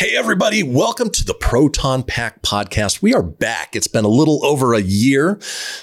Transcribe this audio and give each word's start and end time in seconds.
Hey, 0.00 0.16
everybody, 0.16 0.62
welcome 0.62 1.10
to 1.10 1.26
the 1.26 1.34
Proton 1.34 2.02
Pack 2.04 2.40
podcast. 2.40 3.02
We 3.02 3.12
are 3.12 3.22
back. 3.22 3.76
It's 3.76 3.86
been 3.86 4.06
a 4.06 4.08
little 4.08 4.42
over 4.46 4.72
a 4.72 4.80
year 4.80 5.36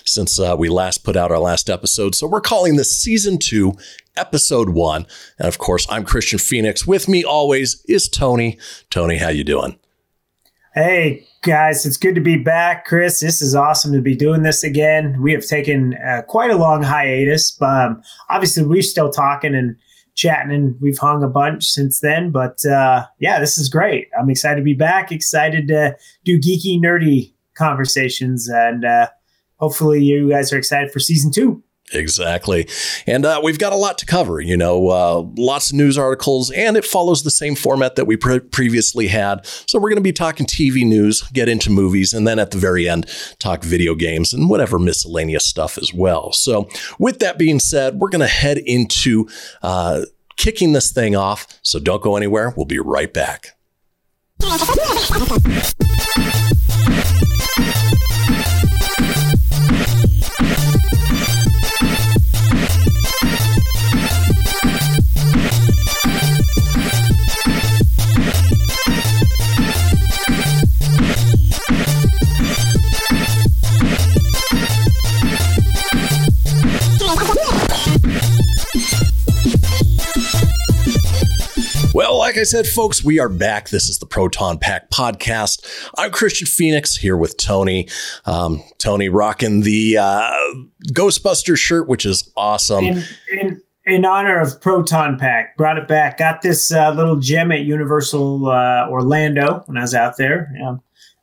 since 0.06 0.40
uh, 0.40 0.56
we 0.58 0.70
last 0.70 1.04
put 1.04 1.16
out 1.16 1.32
our 1.32 1.38
last 1.38 1.70
episode. 1.70 2.16
So 2.16 2.26
we're 2.26 2.42
calling 2.42 2.78
this 2.78 3.00
season 3.00 3.38
two, 3.38 3.74
episode 4.16 4.70
one. 4.70 5.06
And 5.38 5.48
of 5.48 5.60
course, 5.60 5.86
I'm 5.88 6.04
Kristian 6.04 6.42
Fenix. 6.42 6.88
With 6.88 7.08
me 7.08 7.24
always 7.24 7.86
is 7.88 8.10
Tony. 8.10 8.58
Tony, 8.90 9.18
how 9.18 9.30
you 9.30 9.44
doing? 9.44 9.78
Hey, 10.74 11.28
guys, 11.44 11.86
it's 11.86 11.98
good 11.98 12.16
to 12.16 12.22
be 12.22 12.38
back. 12.38 12.86
Chris, 12.86 13.20
this 13.20 13.40
is 13.40 13.54
awesome 13.54 13.94
to 13.94 14.02
be 14.02 14.16
doing 14.16 14.42
this 14.42 14.64
again. 14.64 15.22
We 15.22 15.32
have 15.34 15.46
taken 15.46 15.94
uh, 15.94 16.24
quite 16.28 16.50
a 16.50 16.58
long 16.58 16.82
hiatus, 16.82 17.52
but 17.52 17.70
um, 17.70 18.02
obviously 18.32 18.64
we're 18.64 18.82
still 18.82 19.12
talking 19.12 19.54
and 19.54 19.76
chatting 20.18 20.52
and 20.52 20.76
we've 20.82 20.98
hung 20.98 21.24
a 21.24 21.30
bunch 21.30 21.66
since 21.66 22.02
then. 22.02 22.32
But 22.32 22.66
uh, 22.66 23.06
yeah, 23.20 23.40
this 23.40 23.58
is 23.58 23.70
great. 23.70 24.10
I'm 24.20 24.30
excited 24.30 24.58
to 24.58 24.64
be 24.64 24.74
back, 24.74 25.12
excited 25.12 25.68
to 25.70 25.96
do 26.26 26.40
geeky, 26.40 26.82
nerdy 26.82 27.34
conversations. 27.56 28.50
And 28.50 28.84
uh, 28.84 29.08
hopefully, 29.56 30.04
you 30.04 30.30
guys 30.30 30.52
are 30.52 30.58
excited 30.58 30.92
for 30.92 31.00
season 31.00 31.32
two. 31.32 31.64
Exactly. 31.94 32.68
And 33.06 33.26
uh, 33.26 33.40
we've 33.42 33.60
got 33.60 33.72
a 33.72 33.78
lot 33.78 33.98
to 34.00 34.06
cover, 34.06 34.42
you 34.42 34.58
know, 34.58 34.90
uh, 34.90 35.26
lots 35.38 35.70
of 35.70 35.78
news 35.78 35.98
articles, 35.98 36.52
and 36.52 36.76
it 36.76 36.84
follows 36.84 37.24
the 37.24 37.32
same 37.32 37.56
format 37.56 37.96
that 37.96 38.06
we 38.06 38.18
pre- 38.18 38.42
previously 38.42 39.08
had. 39.08 39.46
So 39.46 39.80
we're 39.80 39.90
going 39.90 39.96
to 39.96 40.02
be 40.02 40.12
talking 40.12 40.46
TV 40.46 40.86
news, 40.86 41.22
get 41.34 41.48
into 41.48 41.70
movies, 41.70 42.14
and 42.14 42.28
then 42.28 42.40
at 42.40 42.52
the 42.52 42.58
very 42.58 42.90
end, 42.90 43.06
talk 43.40 43.64
video 43.64 43.96
games 43.96 44.34
and 44.34 44.50
whatever 44.50 44.78
miscellaneous 44.78 45.46
stuff 45.46 45.78
as 45.78 45.94
well. 45.94 46.34
So, 46.34 46.68
with 47.00 47.20
that 47.20 47.38
being 47.38 47.60
said, 47.60 48.00
we're 48.00 48.10
going 48.10 48.20
to 48.20 48.28
head 48.28 48.58
into 48.58 49.30
uh, 49.62 50.02
kicking 50.36 50.74
this 50.74 50.92
thing 50.92 51.16
off. 51.16 51.48
So, 51.62 51.80
don't 51.80 52.02
go 52.02 52.18
anywhere. 52.18 52.54
We'll 52.56 52.66
be 52.66 52.80
right 52.80 53.14
back. 53.14 53.54
Well, 81.98 82.20
like 82.20 82.38
I 82.38 82.44
said, 82.44 82.68
folks, 82.68 83.04
we 83.04 83.18
are 83.18 83.28
back. 83.28 83.70
This 83.70 83.90
is 83.90 83.98
the 83.98 84.06
Proton 84.06 84.60
Pack 84.60 84.92
podcast. 84.92 85.66
I'm 85.98 86.12
Kristian 86.12 86.48
Fenix 86.48 86.96
here 86.96 87.18
with 87.18 87.38
Tony. 87.38 87.90
Um, 88.28 88.62
Tony 88.78 89.10
rocking 89.10 89.62
the 89.62 89.98
uh, 89.98 90.32
Ghostbuster 90.94 91.58
shirt, 91.58 91.88
which 91.88 92.06
is 92.06 92.32
awesome. 92.38 92.86
In, 92.86 93.04
in, 93.32 93.62
in, 93.88 94.06
honor 94.06 94.40
of 94.40 94.62
Proton 94.62 95.18
Pack, 95.18 95.58
brought 95.58 95.80
it 95.80 95.88
back. 95.88 96.20
Got 96.20 96.44
this 96.44 96.72
uh, 96.72 96.92
little 96.92 97.16
gem 97.16 97.52
at 97.52 97.62
Universal 97.62 98.48
uh, 98.48 98.88
Orlando 98.92 99.64
when 99.66 99.76
I 99.76 99.82
was 99.82 99.96
out 99.96 100.18
there. 100.18 100.54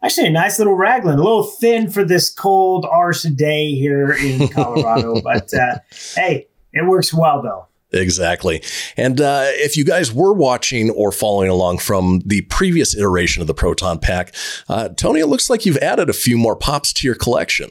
actually, 0.03 0.27
a 0.27 0.33
nice 0.33 0.59
little 0.59 0.75
raglan, 0.75 1.21
a 1.21 1.23
little 1.23 1.45
thin 1.45 1.89
for 1.89 2.03
this 2.03 2.31
cold 2.31 2.85
arse 2.85 3.23
day 3.23 3.71
here 3.77 4.11
in 4.11 4.49
Colorado, 4.53 5.21
but 5.23 5.55
uh, 5.55 5.79
hey, 6.17 6.49
it 6.73 6.85
works 6.85 7.15
well 7.15 7.43
though. 7.43 7.69
Exactly. 7.95 8.63
And 8.97 9.21
uh, 9.21 9.45
if 9.47 9.77
you 9.77 9.85
guys 9.85 10.13
were 10.13 10.33
watching 10.33 10.91
or 10.91 11.13
following 11.13 11.49
along 11.49 11.79
from 11.79 12.21
the 12.27 12.43
previous 12.43 12.95
iteration 12.97 13.41
of 13.41 13.47
the 13.47 13.55
Proton 13.55 13.99
Pack, 13.99 14.35
uh, 14.69 14.89
Tony, 14.91 15.21
it 15.21 15.27
looks 15.27 15.49
like 15.49 15.65
you've 15.65 15.79
added 15.79 16.11
a 16.11 16.15
few 16.15 16.37
more 16.37 16.57
pops 16.57 16.93
to 16.95 17.07
your 17.07 17.15
collection. 17.15 17.71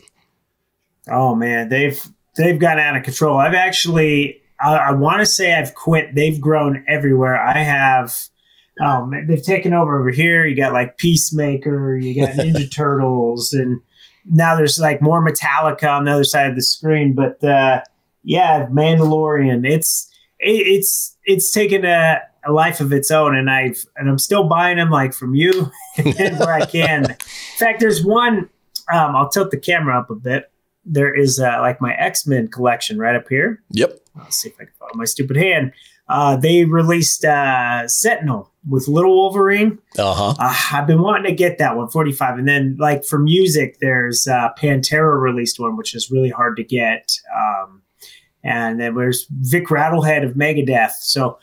Oh 1.09 1.35
man, 1.35 1.69
they've 1.69 2.01
they've 2.38 2.59
gotten 2.59 2.83
out 2.83 2.95
of 2.95 3.03
control. 3.03 3.38
I've 3.38 3.53
actually, 3.53 4.41
I, 4.59 4.75
I 4.75 4.91
want 4.91 5.19
to 5.19 5.25
say 5.25 5.53
I've 5.53 5.75
quit. 5.75 6.16
They've 6.16 6.39
grown 6.39 6.83
everywhere. 6.88 7.41
I 7.41 7.57
have. 7.57 8.16
Um, 8.81 9.13
they've 9.28 9.44
taken 9.44 9.73
over 9.73 10.00
over 10.00 10.09
here. 10.09 10.47
You 10.47 10.56
got 10.56 10.73
like 10.73 10.97
Peacemaker, 10.97 11.95
you 11.97 12.25
got 12.25 12.33
Ninja 12.35 12.72
Turtles, 12.73 13.53
and 13.53 13.79
now 14.25 14.56
there's 14.56 14.79
like 14.79 15.01
more 15.01 15.23
Metallica 15.23 15.89
on 15.89 16.06
the 16.06 16.12
other 16.12 16.23
side 16.23 16.50
of 16.50 16.56
the 16.56 16.62
screen. 16.62 17.13
But 17.13 17.44
uh, 17.44 17.81
yeah, 18.23 18.67
Mandalorian. 18.67 19.69
It's 19.69 20.09
it's 20.44 21.18
it's 21.26 21.52
taken 21.52 21.86
a, 21.86 22.22
a, 22.46 22.52
life 22.52 22.81
of 22.81 22.92
its 22.92 23.12
own, 23.12 23.36
and 23.36 23.50
I've 23.50 23.84
and 23.96 24.09
I'm 24.09 24.20
still 24.20 24.44
buying 24.44 24.78
them 24.78 24.90
like 24.90 25.14
from 25.14 25.36
you 25.36 25.72
where 26.04 26.54
I 26.54 26.66
can. 26.72 27.12
In 27.12 27.18
fact, 27.58 27.80
there's 27.80 28.04
one. 28.04 28.50
Um, 28.92 29.16
I'll 29.16 29.30
tilt 29.30 29.52
the 29.52 29.58
camera 29.58 29.98
up 29.98 30.09
a 30.09 30.16
bit. 30.16 30.52
There 30.86 31.14
is 31.14 31.40
uh, 31.40 31.59
like 31.62 31.80
my 31.81 31.94
X 31.96 32.28
Men 32.28 32.48
collection 32.50 32.98
right 32.98 33.16
up 33.16 33.30
here. 33.30 33.64
Yep. 33.72 34.00
Let's 34.16 34.38
see 34.38 34.50
if 34.50 34.56
I 34.59 34.66
can 34.66 34.74
follow 34.78 34.92
my 34.96 35.06
stupid 35.06 35.38
hand. 35.38 35.72
Uh, 36.09 36.36
they 36.36 36.66
released 36.66 37.24
uh, 37.24 37.88
Sentinel 37.88 38.52
with 38.68 38.88
Little 38.88 39.16
Wolverine. 39.16 39.80
Uh-huh. 39.98 40.36
Uh, 40.38 40.56
I've 40.72 40.88
been 40.88 41.02
wanting 41.02 41.25
to 41.25 41.36
get 41.36 41.58
that 41.60 41.78
one, 41.78 41.90
45. 41.90 42.40
And 42.40 42.48
then, 42.48 42.75
like, 42.78 43.06
for 43.06 43.20
music, 43.20 43.78
there's 43.80 44.28
uh, 44.28 44.50
Pantera 44.58 45.20
released 45.20 45.60
one, 45.60 45.78
which 45.78 45.96
is 45.96 46.12
really 46.12 46.30
hard 46.30 46.58
to 46.58 46.64
get. 46.64 47.18
Um, 47.34 47.82
and 48.44 48.80
then 48.80 48.96
there's 48.96 49.28
Vic 49.30 49.68
Rattlehead 49.68 50.26
of 50.26 50.36
Megadeth. 50.36 50.92
So 51.00 51.38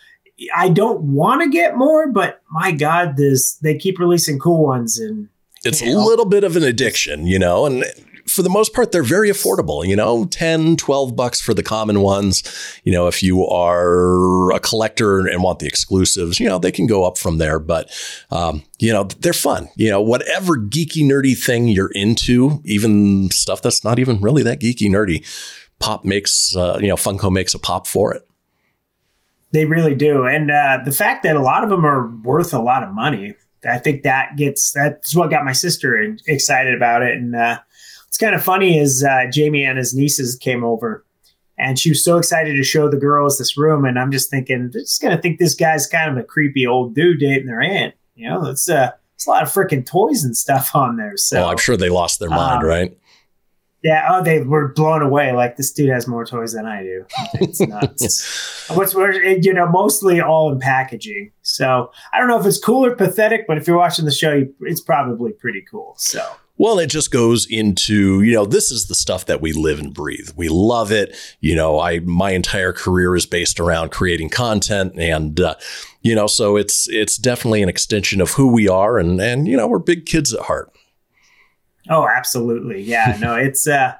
I 0.54 0.68
don't 0.68 1.00
want 1.00 1.42
to 1.42 1.48
get 1.48 1.76
more, 1.76 2.08
but 2.08 2.42
my 2.50 2.72
God, 2.72 3.16
this 3.16 3.54
they 3.54 3.76
keep 3.76 3.98
releasing 3.98 4.38
cool 4.38 4.64
ones, 4.64 4.98
and 4.98 5.28
it's 5.64 5.82
a 5.82 5.86
little 5.86 6.24
bit 6.24 6.44
of 6.44 6.56
an 6.56 6.62
addiction, 6.62 7.26
you 7.26 7.38
know, 7.38 7.66
and 7.66 7.84
for 8.30 8.42
the 8.42 8.50
most 8.50 8.72
part, 8.72 8.92
they're 8.92 9.02
very 9.02 9.28
affordable, 9.28 9.86
you 9.86 9.96
know, 9.96 10.24
10, 10.24 10.76
12 10.76 11.16
bucks 11.16 11.40
for 11.40 11.52
the 11.52 11.62
common 11.62 12.00
ones. 12.00 12.42
You 12.84 12.92
know, 12.92 13.08
if 13.08 13.22
you 13.22 13.44
are 13.46 14.52
a 14.52 14.60
collector 14.60 15.26
and 15.26 15.42
want 15.42 15.58
the 15.58 15.66
exclusives, 15.66 16.38
you 16.38 16.48
know, 16.48 16.58
they 16.58 16.72
can 16.72 16.86
go 16.86 17.04
up 17.04 17.18
from 17.18 17.38
there. 17.38 17.58
But, 17.58 17.90
um, 18.30 18.62
you 18.78 18.92
know, 18.92 19.04
they're 19.04 19.32
fun. 19.32 19.68
You 19.76 19.90
know, 19.90 20.00
whatever 20.00 20.56
geeky, 20.56 21.02
nerdy 21.02 21.36
thing 21.36 21.68
you're 21.68 21.90
into, 21.92 22.60
even 22.64 23.30
stuff 23.30 23.62
that's 23.62 23.84
not 23.84 23.98
even 23.98 24.20
really 24.20 24.42
that 24.44 24.60
geeky, 24.60 24.88
nerdy, 24.88 25.26
pop 25.80 26.04
makes 26.04 26.54
uh, 26.54 26.78
you 26.80 26.88
know 26.88 26.94
Funko 26.94 27.32
makes 27.32 27.54
a 27.54 27.58
pop 27.58 27.86
for 27.86 28.14
it. 28.14 28.26
They 29.52 29.64
really 29.64 29.96
do, 29.96 30.26
and 30.26 30.50
uh, 30.50 30.78
the 30.84 30.92
fact 30.92 31.24
that 31.24 31.34
a 31.34 31.40
lot 31.40 31.64
of 31.64 31.70
them 31.70 31.84
are 31.84 32.06
worth 32.22 32.54
a 32.54 32.60
lot 32.60 32.84
of 32.84 32.94
money, 32.94 33.34
I 33.68 33.78
think 33.78 34.04
that 34.04 34.36
gets 34.36 34.70
that's 34.70 35.16
what 35.16 35.30
got 35.30 35.44
my 35.44 35.52
sister 35.52 36.16
excited 36.28 36.74
about 36.74 37.02
it. 37.02 37.16
And 37.16 37.34
uh, 37.34 37.58
what's 38.06 38.18
kind 38.18 38.36
of 38.36 38.44
funny 38.44 38.78
is 38.78 39.02
uh, 39.02 39.26
Jamie 39.32 39.64
and 39.64 39.76
his 39.76 39.92
nieces 39.92 40.36
came 40.36 40.62
over, 40.62 41.04
and 41.58 41.78
she 41.78 41.88
was 41.90 42.04
so 42.04 42.16
excited 42.18 42.54
to 42.54 42.62
show 42.62 42.88
the 42.88 42.96
girls 42.96 43.38
this 43.38 43.56
room, 43.58 43.84
and 43.84 43.98
I'm 43.98 44.12
just 44.12 44.30
thinking, 44.30 44.70
they're 44.72 44.82
just 44.82 45.02
gonna 45.02 45.20
think 45.20 45.40
this 45.40 45.54
guy's 45.54 45.88
kind 45.88 46.10
of 46.12 46.16
a 46.16 46.22
creepy 46.22 46.64
old 46.64 46.94
dude 46.94 47.18
dating 47.18 47.46
their 47.46 47.62
aunt. 47.62 47.94
You 48.14 48.28
know, 48.28 48.46
it's 48.46 48.68
uh, 48.68 48.92
it's 49.16 49.26
a 49.26 49.30
lot 49.30 49.42
of 49.42 49.48
freaking 49.48 49.84
toys 49.84 50.22
and 50.22 50.36
stuff 50.36 50.76
on 50.76 50.96
there. 50.96 51.16
So 51.16 51.44
I'm 51.44 51.58
sure 51.58 51.76
they 51.76 51.90
lost 51.90 52.20
their 52.20 52.30
mind, 52.30 52.62
um, 52.62 52.68
right? 52.68 52.96
Yeah, 53.82 54.06
oh, 54.10 54.22
they 54.22 54.42
were 54.42 54.68
blown 54.68 55.02
away. 55.02 55.32
Like 55.32 55.56
this 55.56 55.72
dude 55.72 55.88
has 55.88 56.06
more 56.06 56.26
toys 56.26 56.52
than 56.52 56.66
I 56.66 56.82
do. 56.82 57.06
It's 57.34 57.60
nuts. 57.60 58.68
What's 58.68 58.94
you 58.94 59.54
know, 59.54 59.68
mostly 59.68 60.20
all 60.20 60.52
in 60.52 60.60
packaging. 60.60 61.32
So 61.42 61.90
I 62.12 62.18
don't 62.18 62.28
know 62.28 62.38
if 62.38 62.46
it's 62.46 62.58
cool 62.58 62.84
or 62.84 62.94
pathetic, 62.94 63.46
but 63.46 63.56
if 63.56 63.66
you're 63.66 63.78
watching 63.78 64.04
the 64.04 64.12
show, 64.12 64.46
it's 64.60 64.80
probably 64.80 65.32
pretty 65.32 65.64
cool. 65.70 65.94
So. 65.96 66.24
Well, 66.60 66.78
it 66.78 66.88
just 66.88 67.10
goes 67.10 67.46
into, 67.46 68.20
you 68.20 68.34
know, 68.34 68.44
this 68.44 68.70
is 68.70 68.88
the 68.88 68.94
stuff 68.94 69.24
that 69.24 69.40
we 69.40 69.54
live 69.54 69.78
and 69.78 69.94
breathe. 69.94 70.28
We 70.36 70.50
love 70.50 70.92
it. 70.92 71.16
You 71.40 71.56
know, 71.56 71.80
I 71.80 72.00
my 72.00 72.32
entire 72.32 72.74
career 72.74 73.16
is 73.16 73.24
based 73.24 73.58
around 73.58 73.92
creating 73.92 74.28
content 74.28 74.92
and 74.98 75.40
uh, 75.40 75.54
you 76.02 76.14
know, 76.14 76.26
so 76.26 76.58
it's 76.58 76.86
it's 76.90 77.16
definitely 77.16 77.62
an 77.62 77.70
extension 77.70 78.20
of 78.20 78.32
who 78.32 78.52
we 78.52 78.68
are 78.68 78.98
and 78.98 79.18
and 79.22 79.48
you 79.48 79.56
know, 79.56 79.66
we're 79.66 79.78
big 79.78 80.04
kids 80.04 80.34
at 80.34 80.40
heart. 80.40 80.70
Oh, 81.88 82.06
absolutely. 82.06 82.82
Yeah, 82.82 83.16
no, 83.20 83.34
it's 83.36 83.66
uh 83.66 83.94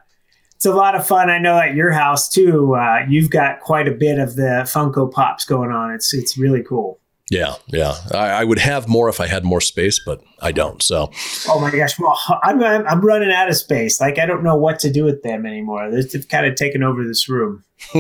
it's 0.55 0.67
a 0.67 0.75
lot 0.75 0.95
of 0.95 1.07
fun. 1.07 1.31
I 1.31 1.39
know 1.39 1.59
at 1.59 1.75
your 1.75 1.91
house 1.91 2.29
too. 2.29 2.75
Uh, 2.75 3.07
you've 3.09 3.31
got 3.31 3.61
quite 3.61 3.89
a 3.89 3.93
bit 3.93 4.19
of 4.19 4.37
the 4.37 4.65
Funko 4.67 5.11
Pops 5.11 5.47
going 5.47 5.71
on. 5.71 5.95
It's 5.95 6.13
it's 6.13 6.37
really 6.37 6.63
cool. 6.63 7.01
Yeah, 7.31 7.55
yeah. 7.69 7.95
I, 8.13 8.29
I, 8.29 8.45
would 8.45 8.59
have 8.59 8.89
more 8.89 9.09
if 9.09 9.21
I 9.21 9.29
had 9.29 9.45
more 9.45 9.61
space, 9.61 10.01
but 10.05 10.21
I 10.43 10.51
don't. 10.51 10.83
So. 10.83 11.13
Oh 11.49 11.61
my 11.61 11.71
gosh! 11.71 11.97
Well, 11.99 12.19
I'm 12.43 12.61
I'm 12.63 13.01
running 13.01 13.31
out 13.31 13.49
of 13.49 13.57
space. 13.57 14.01
Like 14.01 14.19
I 14.19 14.27
don't 14.27 14.43
know 14.43 14.57
what 14.57 14.81
to 14.81 14.91
do 14.91 15.05
with 15.05 15.23
them 15.23 15.47
anymore. 15.47 15.91
They've 15.91 16.29
kind 16.29 16.45
of 16.45 16.57
taken 16.57 16.83
over 16.83 17.05
this 17.05 17.29
room. 17.29 17.65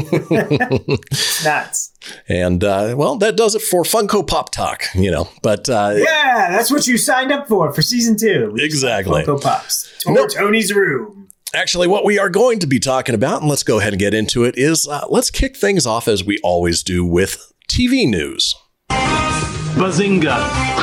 Nuts. 1.45 1.90
And 2.29 2.65
uh, 2.65 2.95
well, 2.97 3.17
that 3.17 3.37
does 3.37 3.55
it 3.55 3.63
for 3.63 3.83
Funko 3.83 4.27
Pop 4.27 4.51
Talk. 4.51 4.85
You 4.95 5.11
know, 5.11 5.29
but 5.43 5.69
uh, 5.69 5.95
yeah, 5.97 6.51
that's 6.51 6.71
what 6.71 6.87
you 6.87 6.97
signed 6.97 7.33
up 7.33 7.49
for 7.49 7.73
for 7.73 7.83
season 7.83 8.17
two. 8.17 8.55
Exactly. 8.59 9.23
Funko 9.23 9.41
Pops. 9.41 9.93
Nope. 10.07 10.31
Tony's 10.33 10.73
room. 10.75 11.29
Actually, 11.53 11.89
what 11.89 12.05
we 12.05 12.19
are 12.19 12.31
going 12.31 12.61
to 12.61 12.67
be 12.67 12.79
talking 12.79 13.15
about, 13.15 13.41
and 13.41 13.51
let's 13.51 13.65
go 13.65 13.81
ahead 13.81 13.93
and 13.93 13.99
get 13.99 14.15
into 14.15 14.45
it, 14.45 14.57
is 14.57 14.87
uh, 14.87 15.05
let's 15.09 15.31
kick 15.31 15.57
things 15.57 15.85
off 15.85 16.07
as 16.07 16.25
we 16.25 16.39
always 16.45 16.83
do 16.83 17.05
with 17.05 17.53
TV 17.69 18.09
news. 18.09 18.55
Bazinga! 18.91 20.81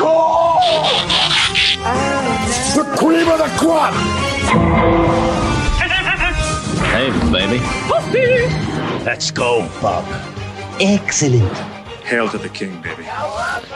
squat! 3.68 3.94
Hey, 6.94 7.12
baby. 7.31 7.60
Let's 9.04 9.31
go, 9.31 9.70
Bob. 9.81 10.06
Excellent. 10.79 11.57
Hail 12.06 12.29
to 12.29 12.38
the 12.38 12.50
king, 12.50 12.81
baby. 12.81 13.03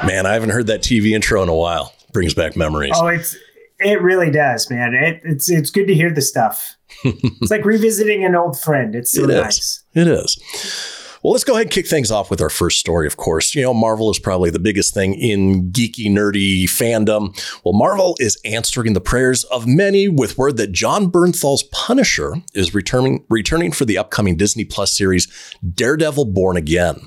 Man, 0.06 0.26
I 0.26 0.34
haven't 0.34 0.50
heard 0.52 0.68
that 0.68 0.82
TV 0.82 1.12
intro 1.12 1.42
in 1.44 1.50
a 1.50 1.56
while. 1.56 1.94
Brings 2.14 2.34
back 2.34 2.56
memories. 2.56 2.94
Oh, 2.96 3.08
it's 3.08 3.36
it 3.80 4.02
really 4.02 4.30
does, 4.30 4.70
man. 4.70 4.94
It, 4.94 5.22
it's 5.24 5.50
it's 5.50 5.70
good 5.72 5.88
to 5.88 5.94
hear 5.96 6.12
the 6.12 6.22
stuff. 6.22 6.76
it's 7.04 7.50
like 7.52 7.66
revisiting 7.66 8.24
an 8.26 8.36
old 8.36 8.60
friend. 8.60 8.96
It's 8.96 9.12
so 9.12 9.24
It 9.24 9.30
is. 9.32 9.36
nice. 9.42 9.84
It 9.94 10.08
is. 10.08 10.98
Well, 11.24 11.34
let's 11.34 11.44
go 11.44 11.54
ahead 11.54 11.68
and 11.68 11.72
kick 11.72 11.88
things 11.88 12.10
off 12.10 12.32
with 12.32 12.42
our 12.42 12.50
first 12.50 12.80
story, 12.80 13.06
of 13.06 13.16
course. 13.16 13.54
You 13.54 13.62
know, 13.62 13.76
Marvel 13.76 14.10
is 14.10 14.18
probably 14.18 14.50
the 14.50 14.58
biggest 14.58 14.94
thing 14.94 15.14
in 15.14 15.72
geeky, 15.72 16.08
nerdy 16.08 16.64
fandom. 16.64 17.38
Well, 17.64 17.74
Marvel 17.74 18.16
is 18.20 18.40
answering 18.44 18.94
the 18.94 19.02
prayers 19.02 19.44
of 19.46 19.68
many 19.68 20.08
with 20.08 20.40
word 20.40 20.58
that 20.58 20.72
Jon 20.72 21.12
Bernthal's 21.12 21.62
Punisher 21.72 22.34
is 22.56 22.74
returning, 22.74 23.24
returning 23.30 23.72
for 23.72 23.86
the 23.86 24.00
upcoming 24.00 24.36
Disney 24.36 24.66
Plus 24.66 24.98
series 24.98 25.28
Daredevil 25.76 26.26
Born 26.26 26.58
Again. 26.58 27.06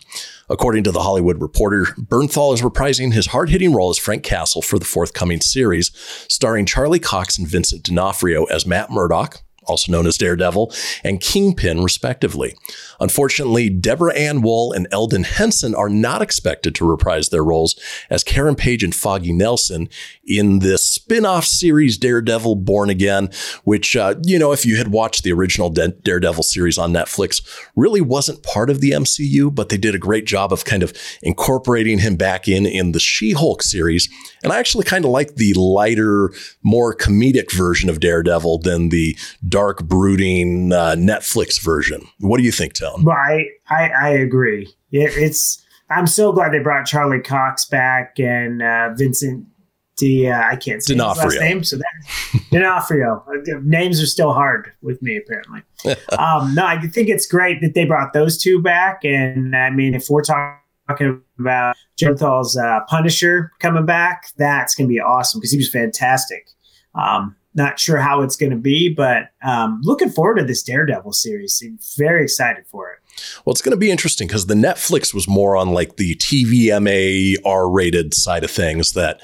According 0.49 0.85
to 0.85 0.93
the 0.93 1.03
Hollywood 1.03 1.41
Reporter, 1.41 1.87
Bernthal 1.99 2.53
is 2.53 2.61
reprising 2.61 3.15
his 3.15 3.29
hard 3.29 3.49
hitting 3.49 3.73
role 3.73 3.91
as 3.91 3.99
Frank 3.99 4.23
Castle 4.23 4.61
for 4.61 4.79
the 4.79 4.85
forthcoming 4.85 5.41
series, 5.41 5.91
starring 6.29 6.67
Charlie 6.67 6.99
Cox 6.99 7.39
and 7.39 7.49
Vincent 7.49 7.83
D'Onofrio 7.83 8.45
as 8.45 8.67
Matt 8.67 8.91
Murdock, 8.91 9.41
also 9.67 9.91
known 9.91 10.07
as 10.07 10.19
Daredevil, 10.19 10.73
and 11.03 11.21
Kingpin, 11.21 11.83
respectively. 11.83 12.55
Unfortunately, 13.01 13.69
Deborah 13.69 14.15
Ann 14.15 14.43
Woll 14.43 14.73
and 14.73 14.89
Elden 14.91 15.25
Henson 15.25 15.75
are 15.75 15.89
not 15.89 16.23
expected 16.23 16.75
to 16.75 16.89
reprise 16.89 17.29
their 17.29 17.45
roles 17.45 17.79
as 18.11 18.25
Karen 18.25 18.55
Page 18.55 18.83
and 18.83 18.95
Foggy 18.95 19.33
Nelson 19.33 19.89
in 20.27 20.61
this 20.61 20.85
spin 20.85 21.27
off 21.27 21.45
series 21.45 21.99
Daredevil 21.99 22.57
Born 22.57 22.91
Again, 22.91 23.31
which, 23.65 23.97
uh, 23.97 24.15
you 24.23 24.39
know, 24.39 24.53
if 24.53 24.65
you 24.65 24.77
had 24.77 24.89
watched 24.89 25.23
the 25.23 25.33
original 25.33 25.71
Da- 25.71 25.89
Daredevil 26.03 26.43
series 26.43 26.79
on 26.79 26.93
Netflix, 26.93 27.47
really 27.77 28.01
wasn't 28.01 28.43
part 28.43 28.71
of 28.71 28.81
the 28.81 28.93
MCU, 28.93 29.55
but 29.55 29.69
they 29.69 29.77
did 29.77 29.95
a 29.95 29.99
great 29.99 30.27
job 30.27 30.53
of 30.53 30.65
kind 30.65 30.83
of 30.83 30.93
incorporating 31.23 31.99
him 31.99 32.17
back 32.17 32.49
in 32.49 32.67
in 32.67 32.93
the 32.93 33.01
She 33.01 33.33
Hulk 33.33 33.63
series. 33.63 34.09
And 34.43 34.53
I 34.53 34.59
actually 34.59 34.85
kind 34.85 35.05
of 35.05 35.11
like 35.11 35.37
the 35.37 35.55
lighter, 35.55 36.33
more 36.63 36.95
comedic 36.95 37.53
version 37.53 37.89
of 37.91 38.01
Daredevil 38.01 38.59
than 38.59 38.89
the 38.89 39.17
dark, 39.49 39.85
brooding 39.85 40.73
uh, 40.73 40.95
Netflix 40.97 41.61
version. 41.61 42.07
What 42.21 42.39
do 42.39 42.45
you 42.45 42.53
think, 42.53 42.75
Tone? 42.75 43.05
Right. 43.05 43.47
I, 43.69 43.89
I 43.89 44.09
agree. 44.11 44.69
It, 44.93 45.13
it's 45.17 45.65
I'm 45.91 46.07
so 46.07 46.33
glad 46.33 46.53
they 46.53 46.61
brought 46.61 46.87
Charlie 46.87 47.21
Cox 47.21 47.67
back 47.67 48.19
and 48.19 48.63
uh, 48.63 48.91
Vincent 48.95 49.47
D. 49.97 50.29
Uh, 50.29 50.43
I 50.43 50.57
can't 50.57 50.83
say 50.83 50.95
his 50.95 51.01
last 51.01 51.41
name, 51.41 51.65
so 51.65 51.77
that 51.77 52.41
D'Onofrio. 52.51 53.25
Names 53.63 54.03
are 54.03 54.07
still 54.07 54.33
hard 54.33 54.73
with 54.83 55.01
me, 55.03 55.17
apparently. 55.17 55.63
um, 56.19 56.55
no, 56.55 56.65
I 56.65 56.81
think 56.87 57.09
it's 57.09 57.27
great 57.27 57.61
that 57.61 57.75
they 57.75 57.85
brought 57.85 58.13
those 58.13 58.39
two 58.39 58.61
back. 58.63 59.05
And 59.05 59.57
I 59.57 59.71
mean, 59.71 59.95
if 59.95 60.09
we're 60.09 60.23
talking 60.23 61.23
about 61.39 61.77
Jenthal's 62.01 62.57
uh, 62.57 62.81
Punisher 62.89 63.53
coming 63.61 63.87
back, 63.87 64.27
that's 64.37 64.75
going 64.75 64.89
to 64.89 64.93
be 64.93 65.01
awesome 65.01 65.41
because 65.41 65.53
he 65.53 65.59
was 65.59 65.71
fantastic. 65.71 66.49
Um, 66.95 67.37
not 67.55 67.79
sure 67.79 67.99
how 67.99 68.21
it's 68.21 68.37
going 68.37 68.51
to 68.51 68.57
be, 68.57 68.89
but 68.89 69.29
um, 69.45 69.81
looking 69.85 70.11
forward 70.11 70.39
to 70.39 70.45
this 70.45 70.63
Daredevil 70.63 71.13
series. 71.13 71.63
I'm 71.65 71.79
Very 71.97 72.25
excited 72.25 72.67
for 72.67 72.91
it. 72.91 72.99
Well, 73.45 73.53
it's 73.53 73.63
going 73.63 73.71
to 73.71 73.77
be 73.77 73.93
interesting 73.93 74.27
because 74.27 74.47
the 74.47 74.55
Netflix 74.55 75.15
was 75.15 75.29
more 75.29 75.57
on 75.57 75.71
like 75.71 75.97
the 75.97 76.17
TVMA 76.17 77.37
R 77.45 77.71
rated 77.71 78.13
side 78.13 78.43
of 78.43 78.51
things 78.51 78.93
that, 78.95 79.21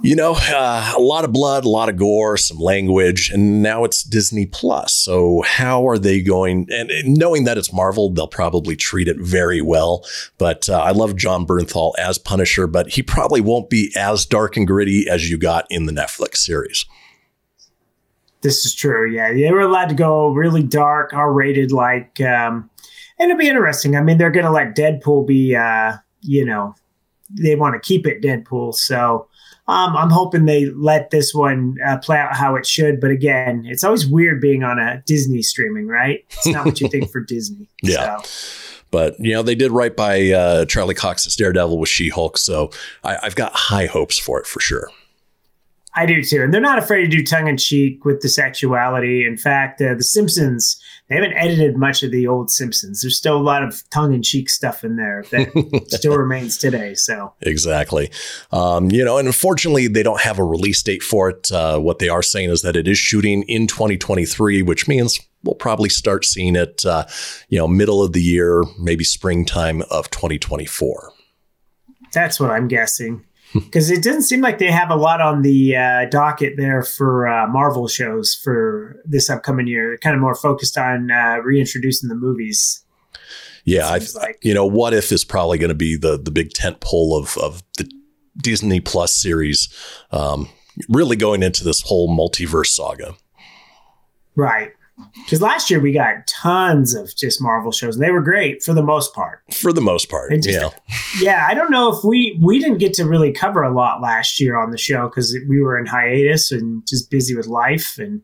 you 0.00 0.14
know, 0.14 0.34
uh, 0.36 0.94
a 0.96 1.00
lot 1.00 1.24
of 1.24 1.32
blood, 1.32 1.64
a 1.64 1.68
lot 1.68 1.88
of 1.88 1.96
gore, 1.96 2.36
some 2.36 2.58
language, 2.58 3.30
and 3.30 3.62
now 3.62 3.84
it's 3.84 4.02
Disney 4.02 4.46
Plus. 4.46 4.94
So, 4.94 5.42
how 5.44 5.88
are 5.88 5.98
they 5.98 6.22
going? 6.22 6.68
And, 6.70 6.90
and 6.90 7.16
knowing 7.16 7.44
that 7.44 7.58
it's 7.58 7.72
Marvel, 7.72 8.10
they'll 8.10 8.28
probably 8.28 8.76
treat 8.76 9.08
it 9.08 9.18
very 9.18 9.60
well. 9.60 10.04
But 10.38 10.68
uh, 10.68 10.78
I 10.78 10.92
love 10.92 11.16
Jon 11.16 11.46
Bernthal 11.46 11.94
as 11.98 12.18
Punisher, 12.18 12.66
but 12.66 12.90
he 12.90 13.02
probably 13.02 13.40
won't 13.40 13.70
be 13.70 13.92
as 13.96 14.24
dark 14.24 14.56
and 14.56 14.66
gritty 14.66 15.08
as 15.08 15.30
you 15.30 15.36
got 15.38 15.66
in 15.68 15.86
the 15.86 15.92
Netflix 15.92 16.36
series. 16.36 16.84
This 18.42 18.64
is 18.64 18.74
true. 18.74 19.10
Yeah, 19.10 19.32
they 19.32 19.50
were 19.50 19.60
allowed 19.60 19.88
to 19.88 19.96
go 19.96 20.28
really 20.28 20.62
dark, 20.62 21.12
R 21.12 21.32
rated, 21.32 21.72
like, 21.72 22.20
um, 22.20 22.70
and 23.18 23.30
it'll 23.30 23.38
be 23.38 23.48
interesting. 23.48 23.96
I 23.96 24.02
mean, 24.02 24.16
they're 24.16 24.30
going 24.30 24.46
to 24.46 24.52
let 24.52 24.76
Deadpool 24.76 25.26
be, 25.26 25.56
uh, 25.56 25.94
you 26.20 26.44
know, 26.44 26.76
they 27.30 27.56
want 27.56 27.74
to 27.74 27.80
keep 27.80 28.06
it 28.06 28.22
Deadpool. 28.22 28.74
So 28.74 29.27
um, 29.68 29.94
I'm 29.96 30.10
hoping 30.10 30.46
they 30.46 30.66
let 30.70 31.10
this 31.10 31.34
one 31.34 31.76
uh, 31.86 31.98
play 31.98 32.16
out 32.16 32.34
how 32.34 32.56
it 32.56 32.66
should. 32.66 33.00
But 33.00 33.10
again, 33.10 33.64
it's 33.66 33.84
always 33.84 34.06
weird 34.06 34.40
being 34.40 34.64
on 34.64 34.78
a 34.78 35.02
Disney 35.06 35.42
streaming, 35.42 35.86
right? 35.86 36.24
It's 36.30 36.46
not 36.46 36.64
what 36.64 36.80
you 36.80 36.88
think 36.88 37.10
for 37.10 37.20
Disney. 37.28 37.68
Yeah. 37.82 38.20
So. 38.22 38.84
But 38.90 39.20
you 39.20 39.34
know 39.34 39.42
they 39.42 39.54
did 39.54 39.70
right 39.70 39.94
by 39.94 40.30
uh, 40.30 40.64
Charlie 40.64 40.94
Cox's 40.94 41.36
Daredevil 41.36 41.78
with 41.78 41.90
She-Hulk, 41.90 42.38
so 42.38 42.70
I, 43.04 43.18
I've 43.22 43.36
got 43.36 43.52
high 43.52 43.84
hopes 43.84 44.16
for 44.16 44.40
it 44.40 44.46
for 44.46 44.60
sure. 44.60 44.88
I 45.94 46.06
do 46.06 46.22
too. 46.22 46.42
And 46.42 46.52
they're 46.52 46.60
not 46.60 46.78
afraid 46.78 47.02
to 47.02 47.08
do 47.08 47.24
tongue 47.24 47.48
in 47.48 47.56
cheek 47.56 48.04
with 48.04 48.20
the 48.20 48.28
sexuality. 48.28 49.24
In 49.24 49.36
fact, 49.36 49.80
uh, 49.80 49.94
The 49.94 50.04
Simpsons, 50.04 50.80
they 51.08 51.14
haven't 51.14 51.32
edited 51.32 51.76
much 51.76 52.02
of 52.02 52.10
the 52.10 52.26
old 52.26 52.50
Simpsons. 52.50 53.00
There's 53.00 53.16
still 53.16 53.36
a 53.36 53.42
lot 53.42 53.62
of 53.62 53.82
tongue 53.90 54.12
in 54.12 54.22
cheek 54.22 54.50
stuff 54.50 54.84
in 54.84 54.96
there 54.96 55.24
that 55.30 55.84
still 55.88 56.16
remains 56.16 56.58
today. 56.58 56.94
So, 56.94 57.32
Exactly. 57.40 58.10
Um, 58.52 58.90
you 58.90 59.04
know, 59.04 59.16
and 59.18 59.26
unfortunately, 59.26 59.88
they 59.88 60.02
don't 60.02 60.20
have 60.20 60.38
a 60.38 60.44
release 60.44 60.82
date 60.82 61.02
for 61.02 61.30
it. 61.30 61.50
Uh, 61.50 61.78
what 61.78 61.98
they 61.98 62.10
are 62.10 62.22
saying 62.22 62.50
is 62.50 62.62
that 62.62 62.76
it 62.76 62.86
is 62.86 62.98
shooting 62.98 63.42
in 63.44 63.66
2023, 63.66 64.62
which 64.62 64.86
means 64.88 65.18
we'll 65.42 65.54
probably 65.54 65.88
start 65.88 66.24
seeing 66.24 66.54
it, 66.54 66.84
uh, 66.84 67.06
you 67.48 67.58
know, 67.58 67.66
middle 67.66 68.02
of 68.02 68.12
the 68.12 68.22
year, 68.22 68.62
maybe 68.78 69.04
springtime 69.04 69.82
of 69.90 70.10
2024. 70.10 71.12
that's 72.12 72.38
what 72.38 72.50
I'm 72.50 72.68
guessing. 72.68 73.24
Because 73.54 73.90
it 73.90 74.02
doesn't 74.02 74.22
seem 74.22 74.40
like 74.40 74.58
they 74.58 74.70
have 74.70 74.90
a 74.90 74.94
lot 74.94 75.20
on 75.20 75.42
the 75.42 75.74
uh, 75.74 76.04
docket 76.10 76.58
there 76.58 76.82
for 76.82 77.26
uh, 77.26 77.46
Marvel 77.46 77.88
shows 77.88 78.34
for 78.34 79.00
this 79.06 79.30
upcoming 79.30 79.66
year. 79.66 79.88
They're 79.88 79.98
kind 79.98 80.14
of 80.14 80.20
more 80.20 80.34
focused 80.34 80.76
on 80.76 81.10
uh, 81.10 81.38
reintroducing 81.42 82.08
the 82.08 82.14
movies. 82.14 82.84
Yeah, 83.64 83.86
I, 83.86 84.00
like. 84.14 84.38
you 84.42 84.54
know, 84.54 84.66
what 84.66 84.94
if 84.94 85.12
is 85.12 85.24
probably 85.24 85.58
going 85.58 85.68
to 85.70 85.74
be 85.74 85.96
the 85.96 86.18
the 86.18 86.30
big 86.30 86.52
tent 86.52 86.80
pole 86.80 87.16
of 87.16 87.36
of 87.38 87.62
the 87.76 87.90
Disney 88.36 88.80
Plus 88.80 89.14
series, 89.14 89.68
um, 90.10 90.48
really 90.88 91.16
going 91.16 91.42
into 91.42 91.64
this 91.64 91.82
whole 91.82 92.08
multiverse 92.08 92.68
saga. 92.68 93.14
Right. 94.36 94.72
Because 95.14 95.40
last 95.40 95.70
year 95.70 95.80
we 95.80 95.92
got 95.92 96.26
tons 96.26 96.94
of 96.94 97.14
just 97.16 97.40
Marvel 97.40 97.70
shows, 97.72 97.96
and 97.96 98.04
they 98.04 98.10
were 98.10 98.20
great 98.22 98.62
for 98.62 98.72
the 98.74 98.82
most 98.82 99.14
part. 99.14 99.42
For 99.52 99.72
the 99.72 99.80
most 99.80 100.08
part, 100.08 100.32
just- 100.32 100.48
yeah. 100.48 100.68
Yeah, 101.20 101.46
I 101.48 101.54
don't 101.54 101.70
know 101.70 101.90
if 101.96 102.04
we 102.04 102.38
we 102.42 102.58
didn't 102.58 102.78
get 102.78 102.92
to 102.94 103.04
really 103.04 103.32
cover 103.32 103.62
a 103.62 103.74
lot 103.74 104.00
last 104.02 104.38
year 104.40 104.56
on 104.58 104.70
the 104.70 104.78
show 104.78 105.08
because 105.08 105.36
we 105.48 105.60
were 105.62 105.78
in 105.78 105.86
hiatus 105.86 106.52
and 106.52 106.86
just 106.86 107.10
busy 107.10 107.34
with 107.34 107.46
life, 107.46 107.96
and 107.98 108.20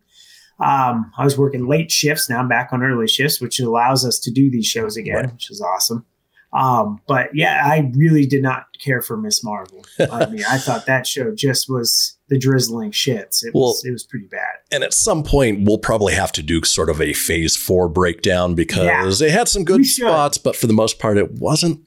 um, 0.61 1.11
I 1.19 1.25
was 1.25 1.37
working 1.39 1.67
late 1.67 1.91
shifts. 1.91 2.29
Now 2.31 2.39
I'm 2.41 2.49
back 2.49 2.73
on 2.73 2.83
early 2.83 3.09
shifts, 3.09 3.41
which 3.41 3.59
allows 3.61 4.05
us 4.07 4.19
to 4.21 4.31
do 4.31 4.51
these 4.51 4.67
shows 4.67 4.97
again, 4.97 5.17
Right. 5.17 5.33
which 5.33 5.51
is 5.51 5.61
awesome. 5.61 6.05
Um, 6.53 7.01
but 7.09 7.31
yeah, 7.35 7.63
I 7.65 7.91
really 7.97 8.27
did 8.27 8.43
not 8.43 8.67
care 8.79 9.03
for 9.03 9.17
Ms. 9.17 9.43
Marvel. 9.43 9.85
I 9.99 10.27
mean, 10.27 10.45
I 10.49 10.59
thought 10.59 10.87
that 10.87 11.05
show 11.07 11.35
just 11.35 11.69
was 11.69 12.14
the 12.29 12.39
drizzling 12.39 12.91
shits. 12.91 13.45
It 13.45 13.53
was 13.55 13.85
it 13.85 13.91
was 13.93 14.05
pretty 14.05 14.27
bad. 14.27 14.55
And 14.73 14.83
at 14.83 14.95
some 14.95 15.23
point, 15.23 15.67
we'll 15.67 15.79
probably 15.79 16.15
have 16.15 16.33
to 16.33 16.43
do 16.43 16.63
sort 16.65 16.89
of 16.91 17.01
a 17.01 17.13
phase 17.13 17.57
four 17.57 17.89
breakdown 17.89 18.55
because 18.55 19.19
they 19.19 19.31
had 19.31 19.49
some 19.49 19.65
good 19.65 19.85
spots, 19.87 20.39
but 20.39 20.57
for 20.57 20.67
the 20.67 20.73
most 20.73 20.99
part, 20.99 21.19
it 21.19 21.33
wasn't 21.33 21.87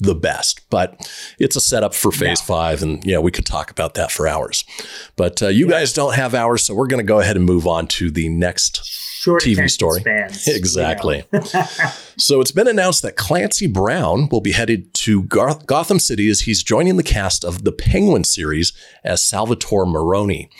the 0.00 0.14
best. 0.14 0.60
But 0.70 1.08
it's 1.38 1.56
a 1.56 1.60
setup 1.60 1.94
for 1.94 2.12
phase 2.12 2.40
No. 2.40 2.54
five. 2.54 2.82
And, 2.82 3.04
know, 3.06 3.20
we 3.20 3.30
could 3.32 3.46
talk 3.46 3.70
about 3.70 3.94
that 3.94 4.12
for 4.12 4.28
hours. 4.28 4.64
But 5.16 5.42
uh, 5.42 5.48
you 5.48 5.68
guys 5.68 5.92
don't 5.92 6.14
have 6.14 6.34
hours. 6.34 6.62
So 6.64 6.74
we're 6.74 6.86
going 6.86 7.04
to 7.04 7.08
go 7.08 7.20
ahead 7.20 7.36
and 7.36 7.44
move 7.44 7.66
on 7.66 7.86
to 7.88 8.10
the 8.10 8.28
next 8.28 8.80
Short 9.28 9.42
TV 9.42 9.70
story. 9.70 10.00
spans, 10.00 10.46
you 10.46 10.52
know. 10.52 10.56
Exactly. 10.56 11.24
so 12.18 12.40
it's 12.40 12.52
been 12.52 12.68
announced 12.68 13.02
that 13.02 13.16
Clancy 13.16 13.66
Brown 13.66 14.28
will 14.30 14.40
be 14.40 14.52
headed 14.52 14.92
to 14.94 15.22
Gar- 15.24 15.60
Gotham 15.66 15.98
City 15.98 16.28
as 16.28 16.40
he's 16.40 16.62
joining 16.62 16.96
the 16.96 17.02
cast 17.02 17.44
of 17.44 17.64
the 17.64 17.72
Penguin 17.72 18.24
series 18.24 18.72
as 19.04 19.22
Salvatore 19.22 19.86
Maroni. 19.86 20.50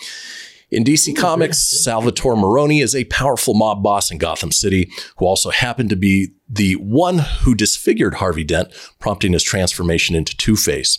In 0.70 0.84
DC 0.84 1.16
Comics, 1.16 1.58
Salvatore 1.82 2.36
Maroni 2.36 2.80
is 2.80 2.94
a 2.94 3.04
powerful 3.04 3.54
mob 3.54 3.82
boss 3.82 4.10
in 4.10 4.18
Gotham 4.18 4.52
City 4.52 4.90
who 5.16 5.24
also 5.24 5.48
happened 5.50 5.88
to 5.88 5.96
be 5.96 6.28
the 6.46 6.74
one 6.74 7.18
who 7.18 7.54
disfigured 7.54 8.14
Harvey 8.14 8.44
Dent, 8.44 8.68
prompting 8.98 9.32
his 9.32 9.42
transformation 9.42 10.14
into 10.14 10.36
Two 10.36 10.56
Face. 10.56 10.98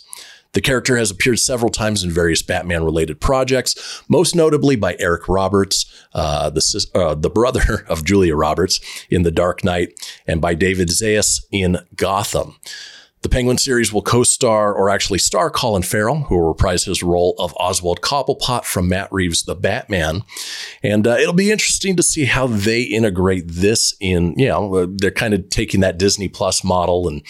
The 0.52 0.60
character 0.60 0.96
has 0.96 1.10
appeared 1.10 1.38
several 1.38 1.70
times 1.70 2.02
in 2.02 2.10
various 2.10 2.42
Batman 2.42 2.84
related 2.84 3.20
projects, 3.20 4.02
most 4.08 4.34
notably 4.34 4.76
by 4.76 4.96
Eric 4.98 5.28
Roberts, 5.28 5.86
uh, 6.12 6.50
the, 6.50 6.86
uh, 6.94 7.14
the 7.14 7.30
brother 7.30 7.84
of 7.88 8.04
Julia 8.04 8.34
Roberts 8.34 8.80
in 9.08 9.22
The 9.22 9.30
Dark 9.30 9.64
Knight, 9.64 9.92
and 10.26 10.40
by 10.40 10.54
David 10.54 10.88
Zayas 10.88 11.44
in 11.52 11.78
Gotham. 11.94 12.56
The 13.22 13.28
Penguin 13.28 13.58
series 13.58 13.92
will 13.92 14.00
co 14.00 14.22
star 14.22 14.72
or 14.72 14.88
actually 14.88 15.18
star 15.18 15.50
Colin 15.50 15.82
Farrell, 15.82 16.20
who 16.20 16.36
will 16.36 16.48
reprise 16.48 16.84
his 16.84 17.02
role 17.02 17.34
of 17.38 17.54
Oswald 17.60 18.00
Cobblepot 18.00 18.64
from 18.64 18.88
Matt 18.88 19.12
Reeves' 19.12 19.42
The 19.42 19.54
Batman. 19.54 20.22
And 20.82 21.06
uh, 21.06 21.16
it'll 21.20 21.34
be 21.34 21.50
interesting 21.50 21.96
to 21.96 22.02
see 22.02 22.24
how 22.24 22.46
they 22.46 22.80
integrate 22.80 23.46
this 23.46 23.94
in, 24.00 24.34
you 24.38 24.48
know, 24.48 24.74
uh, 24.74 24.86
they're 24.88 25.10
kind 25.10 25.34
of 25.34 25.50
taking 25.50 25.80
that 25.80 25.98
Disney 25.98 26.28
Plus 26.28 26.64
model 26.64 27.08
and 27.08 27.20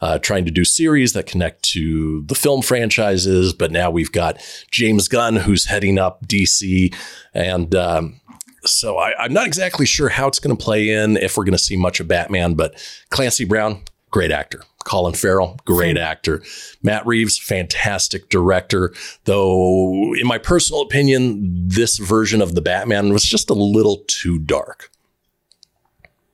uh, 0.00 0.18
trying 0.18 0.44
to 0.44 0.50
do 0.50 0.64
series 0.64 1.12
that 1.12 1.26
connect 1.26 1.62
to 1.62 2.22
the 2.26 2.34
film 2.34 2.62
franchises. 2.62 3.52
But 3.52 3.70
now 3.70 3.90
we've 3.90 4.12
got 4.12 4.38
James 4.70 5.08
Gunn, 5.08 5.36
who's 5.36 5.66
heading 5.66 5.98
up 5.98 6.26
DC. 6.26 6.94
And, 7.34 7.74
um, 7.74 8.20
so 8.64 8.98
I, 8.98 9.24
am 9.24 9.32
not 9.32 9.46
exactly 9.46 9.86
sure 9.86 10.10
how 10.10 10.28
it's 10.28 10.38
going 10.38 10.54
to 10.56 10.62
play 10.62 10.90
in, 10.90 11.16
if 11.16 11.36
we're 11.36 11.44
going 11.44 11.52
to 11.52 11.58
see 11.58 11.76
much 11.76 11.98
of 11.98 12.08
Batman, 12.08 12.54
but 12.54 12.74
Clancy 13.08 13.44
Brown, 13.44 13.82
great 14.10 14.30
actor. 14.30 14.62
Colin 14.84 15.14
Farrell, 15.14 15.58
great 15.64 15.98
actor. 15.98 16.42
Matt 16.82 17.06
Reeves, 17.06 17.38
fantastic 17.38 18.28
director. 18.30 18.94
Though, 19.24 20.14
in 20.14 20.26
my 20.26 20.38
personal 20.38 20.82
opinion, 20.82 21.68
this 21.68 21.98
version 21.98 22.40
of 22.40 22.54
the 22.54 22.62
Batman 22.62 23.12
was 23.12 23.24
just 23.24 23.50
a 23.50 23.54
little 23.54 24.04
too 24.06 24.38
dark. 24.38 24.89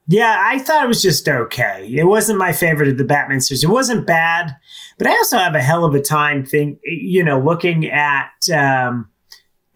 Yeah, 0.09 0.41
I 0.41 0.61
thought 0.61 0.85
it 0.85 0.89
was 0.89 1.03
just 1.03 1.29
okay. 1.29 1.87
It 1.91 2.05
wasn't 2.05 2.39
my 2.39 2.53
favorite 2.53 2.89
of 2.89 2.99
the 2.99 3.05
Batman 3.05 3.41
series. 3.41 3.65
It 3.65 3.71
wasn't 3.71 4.07
bad, 4.07 4.55
but 4.99 5.09
I 5.09 5.11
also 5.11 5.37
have 5.37 5.57
a 5.57 5.61
hell 5.61 5.85
of 5.85 5.95
a 5.95 6.01
time 6.01 6.45
think, 6.45 6.79
you 6.85 7.25
know, 7.25 7.41
looking 7.41 7.87
at 7.91 8.31
um, 8.55 9.09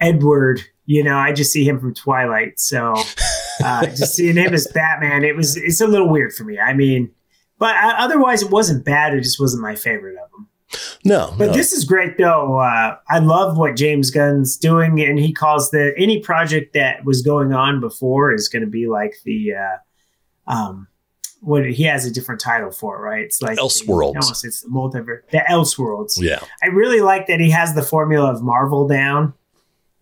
Edward. 0.00 0.62
You 0.86 1.02
know, 1.02 1.16
I 1.16 1.32
just 1.32 1.52
see 1.52 1.64
him 1.64 1.80
from 1.80 1.94
Twilight, 1.94 2.60
so 2.60 2.94
uh, 3.64 3.86
just 3.86 4.14
seeing 4.14 4.36
him 4.36 4.54
as 4.54 4.66
Batman, 4.68 5.24
it 5.24 5.36
was 5.36 5.56
it's 5.56 5.80
a 5.80 5.86
little 5.86 6.08
weird 6.08 6.32
for 6.32 6.44
me. 6.44 6.58
I 6.58 6.74
mean, 6.74 7.10
but 7.58 7.74
uh, 7.76 7.94
otherwise, 7.98 8.42
it 8.42 8.50
wasn't 8.50 8.84
bad. 8.84 9.14
It 9.14 9.22
just 9.22 9.40
wasn't 9.40 9.62
my 9.62 9.74
favorite 9.74 10.16
of 10.16 10.30
them. 10.30 10.48
No, 11.04 11.34
but 11.36 11.46
no. 11.46 11.52
this 11.52 11.72
is 11.72 11.84
great 11.84 12.18
though. 12.18 12.58
Uh, 12.58 12.96
I 13.08 13.18
love 13.18 13.58
what 13.58 13.76
James 13.76 14.10
Gunn's 14.10 14.56
doing, 14.56 15.00
and 15.00 15.18
he 15.18 15.32
calls 15.32 15.70
the 15.70 15.92
any 15.96 16.20
project 16.20 16.74
that 16.74 17.04
was 17.04 17.22
going 17.22 17.52
on 17.52 17.80
before 17.80 18.32
is 18.32 18.48
going 18.48 18.64
to 18.64 18.70
be 18.70 18.86
like 18.86 19.14
the 19.24 19.54
uh, 19.54 19.76
um, 20.50 20.88
what 21.40 21.64
he 21.64 21.84
has 21.84 22.04
a 22.04 22.10
different 22.10 22.40
title 22.40 22.70
for 22.70 22.96
it, 22.96 23.00
right? 23.00 23.24
It's 23.24 23.40
like 23.40 23.58
Elseworlds. 23.58 24.16
Almost, 24.16 24.44
it's 24.44 24.62
the 24.62 24.68
multiverse, 24.68 25.22
the 25.30 25.44
Elseworlds. 25.48 26.20
Yeah, 26.20 26.40
I 26.62 26.66
really 26.66 27.00
like 27.00 27.26
that 27.28 27.40
he 27.40 27.50
has 27.50 27.74
the 27.74 27.82
formula 27.82 28.30
of 28.30 28.42
Marvel 28.42 28.86
down, 28.86 29.32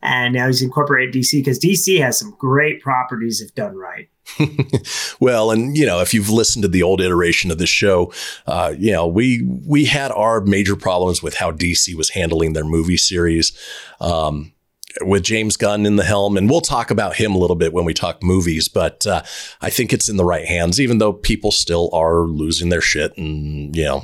and 0.02 0.34
now 0.34 0.46
he's 0.46 0.62
incorporated 0.62 1.14
DC 1.14 1.32
because 1.32 1.58
DC 1.58 2.00
has 2.00 2.18
some 2.18 2.34
great 2.38 2.80
properties 2.80 3.40
if 3.40 3.54
done 3.54 3.76
right. 3.76 4.08
well, 5.20 5.50
and 5.50 5.76
you 5.76 5.86
know, 5.86 6.00
if 6.00 6.12
you've 6.12 6.30
listened 6.30 6.62
to 6.62 6.68
the 6.68 6.82
old 6.82 7.00
iteration 7.00 7.50
of 7.50 7.58
the 7.58 7.66
show, 7.66 8.12
uh, 8.46 8.74
you 8.76 8.92
know, 8.92 9.06
we 9.06 9.42
we 9.66 9.84
had 9.84 10.10
our 10.12 10.40
major 10.40 10.76
problems 10.76 11.22
with 11.22 11.34
how 11.34 11.52
DC 11.52 11.94
was 11.94 12.10
handling 12.10 12.52
their 12.52 12.64
movie 12.64 12.96
series. 12.96 13.56
Um, 14.00 14.52
with 15.02 15.22
James 15.22 15.56
Gunn 15.56 15.86
in 15.86 15.96
the 15.96 16.04
helm, 16.04 16.36
and 16.36 16.48
we'll 16.48 16.60
talk 16.60 16.90
about 16.90 17.16
him 17.16 17.34
a 17.34 17.38
little 17.38 17.56
bit 17.56 17.72
when 17.72 17.84
we 17.84 17.94
talk 17.94 18.22
movies. 18.22 18.68
But 18.68 19.06
uh, 19.06 19.22
I 19.60 19.70
think 19.70 19.92
it's 19.92 20.08
in 20.08 20.16
the 20.16 20.24
right 20.24 20.46
hands, 20.46 20.80
even 20.80 20.98
though 20.98 21.12
people 21.12 21.50
still 21.50 21.90
are 21.92 22.22
losing 22.22 22.68
their 22.68 22.80
shit 22.80 23.16
and 23.16 23.74
you 23.74 23.84
know 23.84 24.02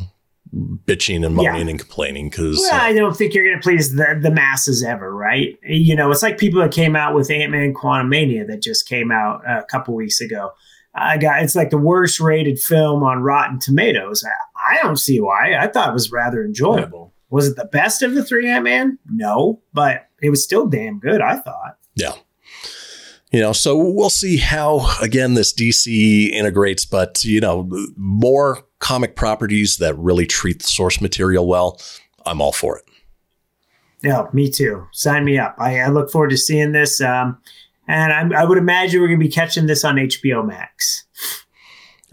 bitching 0.54 1.24
and 1.26 1.34
moaning 1.34 1.66
yeah. 1.66 1.70
and 1.70 1.78
complaining 1.78 2.28
because 2.28 2.58
well, 2.58 2.74
uh, 2.74 2.84
I 2.84 2.92
don't 2.92 3.16
think 3.16 3.34
you're 3.34 3.44
going 3.44 3.60
to 3.60 3.62
please 3.62 3.94
the, 3.94 4.18
the 4.20 4.30
masses 4.30 4.84
ever, 4.84 5.14
right? 5.14 5.58
You 5.64 5.96
know, 5.96 6.10
it's 6.10 6.22
like 6.22 6.38
people 6.38 6.60
that 6.60 6.72
came 6.72 6.94
out 6.94 7.14
with 7.14 7.30
Ant 7.30 7.50
Man 7.50 7.74
Quantumania 7.74 8.46
that 8.46 8.62
just 8.62 8.88
came 8.88 9.10
out 9.10 9.42
a 9.46 9.64
couple 9.64 9.94
weeks 9.94 10.20
ago. 10.20 10.52
I 10.94 11.18
got 11.18 11.42
it's 11.42 11.56
like 11.56 11.70
the 11.70 11.78
worst 11.78 12.20
rated 12.20 12.58
film 12.60 13.02
on 13.02 13.22
Rotten 13.22 13.58
Tomatoes. 13.58 14.24
I, 14.24 14.74
I 14.74 14.82
don't 14.82 14.98
see 14.98 15.20
why. 15.20 15.56
I 15.58 15.66
thought 15.66 15.90
it 15.90 15.92
was 15.92 16.12
rather 16.12 16.44
enjoyable. 16.44 17.12
Yeah. 17.12 17.20
Was 17.30 17.48
it 17.48 17.56
the 17.56 17.64
best 17.64 18.02
of 18.02 18.14
the 18.14 18.22
three 18.22 18.48
Ant 18.48 18.64
Man? 18.64 18.98
No, 19.10 19.60
but 19.72 20.08
it 20.24 20.30
was 20.30 20.42
still 20.42 20.66
damn 20.66 20.98
good. 20.98 21.20
I 21.20 21.36
thought. 21.38 21.78
Yeah. 21.94 22.12
You 23.34 23.40
know 23.40 23.52
so 23.52 23.76
we'll 23.76 24.10
see 24.10 24.36
how 24.36 24.96
again 25.02 25.34
this 25.34 25.52
dc 25.52 26.30
integrates 26.30 26.84
but 26.84 27.24
you 27.24 27.40
know 27.40 27.68
more 27.96 28.62
comic 28.78 29.16
properties 29.16 29.78
that 29.78 29.98
really 29.98 30.24
treat 30.24 30.60
the 30.60 30.68
source 30.68 31.00
material 31.00 31.44
well 31.44 31.80
i'm 32.26 32.40
all 32.40 32.52
for 32.52 32.78
it. 32.78 32.84
Yeah 34.04 34.26
me 34.32 34.48
too. 34.48 34.86
Sign 34.92 35.24
me 35.24 35.36
up. 35.36 35.56
I, 35.58 35.80
I 35.80 35.88
look 35.88 36.12
forward 36.12 36.30
to 36.30 36.36
seeing 36.36 36.70
this 36.70 37.00
um, 37.00 37.38
and 37.88 38.12
I'm, 38.12 38.32
i 38.34 38.44
would 38.44 38.58
imagine 38.58 39.00
we're 39.00 39.08
going 39.08 39.18
to 39.18 39.26
be 39.26 39.32
catching 39.32 39.66
this 39.66 39.84
on 39.84 39.96
hbo 39.96 40.46
max. 40.46 41.04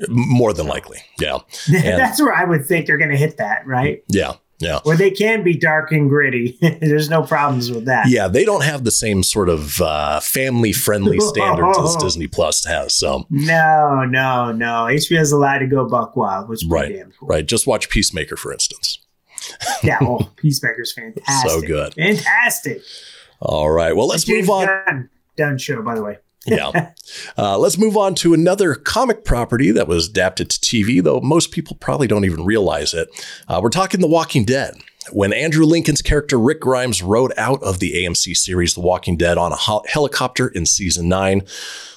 More 0.08 0.54
than 0.54 0.66
likely 0.66 1.04
yeah. 1.20 1.38
That's 1.70 2.20
where 2.20 2.34
i 2.34 2.46
would 2.46 2.66
think 2.66 2.88
they're 2.88 2.98
going 2.98 3.12
to 3.12 3.18
hit 3.18 3.38
that 3.38 3.68
right? 3.68 4.04
Yeah 4.08 4.38
yeah. 4.62 4.80
Where 4.84 4.96
they 4.96 5.12
can 5.12 5.44
be 5.44 5.58
dark 5.58 5.92
and 5.92 6.10
gritty. 6.10 6.58
There's 6.82 7.10
no 7.10 7.24
problems 7.24 7.72
with 7.72 7.86
that. 7.86 8.08
Yeah, 8.10 8.28
they 8.28 8.46
don't 8.46 8.64
have 8.64 8.84
the 8.84 8.92
same 8.92 9.24
sort 9.24 9.50
of 9.50 9.82
uh, 9.82 10.20
family 10.20 10.72
friendly 10.72 11.20
standards 11.20 11.78
as 11.80 11.96
Disney 11.98 12.28
Plus 12.28 12.64
has. 12.66 12.96
So 12.96 13.26
No, 13.30 14.06
no, 14.08 14.52
no. 14.52 14.88
HBO's 14.90 15.32
allowed 15.32 15.60
to 15.60 15.68
go 15.68 15.88
buck 15.88 16.16
wild, 16.16 16.50
which 16.50 16.64
is 16.64 16.70
right, 16.70 16.94
damn 16.94 17.12
cool. 17.12 17.28
Right. 17.28 17.46
Just 17.46 17.68
watch 17.68 17.90
Peacemaker, 17.90 18.38
for 18.38 18.54
instance. 18.54 19.00
yeah, 19.84 19.98
well, 20.02 20.32
Peacemaker's 20.36 20.94
fantastic. 20.94 21.50
So 21.50 21.62
good. 21.62 21.94
Fantastic. 21.96 22.82
All 23.40 23.72
right. 23.72 23.96
Well, 23.96 24.08
let's 24.08 24.30
move 24.30 24.50
on. 24.50 25.10
Done 25.36 25.58
show, 25.58 25.82
by 25.82 25.96
the 25.96 26.04
way 26.04 26.18
yeah. 26.46 26.92
Uh, 27.38 27.58
let's 27.58 27.78
move 27.78 27.98
on 27.98 28.16
to 28.16 28.34
another 28.34 28.74
comic 28.74 29.24
property 29.24 29.72
that 29.72 29.88
was 29.88 30.10
adapted 30.10 30.50
to 30.50 30.60
TV, 30.60 31.04
though 31.04 31.20
most 31.20 31.52
people 31.52 31.78
probably 31.80 32.08
don't 32.08 32.26
even 32.26 32.46
realize 32.46 32.94
it. 32.94 33.10
Uh, 33.48 33.60
we're 33.62 33.70
talking 33.70 34.02
The 34.02 34.08
Walking 34.08 34.46
Dead. 34.46 34.76
When 35.12 35.34
Andrew 35.34 35.66
Lincoln's 35.66 36.02
character 36.02 36.40
Rick 36.40 36.62
Grimes 36.62 37.02
rode 37.02 37.34
out 37.36 37.62
of 37.64 37.80
the 37.80 37.94
AMC 37.94 38.36
series 38.38 38.76
The 38.76 38.82
Walking 38.82 39.18
Dead 39.18 39.38
on 39.38 39.52
a 39.52 39.90
helicopter 39.90 40.48
in 40.48 40.66
season 40.66 41.10
nine, 41.10 41.42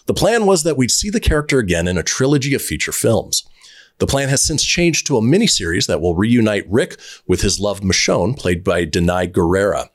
the 0.06 0.14
plan 0.14 0.46
was 0.46 0.62
that 0.62 0.76
we'd 0.76 0.90
see 0.90 1.10
the 1.10 1.20
character 1.20 1.58
again 1.58 1.86
in 1.86 1.98
a 1.98 2.02
trilogy 2.02 2.54
of 2.54 2.62
feature 2.62 2.92
films. 2.92 3.44
The 3.98 4.06
plan 4.06 4.28
has 4.28 4.42
since 4.42 4.64
changed 4.64 5.06
to 5.06 5.16
a 5.16 5.22
miniseries 5.22 5.86
that 5.86 6.00
will 6.00 6.16
reunite 6.16 6.68
Rick 6.68 6.98
with 7.26 7.42
his 7.42 7.60
love 7.60 7.80
Michonne, 7.80 8.36
played 8.36 8.64
by 8.64 8.86
Danai 8.86 9.30
Gurira. 9.30 9.88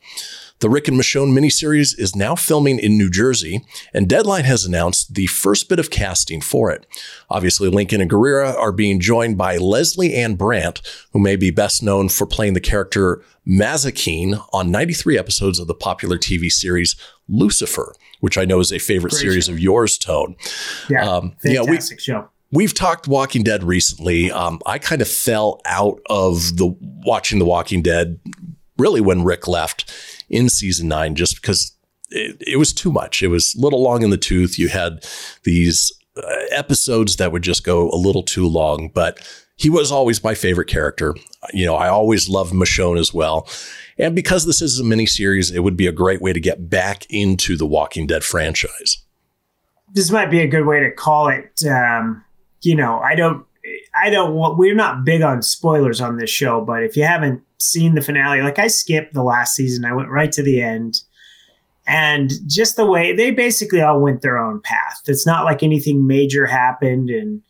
The 0.60 0.70
Rick 0.70 0.90
and 0.90 1.00
Michonne 1.00 1.32
miniseries 1.32 1.98
is 1.98 2.18
now 2.18 2.36
filming 2.36 2.80
in 2.80 2.98
New 2.98 3.10
Jersey, 3.10 3.66
and 3.94 4.10
Deadline 4.10 4.44
has 4.44 4.66
announced 4.66 5.16
the 5.16 5.28
first 5.28 5.70
bit 5.70 5.80
of 5.80 5.90
casting 5.90 6.42
for 6.42 6.70
it. 6.70 6.86
Obviously, 7.30 7.70
Lincoln 7.70 8.02
and 8.02 8.12
Gurira 8.12 8.54
are 8.58 8.74
being 8.74 9.00
joined 9.00 9.38
by 9.38 9.56
Lesley-Ann 9.56 10.36
Brandt, 10.36 10.82
who 11.14 11.20
may 11.20 11.38
be 11.38 11.50
best 11.50 11.82
known 11.82 12.10
for 12.10 12.28
playing 12.28 12.56
the 12.56 12.60
character 12.60 13.24
Mazikeen 13.48 14.46
on 14.52 14.70
93 14.70 15.18
episodes 15.18 15.60
of 15.60 15.68
the 15.68 15.74
popular 15.74 16.18
TV 16.18 16.52
series 16.52 16.98
Lucifer, 17.30 17.96
which 18.20 18.38
I 18.38 18.44
know 18.44 18.60
is 18.60 18.74
a 18.74 18.80
favorite 18.80 19.12
Great 19.12 19.22
series 19.22 19.46
show. 19.46 19.54
of 19.54 19.60
yours, 19.60 19.98
Tone. 19.98 20.36
Yeah, 20.90 21.10
um, 21.10 21.36
fantastic 21.42 21.52
you 22.06 22.14
know, 22.14 22.20
we, 22.20 22.28
show 22.28 22.30
we've 22.52 22.74
talked 22.74 23.08
Walking 23.08 23.44
Dead 23.44 23.64
recently. 23.64 24.30
Um, 24.30 24.60
I 24.66 24.78
kind 24.78 25.02
of 25.02 25.08
fell 25.08 25.62
out 25.66 26.02
of 26.10 26.58
the 26.58 26.76
watching 27.06 27.40
The 27.40 27.46
Walking 27.46 27.82
Dead 27.82 28.20
really 28.78 29.02
when 29.02 29.24
Rick 29.24 29.48
left 29.48 29.92
in 30.30 30.50
season 30.50 30.88
nine 30.88 31.16
just 31.16 31.42
because 31.42 31.76
it, 32.10 32.42
it 32.46 32.58
was 32.58 32.74
too 32.74 32.92
much. 32.92 33.22
It 33.22 33.28
was 33.28 33.56
a 33.56 33.62
little 33.62 33.82
long 33.82 34.04
in 34.04 34.10
the 34.10 34.18
tooth. 34.18 34.58
You 34.58 34.70
had 34.70 35.06
these 35.44 35.92
uh, 36.18 36.22
episodes 36.52 37.16
that 37.18 37.32
would 37.32 37.44
just 37.44 37.64
go 37.64 37.90
a 37.90 37.96
little 37.96 38.24
too 38.24 38.48
long, 38.48 38.90
but 38.94 39.20
he 39.56 39.70
was 39.70 39.92
always 39.92 40.24
my 40.24 40.34
favorite 40.34 40.68
character. 40.68 41.14
You 41.54 41.66
know, 41.66 41.76
I 41.76 41.90
always 41.90 42.30
loved 42.30 42.54
Michonne 42.54 43.00
as 43.00 43.14
well. 43.14 43.48
And 43.98 44.16
because 44.16 44.46
this 44.46 44.62
is 44.62 44.80
a 44.80 44.84
miniseries, 44.84 45.54
it 45.54 45.60
would 45.60 45.76
be 45.76 45.88
a 45.88 45.92
great 45.92 46.22
way 46.22 46.32
to 46.32 46.40
get 46.40 46.70
back 46.70 47.06
into 47.10 47.58
the 47.58 47.66
Walking 47.66 48.08
Dead 48.08 48.24
franchise. 48.24 49.04
This 49.94 50.12
might 50.12 50.32
be 50.32 50.40
a 50.40 50.48
good 50.48 50.66
way 50.66 50.80
to 50.80 50.92
call 50.92 51.28
it. 51.28 51.62
Um, 51.66 52.24
you 52.62 52.76
know, 52.76 53.00
I 53.00 53.16
don't, 53.16 53.46
I 54.04 54.10
don't, 54.10 54.34
want, 54.34 54.58
we're 54.58 54.76
not 54.76 55.04
big 55.04 55.22
on 55.22 55.42
spoilers 55.42 56.02
on 56.02 56.18
this 56.18 56.30
show, 56.30 56.62
but 56.62 56.84
if 56.84 56.96
you 56.96 57.04
haven't 57.04 57.44
seen 57.60 57.96
the 57.96 58.02
finale. 58.02 58.42
Like 58.42 58.60
I 58.60 58.68
skipped 58.68 59.14
the 59.14 59.24
last 59.24 59.56
season, 59.56 59.86
I 59.86 59.94
went 59.94 60.10
right 60.10 60.32
to 60.32 60.44
the 60.44 60.62
end. 60.62 61.02
And 61.86 62.32
just 62.48 62.76
the 62.76 62.86
way 62.86 63.16
they 63.16 63.32
basically 63.32 63.82
all 63.82 64.00
went 64.00 64.22
their 64.22 64.38
own 64.38 64.62
path. 64.62 65.02
It's 65.08 65.26
not 65.26 65.46
like 65.46 65.64
anything 65.64 66.06
major 66.06 66.46
happened. 66.46 67.10
And 67.10 67.42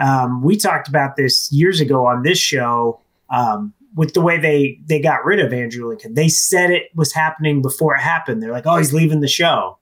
um, 0.00 0.42
we 0.42 0.56
talked 0.56 0.88
about 0.88 1.16
this 1.16 1.50
years 1.52 1.80
ago 1.80 2.06
on 2.06 2.22
this 2.22 2.38
show 2.38 3.00
um, 3.30 3.74
with 3.96 4.14
the 4.14 4.20
way 4.20 4.38
they 4.38 4.78
they 4.86 5.00
got 5.00 5.24
rid 5.24 5.40
of 5.40 5.52
Andrew 5.52 5.88
Lincoln. 5.88 6.14
They 6.14 6.28
said 6.28 6.70
it 6.70 6.90
was 6.94 7.12
happening 7.12 7.60
before 7.60 7.96
it 7.96 8.00
happened. 8.00 8.40
They're 8.40 8.52
like, 8.52 8.66
"Oh, 8.66 8.76
he's 8.76 8.92
leaving 8.92 9.20
the 9.20 9.28
show." 9.28 9.78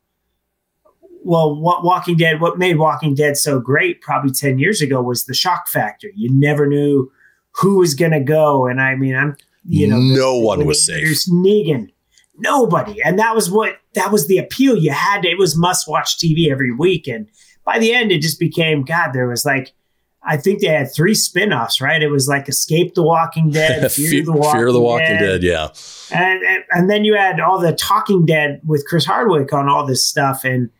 Well, 1.26 1.60
what 1.60 1.82
Walking 1.82 2.16
Dead? 2.16 2.40
What 2.40 2.56
made 2.56 2.78
Walking 2.78 3.14
Dead 3.14 3.36
so 3.36 3.58
great? 3.58 4.00
Probably 4.00 4.30
ten 4.30 4.58
years 4.58 4.80
ago 4.80 5.02
was 5.02 5.24
the 5.24 5.34
shock 5.34 5.68
factor. 5.68 6.08
You 6.14 6.30
never 6.32 6.66
knew 6.66 7.10
who 7.50 7.78
was 7.78 7.94
going 7.94 8.12
to 8.12 8.20
go, 8.20 8.66
and 8.66 8.80
I 8.80 8.94
mean, 8.94 9.16
I'm 9.16 9.36
you 9.64 9.88
know, 9.88 9.98
no 9.98 10.38
one 10.38 10.64
was 10.64 10.84
safe. 10.84 11.04
There's 11.04 11.26
Negan, 11.26 11.90
nobody, 12.38 13.02
and 13.02 13.18
that 13.18 13.34
was 13.34 13.50
what 13.50 13.78
that 13.94 14.12
was 14.12 14.28
the 14.28 14.38
appeal. 14.38 14.76
You 14.76 14.92
had 14.92 15.22
to, 15.22 15.28
it 15.28 15.38
was 15.38 15.56
must 15.56 15.88
watch 15.88 16.16
TV 16.16 16.50
every 16.50 16.72
week, 16.72 17.08
and 17.08 17.26
by 17.64 17.80
the 17.80 17.92
end, 17.92 18.12
it 18.12 18.22
just 18.22 18.38
became 18.38 18.84
God. 18.84 19.12
There 19.12 19.26
was 19.26 19.44
like 19.44 19.72
I 20.22 20.36
think 20.36 20.60
they 20.60 20.68
had 20.68 20.92
three 20.94 21.14
spin-offs, 21.14 21.80
right? 21.80 22.02
It 22.02 22.08
was 22.08 22.28
like 22.28 22.48
Escape 22.48 22.94
the 22.94 23.02
Walking 23.02 23.50
Dead, 23.50 23.90
Fear, 23.92 24.10
Fear, 24.10 24.24
the, 24.24 24.32
Walking 24.32 24.60
Fear 24.60 24.72
the 24.72 24.80
Walking 24.80 25.06
Dead, 25.06 25.40
Dead. 25.40 25.42
Yeah. 25.42 25.68
and, 26.12 26.42
and 26.44 26.64
and 26.70 26.90
then 26.90 27.04
you 27.04 27.14
had 27.14 27.40
all 27.40 27.58
the 27.58 27.72
Talking 27.72 28.24
Dead 28.26 28.60
with 28.64 28.86
Chris 28.86 29.04
Hardwick 29.04 29.52
on 29.52 29.68
all 29.68 29.84
this 29.84 30.04
stuff, 30.04 30.44
and 30.44 30.70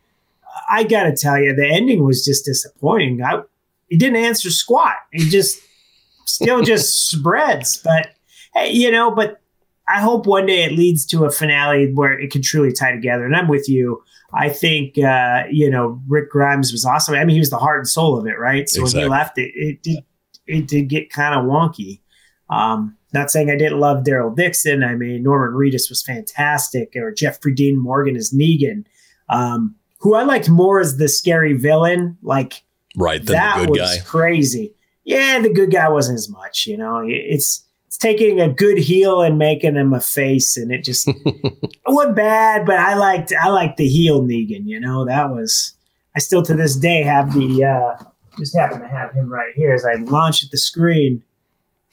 I 0.69 0.83
got 0.83 1.03
to 1.03 1.15
tell 1.15 1.39
you, 1.39 1.55
the 1.55 1.67
ending 1.67 2.03
was 2.03 2.23
just 2.25 2.45
disappointing. 2.45 3.21
I, 3.23 3.41
he 3.87 3.97
didn't 3.97 4.17
answer 4.23 4.49
squat. 4.49 4.95
He 5.11 5.29
just 5.29 5.59
still 6.25 6.61
just 6.61 7.09
spreads. 7.09 7.77
But 7.77 8.09
hey, 8.53 8.71
you 8.71 8.91
know, 8.91 9.11
but 9.11 9.41
I 9.87 10.01
hope 10.01 10.25
one 10.25 10.45
day 10.45 10.63
it 10.63 10.73
leads 10.73 11.05
to 11.07 11.25
a 11.25 11.31
finale 11.31 11.91
where 11.93 12.19
it 12.19 12.31
can 12.31 12.41
truly 12.41 12.73
tie 12.73 12.91
together. 12.91 13.25
And 13.25 13.35
I'm 13.35 13.47
with 13.47 13.69
you. 13.69 14.03
I 14.33 14.49
think 14.49 14.97
uh, 14.97 15.43
you 15.49 15.69
know 15.69 16.01
Rick 16.07 16.29
Grimes 16.31 16.73
was 16.73 16.83
awesome. 16.83 17.15
I 17.15 17.23
mean, 17.23 17.35
he 17.35 17.39
was 17.39 17.49
the 17.49 17.57
heart 17.57 17.79
and 17.79 17.87
soul 17.87 18.19
of 18.19 18.27
it, 18.27 18.37
right? 18.37 18.67
So 18.67 18.81
Exactly. 18.81 19.07
when 19.07 19.11
he 19.11 19.17
left, 19.17 19.37
it 19.37 19.51
it 19.55 19.83
did 19.83 20.03
it 20.45 20.67
did 20.67 20.89
get 20.89 21.09
kind 21.09 21.33
of 21.33 21.45
wonky. 21.45 22.01
Um, 22.49 22.97
not 23.13 23.31
saying 23.31 23.49
I 23.49 23.55
didn't 23.55 23.79
love 23.79 24.03
Daryl 24.03 24.35
Dixon. 24.35 24.83
I 24.83 24.95
mean, 24.95 25.23
Norman 25.23 25.57
Reedus 25.57 25.89
was 25.89 26.03
fantastic, 26.03 26.93
or 26.97 27.11
Jeffrey 27.13 27.53
Dean 27.53 27.77
Morgan 27.81 28.17
as 28.17 28.33
Negan, 28.33 28.83
um, 29.29 29.75
who 29.99 30.15
I 30.15 30.23
liked 30.23 30.49
more 30.49 30.79
as 30.79 30.97
the 30.97 31.07
scary 31.07 31.53
villain. 31.53 32.17
Like 32.21 32.63
Right. 32.95 33.23
That 33.25 33.59
the 33.59 33.65
good 33.65 33.69
was 33.71 33.79
guy. 33.79 34.03
crazy. 34.05 34.73
Yeah, 35.03 35.39
the 35.39 35.53
good 35.53 35.71
guy 35.71 35.87
wasn't 35.87 36.17
as 36.17 36.29
much. 36.29 36.65
You 36.65 36.77
know, 36.77 37.03
it's 37.05 37.63
it's 37.85 37.97
taking 37.97 38.41
a 38.41 38.51
good 38.51 38.77
heel 38.77 39.21
and 39.21 39.37
making 39.37 39.75
him 39.75 39.93
a 39.93 40.01
face, 40.01 40.57
and 40.57 40.71
it 40.71 40.83
just 40.83 41.07
it 41.25 41.71
wasn't 41.85 42.15
bad. 42.15 42.65
But 42.65 42.77
I 42.77 42.95
liked 42.95 43.31
I 43.33 43.49
liked 43.49 43.77
the 43.77 43.87
heel 43.87 44.21
Negan. 44.23 44.65
You 44.65 44.79
know, 44.79 45.05
that 45.05 45.29
was 45.29 45.73
I 46.15 46.19
still 46.19 46.41
to 46.43 46.53
this 46.55 46.75
day 46.75 47.03
have 47.03 47.33
the 47.33 47.63
uh, 47.63 48.03
just 48.37 48.55
happen 48.57 48.81
to 48.81 48.87
have 48.87 49.13
him 49.13 49.29
right 49.29 49.53
here 49.55 49.73
as 49.73 49.85
I 49.85 49.93
launch 49.95 50.43
at 50.43 50.51
the 50.51 50.57
screen. 50.57 51.23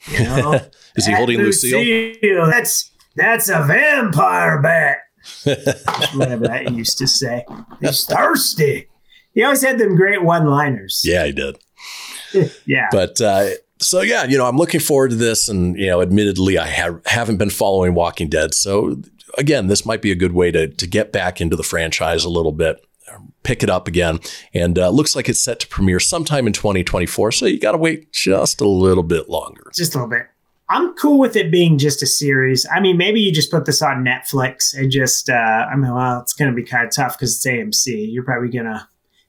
You 0.07 0.23
know, 0.23 0.59
Is 0.95 1.05
he 1.05 1.13
holding 1.13 1.39
Lucille? 1.39 2.15
That's 2.49 2.91
that's 3.15 3.47
a 3.49 3.63
vampire 3.63 4.61
bat. 4.61 4.97
Whatever 6.13 6.47
that 6.47 6.71
used 6.73 6.97
to 6.99 7.07
say. 7.07 7.45
He's 7.81 8.05
thirsty. 8.05 8.87
He 9.33 9.43
always 9.43 9.63
had 9.63 9.77
them 9.79 9.95
great 9.95 10.23
one-liners. 10.23 11.01
Yeah, 11.03 11.25
he 11.25 11.31
did. 11.33 11.57
yeah. 12.65 12.87
But 12.91 13.19
uh, 13.19 13.49
so 13.79 14.01
yeah, 14.01 14.23
you 14.23 14.37
know, 14.37 14.45
I'm 14.45 14.57
looking 14.57 14.79
forward 14.79 15.11
to 15.11 15.15
this, 15.15 15.49
and 15.49 15.77
you 15.77 15.87
know, 15.87 16.01
admittedly, 16.01 16.57
I 16.57 16.67
have 16.67 17.01
haven't 17.05 17.37
been 17.37 17.49
following 17.49 17.93
Walking 17.93 18.29
Dead, 18.29 18.53
so 18.53 19.01
again, 19.37 19.67
this 19.67 19.85
might 19.85 20.01
be 20.01 20.11
a 20.11 20.15
good 20.15 20.31
way 20.31 20.51
to 20.51 20.67
to 20.67 20.87
get 20.87 21.11
back 21.11 21.41
into 21.41 21.55
the 21.55 21.63
franchise 21.63 22.23
a 22.23 22.29
little 22.29 22.53
bit, 22.53 22.85
pick 23.43 23.63
it 23.63 23.69
up 23.69 23.87
again, 23.87 24.19
and 24.53 24.79
uh, 24.79 24.89
looks 24.89 25.15
like 25.15 25.27
it's 25.29 25.41
set 25.41 25.59
to 25.59 25.67
premiere 25.67 25.99
sometime 25.99 26.47
in 26.47 26.53
2024. 26.53 27.31
So 27.33 27.45
you 27.45 27.59
got 27.59 27.73
to 27.73 27.77
wait 27.77 28.11
just 28.11 28.61
a 28.61 28.67
little 28.67 29.03
bit 29.03 29.29
longer. 29.29 29.71
just 29.75 29.95
a 29.95 29.97
little 29.97 30.09
bit. 30.09 30.27
I'm 30.69 30.93
cool 30.95 31.19
with 31.19 31.35
it 31.35 31.51
being 31.51 31.77
just 31.77 32.01
a 32.01 32.07
series. 32.07 32.65
I 32.73 32.79
mean, 32.79 32.97
maybe 32.97 33.19
you 33.19 33.31
just 33.31 33.51
put 33.51 33.65
this 33.65 33.81
on 33.81 34.03
Netflix 34.03 34.75
and 34.75 34.89
just, 34.91 35.29
uh, 35.29 35.33
I 35.71 35.75
mean, 35.75 35.93
well, 35.93 36.21
it's 36.21 36.33
going 36.33 36.49
to 36.49 36.55
be 36.55 36.63
kind 36.63 36.87
of 36.87 36.93
tough 36.93 37.17
because 37.17 37.35
it's 37.35 37.45
AMC. 37.45 38.11
You're 38.11 38.23
probably 38.23 38.49
going 38.49 38.65
to 38.65 38.87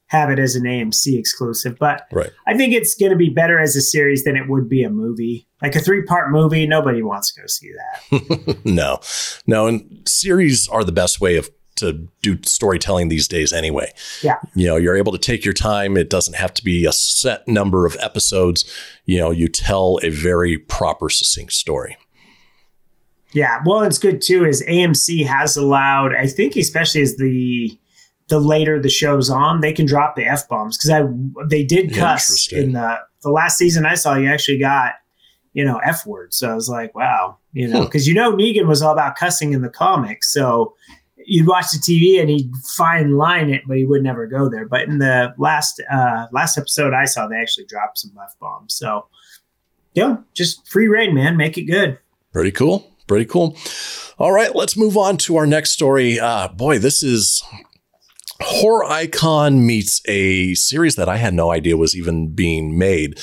have 0.08 0.30
it 0.30 0.38
as 0.38 0.54
an 0.54 0.62
AMC 0.62 1.18
exclusive, 1.18 1.76
but 1.78 2.06
Right. 2.12 2.30
I 2.46 2.56
think 2.56 2.72
it's 2.72 2.94
going 2.94 3.10
to 3.10 3.18
be 3.18 3.28
better 3.28 3.58
as 3.58 3.74
a 3.76 3.80
series 3.80 4.24
than 4.24 4.36
it 4.36 4.48
would 4.48 4.68
be 4.68 4.82
a 4.82 4.88
movie. 4.90 5.46
Like 5.60 5.74
a 5.74 5.80
three 5.80 6.02
part 6.04 6.30
movie, 6.30 6.66
nobody 6.66 7.02
wants 7.02 7.32
to 7.34 7.40
go 7.40 7.46
see 7.46 7.72
that. 7.72 8.58
no, 8.64 9.00
no, 9.46 9.66
and 9.66 10.02
series 10.06 10.68
are 10.68 10.84
the 10.84 10.92
best 10.92 11.20
way 11.20 11.36
of 11.36 11.50
to 11.76 12.08
do 12.22 12.38
storytelling 12.42 13.08
these 13.08 13.28
days 13.28 13.52
anyway. 13.52 13.92
Yeah. 14.22 14.38
You 14.54 14.66
know, 14.66 14.76
you're 14.76 14.96
able 14.96 15.12
to 15.12 15.18
take 15.18 15.44
your 15.44 15.54
time. 15.54 15.96
It 15.96 16.10
doesn't 16.10 16.34
have 16.34 16.52
to 16.54 16.64
be 16.64 16.84
a 16.84 16.92
set 16.92 17.46
number 17.46 17.86
of 17.86 17.96
episodes. 18.00 18.70
You 19.04 19.18
know, 19.18 19.30
you 19.30 19.48
tell 19.48 19.98
a 20.02 20.10
very 20.10 20.58
proper, 20.58 21.08
succinct 21.08 21.52
story. 21.52 21.96
Yeah, 23.32 23.60
well, 23.66 23.82
it's 23.82 23.98
good 23.98 24.22
too. 24.22 24.46
Is 24.46 24.62
AMC 24.62 25.26
has 25.26 25.56
allowed, 25.56 26.14
I 26.14 26.26
think, 26.26 26.56
especially 26.56 27.02
as 27.02 27.16
the 27.16 27.78
the 28.28 28.40
later 28.40 28.80
the 28.80 28.88
show's 28.88 29.30
on, 29.30 29.60
they 29.60 29.72
can 29.72 29.86
drop 29.86 30.16
the 30.16 30.24
f 30.24 30.48
bombs 30.48 30.78
because 30.78 30.90
I 30.90 31.02
they 31.48 31.62
did 31.62 31.94
cuss 31.94 32.50
in 32.52 32.72
the 32.72 32.98
the 33.22 33.30
last 33.30 33.58
season 33.58 33.84
I 33.84 33.94
saw. 33.94 34.14
You 34.14 34.28
actually 34.28 34.58
got 34.58 34.94
you 35.52 35.64
know 35.64 35.78
f 35.84 36.06
words, 36.06 36.36
so 36.36 36.50
I 36.50 36.54
was 36.54 36.68
like, 36.68 36.94
wow, 36.94 37.38
you 37.52 37.68
know, 37.68 37.84
because 37.84 38.06
you 38.08 38.14
know 38.14 38.32
Negan 38.32 38.66
was 38.66 38.82
all 38.82 38.92
about 38.92 39.16
cussing 39.16 39.52
in 39.52 39.62
the 39.62 39.68
comics, 39.68 40.32
so 40.32 40.74
you'd 41.26 41.46
watch 41.46 41.66
the 41.72 41.78
TV 41.78 42.20
and 42.20 42.30
he'd 42.30 42.50
fine 42.76 43.12
line 43.12 43.50
it, 43.50 43.62
but 43.66 43.76
he 43.76 43.84
would 43.84 44.02
never 44.02 44.26
go 44.26 44.48
there. 44.48 44.66
But 44.66 44.82
in 44.82 44.98
the 44.98 45.34
last 45.38 45.82
uh 45.90 46.26
last 46.32 46.56
episode 46.56 46.94
I 46.94 47.04
saw, 47.04 47.26
they 47.26 47.36
actually 47.36 47.66
dropped 47.66 47.98
some 47.98 48.12
f 48.22 48.34
bombs. 48.40 48.74
So 48.74 49.06
yeah, 49.94 50.18
just 50.34 50.66
free 50.68 50.88
reign, 50.88 51.14
man, 51.14 51.36
make 51.36 51.58
it 51.58 51.64
good. 51.64 51.98
Pretty 52.32 52.52
cool. 52.52 52.90
Pretty 53.06 53.24
cool. 53.24 53.56
All 54.18 54.32
right, 54.32 54.54
let's 54.54 54.76
move 54.76 54.96
on 54.96 55.16
to 55.18 55.36
our 55.36 55.46
next 55.46 55.70
story. 55.72 56.18
Uh, 56.18 56.48
boy, 56.48 56.78
this 56.78 57.02
is 57.02 57.42
Horror 58.40 58.84
Icon 58.84 59.64
meets 59.66 60.02
a 60.06 60.54
series 60.54 60.96
that 60.96 61.08
I 61.08 61.16
had 61.16 61.34
no 61.34 61.50
idea 61.50 61.76
was 61.76 61.96
even 61.96 62.34
being 62.34 62.78
made. 62.78 63.18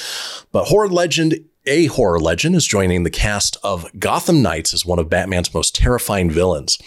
But 0.52 0.66
Horror 0.66 0.90
Legend, 0.90 1.36
a 1.66 1.86
horror 1.88 2.20
legend, 2.20 2.56
is 2.56 2.66
joining 2.66 3.04
the 3.04 3.10
cast 3.10 3.58
of 3.64 3.88
Gotham 4.00 4.42
Knights 4.42 4.74
as 4.74 4.86
one 4.86 5.00
of 5.00 5.10
Batman's 5.10 5.54
most 5.54 5.76
terrifying 5.76 6.30
villains. 6.30 6.78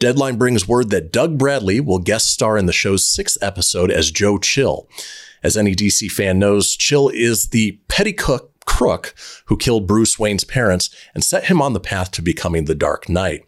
Deadline 0.00 0.36
brings 0.36 0.66
word 0.66 0.88
that 0.90 1.12
Doug 1.12 1.36
Bradley 1.36 1.78
will 1.78 1.98
guest 1.98 2.30
star 2.30 2.56
in 2.56 2.64
the 2.64 2.72
show's 2.72 3.06
sixth 3.06 3.36
episode 3.42 3.90
as 3.90 4.10
Joe 4.10 4.38
Chill. 4.38 4.88
As 5.42 5.58
any 5.58 5.74
DC 5.74 6.10
fan 6.10 6.38
knows, 6.38 6.74
Chill 6.74 7.10
is 7.10 7.48
the 7.48 7.78
petty 7.86 8.14
cook 8.14 8.50
crook 8.64 9.14
who 9.46 9.58
killed 9.58 9.86
Bruce 9.86 10.18
Wayne's 10.18 10.44
parents 10.44 10.88
and 11.12 11.22
set 11.22 11.46
him 11.46 11.60
on 11.60 11.74
the 11.74 11.80
path 11.80 12.12
to 12.12 12.22
becoming 12.22 12.64
the 12.64 12.74
Dark 12.74 13.10
Knight. 13.10 13.44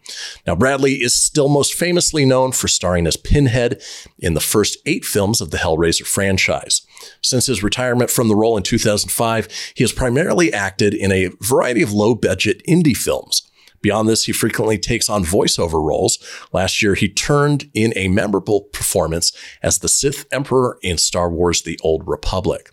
Now, 0.47 0.55
Bradley 0.55 0.97
is 0.97 1.15
still 1.15 1.49
most 1.49 1.73
famously 1.73 2.27
known 2.27 2.53
for 2.53 2.69
starring 2.69 3.07
as 3.07 3.17
Pinhead 3.17 3.81
in 4.19 4.35
the 4.35 4.41
first 4.41 4.77
eight 4.85 5.07
films 5.07 5.41
of 5.41 5.53
the 5.53 5.59
Hellraiser 5.59 6.07
franchise. 6.07 6.83
Since 7.23 7.47
his 7.47 7.62
retirement 7.62 8.11
from 8.11 8.29
the 8.29 8.37
role 8.37 8.59
in 8.59 8.62
2005, 8.62 9.49
he 9.75 9.85
has 9.85 9.93
primarily 9.93 10.53
acted 10.53 10.93
in 10.93 11.11
a 11.12 11.31
variety 11.41 11.81
of 11.81 11.93
low 11.93 12.15
budget 12.15 12.61
indie 12.69 12.97
films. 12.97 13.49
Beyond 13.83 14.09
this, 14.09 14.25
he 14.25 14.33
frequently 14.33 14.79
takes 14.79 15.11
on 15.11 15.25
voiceover 15.25 15.85
roles. 15.85 16.18
Last 16.53 16.83
year, 16.83 16.95
he 16.95 17.09
turned 17.09 17.68
in 17.75 17.92
a 17.97 18.09
memorable 18.09 18.62
performance 18.73 19.33
as 19.62 19.79
the 19.79 19.88
Sith 19.88 20.25
Emperor 20.33 20.79
in 20.83 20.99
Star 20.99 21.29
Wars 21.29 21.62
The 21.62 21.79
Old 21.83 22.07
Republic. 22.07 22.71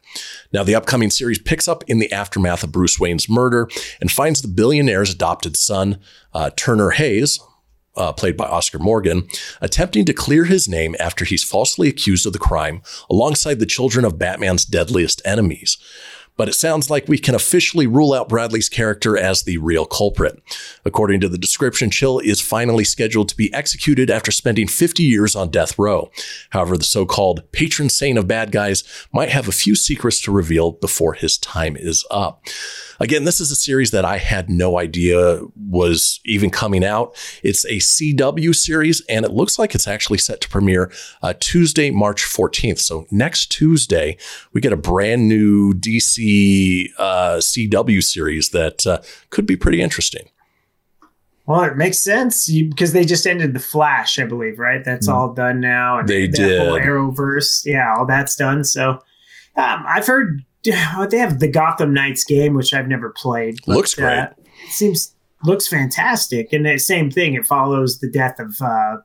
Now, 0.54 0.64
the 0.64 0.76
upcoming 0.76 1.10
series 1.10 1.40
picks 1.40 1.68
up 1.68 1.84
in 1.88 2.00
the 2.00 2.12
aftermath 2.12 2.64
of 2.64 2.72
Bruce 2.72 3.00
Wayne's 3.00 3.28
murder 3.28 3.68
and 4.00 4.12
finds 4.12 4.42
the 4.42 4.48
billionaire's 4.48 5.14
adopted 5.14 5.58
son, 5.58 6.00
uh, 6.34 6.52
Turner 6.56 6.92
Hayes, 6.92 7.40
uh, 7.96 8.14
played 8.14 8.38
by 8.38 8.46
Oscar 8.46 8.80
Morgan, 8.80 9.28
attempting 9.62 10.06
to 10.06 10.14
clear 10.14 10.46
his 10.46 10.70
name 10.70 10.96
after 11.00 11.26
he's 11.26 11.44
falsely 11.44 11.90
accused 11.90 12.26
of 12.26 12.34
the 12.34 12.40
crime 12.40 12.82
alongside 13.10 13.60
the 13.60 13.66
children 13.66 14.06
of 14.06 14.18
Batman's 14.18 14.64
deadliest 14.64 15.22
enemies 15.26 15.78
but 16.40 16.48
it 16.48 16.54
sounds 16.54 16.90
like 16.90 17.10
we 17.10 17.18
can 17.18 17.36
officially 17.36 17.86
rule 17.86 18.14
out 18.14 18.30
Bradley's 18.30 18.70
character 18.70 19.18
as 19.18 19.44
the 19.44 19.58
real 19.58 19.86
culprit. 19.86 20.42
According 20.86 21.20
to 21.20 21.28
the 21.28 21.38
description, 21.38 21.90
Chill 21.90 22.20
is 22.20 22.40
finally 22.40 22.86
scheduled 22.86 23.28
to 23.28 23.36
be 23.36 23.54
executed 23.54 24.10
after 24.10 24.32
spending 24.32 24.66
50 24.66 25.04
years 25.04 25.36
on 25.36 25.50
death 25.50 25.78
row. 25.78 26.10
However, 26.52 26.78
the 26.78 26.86
so 26.86 27.06
called 27.06 27.44
patron 27.52 27.90
saint 27.90 28.18
of 28.18 28.26
bad 28.26 28.54
guys 28.54 28.86
might 29.12 29.28
have 29.28 29.50
a 29.50 29.52
few 29.52 29.76
secrets 29.76 30.22
to 30.22 30.32
reveal 30.32 30.72
before 30.72 31.14
his 31.14 31.38
time 31.38 31.76
is 31.76 32.06
up. 32.10 32.42
Again, 33.02 33.24
this 33.24 33.40
is 33.40 33.52
a 33.52 33.56
series 33.56 33.92
that 33.92 34.04
I 34.04 34.18
had 34.18 34.50
no 34.50 34.78
idea 34.78 35.42
was 35.56 36.20
even 36.26 36.50
coming 36.50 36.84
out. 36.84 37.16
It's 37.44 37.66
a 37.66 37.78
CW 37.78 38.54
series, 38.54 39.02
and 39.08 39.26
it 39.26 39.32
looks 39.32 39.58
like 39.58 39.74
it's 39.74 39.88
actually 39.88 40.18
set 40.18 40.42
to 40.42 40.50
premiere 40.50 40.92
uh, 41.22 41.34
Tuesday, 41.40 41.92
March 41.92 42.24
14th. 42.24 42.80
So 42.80 43.08
next 43.10 43.48
Tuesday, 43.48 44.18
we 44.52 44.60
get 44.60 44.74
a 44.74 44.78
brand 44.78 45.30
new 45.30 45.74
DC 45.74 46.29
uh, 46.98 47.38
CW 47.38 48.04
series 48.04 48.50
that 48.50 48.86
uh, 48.86 49.00
could 49.30 49.46
be 49.46 49.56
pretty 49.56 49.82
interesting. 49.82 50.30
Well, 51.46 51.64
it 51.64 51.78
makes 51.78 51.98
sense 51.98 52.48
you, 52.48 52.70
because 52.70 52.94
they 52.94 53.04
just 53.06 53.26
ended 53.26 53.56
the 53.56 53.60
Flash, 53.60 54.20
I 54.20 54.26
believe, 54.26 54.60
right? 54.60 54.84
That's 54.86 55.08
all 55.08 55.34
done 55.34 55.60
now. 55.60 55.98
And 55.98 56.08
Mm. 56.08 56.12
They 56.12 56.28
that 56.28 56.60
whole 56.60 56.76
did. 56.76 56.86
Arrowverse, 56.86 57.66
yeah, 57.66 57.92
all 57.98 58.06
that's 58.06 58.36
done. 58.36 58.64
So, 58.64 59.00
um, 59.56 59.84
I've 59.88 60.06
heard 60.06 60.44
they 60.64 61.18
have 61.18 61.40
the 61.40 61.48
Gotham 61.52 61.92
Knights 61.94 62.24
game, 62.24 62.54
which 62.54 62.72
I've 62.74 62.88
never 62.88 63.10
played. 63.10 63.58
but, 63.66 63.76
Looks 63.78 63.96
great. 63.96 64.20
Uh, 64.20 64.28
it 64.64 64.72
seems 64.72 65.16
looks 65.44 65.68
fantastic, 65.68 66.54
and 66.54 66.66
the 66.66 66.78
same 66.78 67.10
thing. 67.10 67.34
It 67.34 67.48
follows 67.48 68.00
the 68.00 68.12
death 68.12 68.40
of 68.40 68.62
uh, 68.62 68.98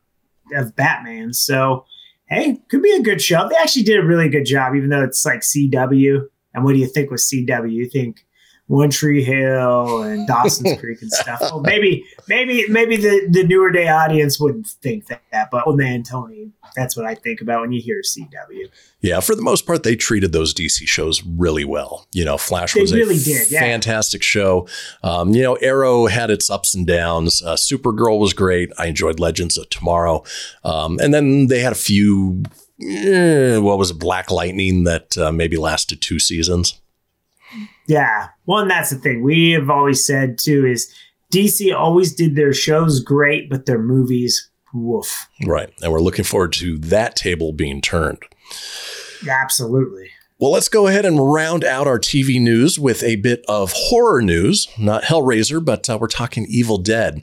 of 0.54 0.76
Batman. 0.76 1.32
So, 1.32 1.87
hey, 2.28 2.60
could 2.68 2.82
be 2.82 2.92
a 2.92 3.00
good 3.02 3.22
show. 3.22 3.48
They 3.48 3.56
actually 3.56 3.84
did 3.84 3.98
a 3.98 4.04
really 4.04 4.28
good 4.28 4.44
job, 4.44 4.74
even 4.74 4.90
though 4.90 5.02
it's 5.02 5.24
like 5.24 5.40
CW. 5.40 6.26
And 6.54 6.64
what 6.64 6.72
do 6.72 6.78
you 6.78 6.86
think 6.86 7.10
with 7.10 7.20
CW? 7.20 7.70
You 7.70 7.88
think 7.88 8.24
One 8.66 8.90
Tree 8.90 9.22
Hill 9.22 10.02
and 10.02 10.26
Dawson's 10.26 10.78
Creek 10.80 11.02
and 11.02 11.12
stuff. 11.12 11.40
Well, 11.40 11.60
maybe, 11.60 12.04
maybe, 12.28 12.66
maybe 12.68 12.96
the, 12.96 13.26
the 13.28 13.44
newer 13.44 13.70
day 13.70 13.88
audience 13.88 14.40
wouldn't 14.40 14.66
think 14.66 15.06
that, 15.08 15.48
but 15.50 15.66
old 15.66 15.76
man 15.76 16.02
Tony, 16.02 16.52
that's 16.74 16.96
what 16.96 17.04
I 17.04 17.14
think 17.14 17.40
about 17.40 17.60
when 17.60 17.72
you 17.72 17.82
hear 17.82 18.00
CW. 18.00 18.68
Yeah, 19.00 19.20
for 19.20 19.34
the 19.34 19.42
most 19.42 19.66
part, 19.66 19.82
they 19.82 19.96
treated 19.96 20.32
those 20.32 20.54
DC 20.54 20.86
shows 20.86 21.22
really 21.22 21.64
well. 21.64 22.06
You 22.12 22.24
know, 22.24 22.38
Flash 22.38 22.72
They 22.74 22.80
was 22.80 22.94
really 22.94 23.16
a 23.16 23.20
did, 23.20 23.50
yeah. 23.50 23.60
fantastic 23.60 24.22
show. 24.22 24.66
Um, 25.02 25.34
you 25.34 25.42
know, 25.42 25.54
Arrow 25.56 26.06
had 26.06 26.30
its 26.30 26.48
ups 26.48 26.74
and 26.74 26.86
downs. 26.86 27.42
Uh, 27.42 27.54
Supergirl 27.54 28.18
was 28.18 28.32
great. 28.32 28.70
I 28.78 28.86
enjoyed 28.86 29.20
Legends 29.20 29.58
of 29.58 29.68
Tomorrow, 29.68 30.24
um, 30.64 30.98
and 31.00 31.12
then 31.12 31.48
they 31.48 31.60
had 31.60 31.72
a 31.72 31.76
few. 31.76 32.44
Eh, 32.82 33.58
what 33.58 33.78
was 33.78 33.90
it, 33.90 33.98
Black 33.98 34.30
Lightning 34.30 34.84
that 34.84 35.16
uh, 35.16 35.32
maybe 35.32 35.56
lasted 35.56 36.00
two 36.00 36.18
seasons. 36.18 36.80
Yeah. 37.87 38.28
Well, 38.46 38.60
and 38.60 38.70
that's 38.70 38.90
the 38.90 38.96
thing. 38.96 39.22
We 39.22 39.52
have 39.52 39.70
always 39.70 40.04
said 40.04 40.38
too 40.38 40.66
is 40.66 40.92
DC 41.32 41.74
always 41.74 42.14
did 42.14 42.37
their 42.37 42.52
shows 42.52 43.00
great, 43.00 43.50
but 43.50 43.66
their 43.66 43.80
movies, 43.80 44.50
woof. 44.72 45.28
Right, 45.44 45.72
and 45.82 45.92
we're 45.92 46.00
looking 46.00 46.24
forward 46.24 46.52
to 46.54 46.78
that 46.78 47.16
table 47.16 47.52
being 47.52 47.80
turned. 47.80 48.22
Absolutely. 49.28 50.10
Well, 50.38 50.50
let's 50.50 50.68
go 50.68 50.87
ahead 50.88 51.06
and 51.06 51.32
round 51.32 51.64
out 51.64 51.87
our 51.87 51.98
TV 51.98 52.40
news 52.40 52.78
with 52.78 53.02
a 53.02 53.16
bit 53.16 53.44
of 53.48 53.72
horror 53.72 54.20
news. 54.20 54.68
Not 54.78 55.04
Hellraiser, 55.04 55.64
but 55.64 55.88
uh, 55.88 55.96
we're 56.00 56.08
talking 56.08 56.46
Evil 56.48 56.78
Dead. 56.78 57.22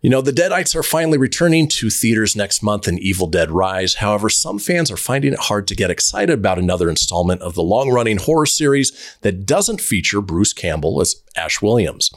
You 0.00 0.10
know, 0.10 0.20
the 0.20 0.30
Deadites 0.30 0.76
are 0.76 0.84
finally 0.84 1.18
returning 1.18 1.66
to 1.70 1.90
theaters 1.90 2.36
next 2.36 2.62
month 2.62 2.86
in 2.86 2.98
Evil 2.98 3.26
Dead 3.26 3.50
Rise. 3.50 3.94
However, 3.94 4.28
some 4.28 4.60
fans 4.60 4.92
are 4.92 4.96
finding 4.96 5.32
it 5.32 5.40
hard 5.40 5.66
to 5.66 5.74
get 5.74 5.90
excited 5.90 6.38
about 6.38 6.58
another 6.58 6.88
installment 6.88 7.42
of 7.42 7.56
the 7.56 7.64
long 7.64 7.90
running 7.90 8.18
horror 8.18 8.46
series 8.46 9.16
that 9.22 9.44
doesn't 9.44 9.80
feature 9.80 10.20
Bruce 10.20 10.52
Campbell 10.52 11.00
as 11.00 11.16
Ash 11.36 11.60
Williams. 11.60 12.12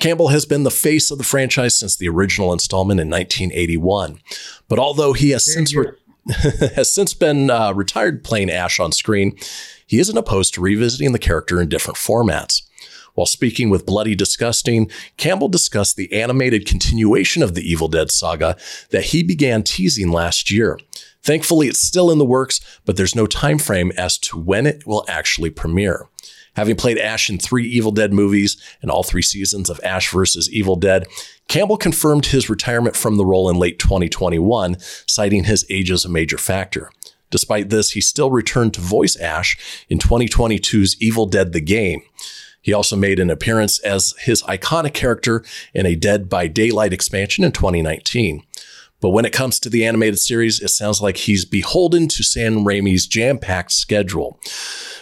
Campbell 0.00 0.28
has 0.28 0.44
been 0.44 0.64
the 0.64 0.70
face 0.70 1.12
of 1.12 1.18
the 1.18 1.22
franchise 1.22 1.76
since 1.76 1.96
the 1.96 2.08
original 2.08 2.52
installment 2.52 2.98
in 2.98 3.08
1981. 3.08 4.18
But 4.68 4.80
although 4.80 5.12
he 5.12 5.30
has 5.30 5.44
since 5.44 5.72
re- 5.76 5.92
has 6.74 6.92
since 6.92 7.14
been 7.14 7.50
uh, 7.50 7.72
retired 7.72 8.24
playing 8.24 8.50
Ash 8.50 8.80
on 8.80 8.90
screen, 8.90 9.38
he 9.86 10.00
isn't 10.00 10.18
opposed 10.18 10.54
to 10.54 10.60
revisiting 10.60 11.12
the 11.12 11.20
character 11.20 11.62
in 11.62 11.68
different 11.68 11.98
formats. 11.98 12.62
While 13.14 13.26
speaking 13.26 13.68
with 13.68 13.86
Bloody 13.86 14.14
Disgusting, 14.14 14.90
Campbell 15.16 15.48
discussed 15.48 15.96
the 15.96 16.12
animated 16.12 16.66
continuation 16.66 17.42
of 17.42 17.54
the 17.54 17.62
Evil 17.62 17.88
Dead 17.88 18.10
saga 18.10 18.56
that 18.90 19.06
he 19.06 19.22
began 19.22 19.62
teasing 19.62 20.10
last 20.10 20.50
year. 20.50 20.78
Thankfully, 21.22 21.68
it's 21.68 21.80
still 21.80 22.10
in 22.10 22.18
the 22.18 22.24
works, 22.24 22.60
but 22.84 22.96
there's 22.96 23.14
no 23.14 23.26
time 23.26 23.58
frame 23.58 23.92
as 23.96 24.18
to 24.18 24.38
when 24.38 24.66
it 24.66 24.86
will 24.86 25.04
actually 25.08 25.50
premiere. 25.50 26.08
Having 26.54 26.76
played 26.76 26.98
Ash 26.98 27.30
in 27.30 27.38
three 27.38 27.66
Evil 27.66 27.92
Dead 27.92 28.12
movies 28.12 28.60
and 28.82 28.90
all 28.90 29.02
three 29.02 29.22
seasons 29.22 29.70
of 29.70 29.80
Ash 29.84 30.10
vs. 30.10 30.50
Evil 30.50 30.76
Dead, 30.76 31.06
Campbell 31.48 31.76
confirmed 31.76 32.26
his 32.26 32.50
retirement 32.50 32.96
from 32.96 33.16
the 33.16 33.24
role 33.24 33.48
in 33.48 33.56
late 33.56 33.78
2021, 33.78 34.76
citing 35.06 35.44
his 35.44 35.64
age 35.70 35.90
as 35.90 36.04
a 36.04 36.10
major 36.10 36.38
factor. 36.38 36.90
Despite 37.30 37.70
this, 37.70 37.92
he 37.92 38.02
still 38.02 38.30
returned 38.30 38.74
to 38.74 38.80
voice 38.80 39.16
Ash 39.16 39.84
in 39.88 39.98
2022's 39.98 41.00
Evil 41.00 41.26
Dead 41.26 41.52
the 41.52 41.62
Game. 41.62 42.02
He 42.62 42.72
also 42.72 42.96
made 42.96 43.18
an 43.18 43.28
appearance 43.28 43.78
as 43.80 44.14
his 44.20 44.42
iconic 44.44 44.94
character 44.94 45.44
in 45.74 45.84
a 45.84 45.96
Dead 45.96 46.28
by 46.28 46.46
Daylight 46.46 46.92
expansion 46.92 47.44
in 47.44 47.52
2019. 47.52 48.44
But 49.02 49.10
when 49.10 49.24
it 49.24 49.32
comes 49.32 49.58
to 49.58 49.68
the 49.68 49.84
animated 49.84 50.20
series, 50.20 50.60
it 50.60 50.68
sounds 50.68 51.02
like 51.02 51.16
he's 51.16 51.44
beholden 51.44 52.06
to 52.06 52.22
Sam 52.22 52.58
Raimi's 52.58 53.04
jam 53.08 53.36
packed 53.36 53.72
schedule. 53.72 54.38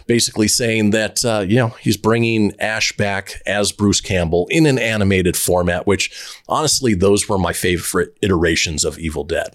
Basically, 0.06 0.48
saying 0.48 0.90
that, 0.90 1.22
uh, 1.22 1.44
you 1.46 1.56
know, 1.56 1.74
he's 1.80 1.98
bringing 1.98 2.58
Ash 2.58 2.96
back 2.96 3.42
as 3.46 3.72
Bruce 3.72 4.00
Campbell 4.00 4.48
in 4.50 4.64
an 4.64 4.78
animated 4.78 5.36
format, 5.36 5.86
which 5.86 6.10
honestly, 6.48 6.94
those 6.94 7.28
were 7.28 7.38
my 7.38 7.52
favorite 7.52 8.16
iterations 8.22 8.86
of 8.86 8.98
Evil 8.98 9.22
Dead. 9.22 9.50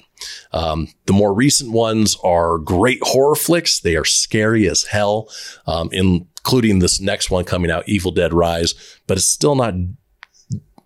Um, 0.52 0.88
the 1.06 1.14
more 1.14 1.34
recent 1.34 1.72
ones 1.72 2.18
are 2.24 2.58
great 2.58 3.00
horror 3.02 3.36
flicks. 3.36 3.80
They 3.80 3.96
are 3.96 4.06
scary 4.06 4.68
as 4.70 4.84
hell, 4.84 5.30
um, 5.68 5.90
including 5.92 6.80
this 6.80 7.00
next 7.02 7.30
one 7.30 7.46
coming 7.46 7.70
out, 7.72 7.88
Evil 7.88 8.12
Dead 8.12 8.34
Rise, 8.34 8.74
but 9.08 9.18
it's 9.18 9.28
still 9.28 9.56
not 9.56 9.74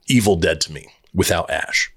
Evil 0.08 0.36
Dead 0.36 0.60
to 0.62 0.72
me 0.74 0.88
without 1.14 1.50
Ash. 1.50 1.92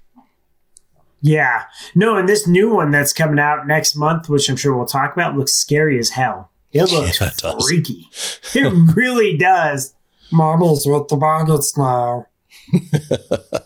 Yeah. 1.21 1.63
No, 1.95 2.17
and 2.17 2.27
this 2.27 2.45
new 2.47 2.73
one 2.73 2.91
that's 2.91 3.13
coming 3.13 3.39
out 3.39 3.65
next 3.65 3.95
month, 3.95 4.27
which 4.29 4.49
I'm 4.49 4.57
sure 4.57 4.75
we'll 4.75 4.85
talk 4.85 5.13
about, 5.13 5.37
looks 5.37 5.53
scary 5.53 5.97
as 5.97 6.09
hell. 6.09 6.51
It 6.73 6.91
looks 6.91 7.21
Yeah, 7.21 7.27
it 7.27 7.37
does. 7.37 7.65
freaky. 7.67 8.09
It 8.55 8.95
really 8.95 9.37
does. 9.37 9.93
Marbles 10.31 10.85
with 10.85 11.07
the 11.07 11.17
maggots 11.17 11.77
now. 11.77 12.27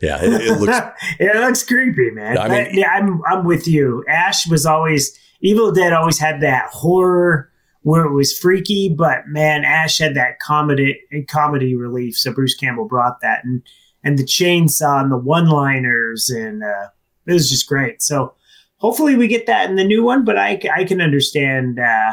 Yeah, 0.00 0.18
it, 0.22 0.32
it 0.42 0.60
looks 0.60 0.78
it 1.18 1.36
looks 1.36 1.62
creepy, 1.64 2.10
man. 2.10 2.38
I 2.38 2.48
mean- 2.48 2.64
But, 2.64 2.74
yeah, 2.74 2.90
I'm 2.90 3.22
I'm 3.30 3.44
with 3.44 3.66
you. 3.68 4.04
Ash 4.08 4.46
was 4.46 4.66
always 4.66 5.18
Evil 5.40 5.70
Dead 5.72 5.92
always 5.92 6.18
had 6.18 6.40
that 6.40 6.66
horror 6.70 7.50
where 7.82 8.04
it 8.04 8.12
was 8.12 8.36
freaky, 8.36 8.88
but 8.88 9.28
man, 9.28 9.64
Ash 9.64 9.98
had 9.98 10.14
that 10.16 10.40
comedy 10.40 10.98
comedy 11.28 11.74
relief. 11.76 12.16
So 12.16 12.32
Bruce 12.32 12.54
Campbell 12.54 12.86
brought 12.88 13.20
that, 13.20 13.44
and 13.44 13.62
and 14.02 14.18
the 14.18 14.24
chainsaw 14.24 15.00
and 15.02 15.10
the 15.12 15.16
one 15.16 15.48
liners, 15.48 16.28
and 16.30 16.62
uh, 16.64 16.88
it 17.26 17.32
was 17.32 17.48
just 17.50 17.68
great. 17.68 18.02
So 18.02 18.34
hopefully 18.78 19.14
we 19.16 19.28
get 19.28 19.46
that 19.46 19.68
in 19.70 19.76
the 19.76 19.84
new 19.84 20.02
one. 20.04 20.24
But 20.24 20.36
I 20.38 20.60
I 20.74 20.84
can 20.84 21.00
understand 21.00 21.78
uh, 21.78 22.12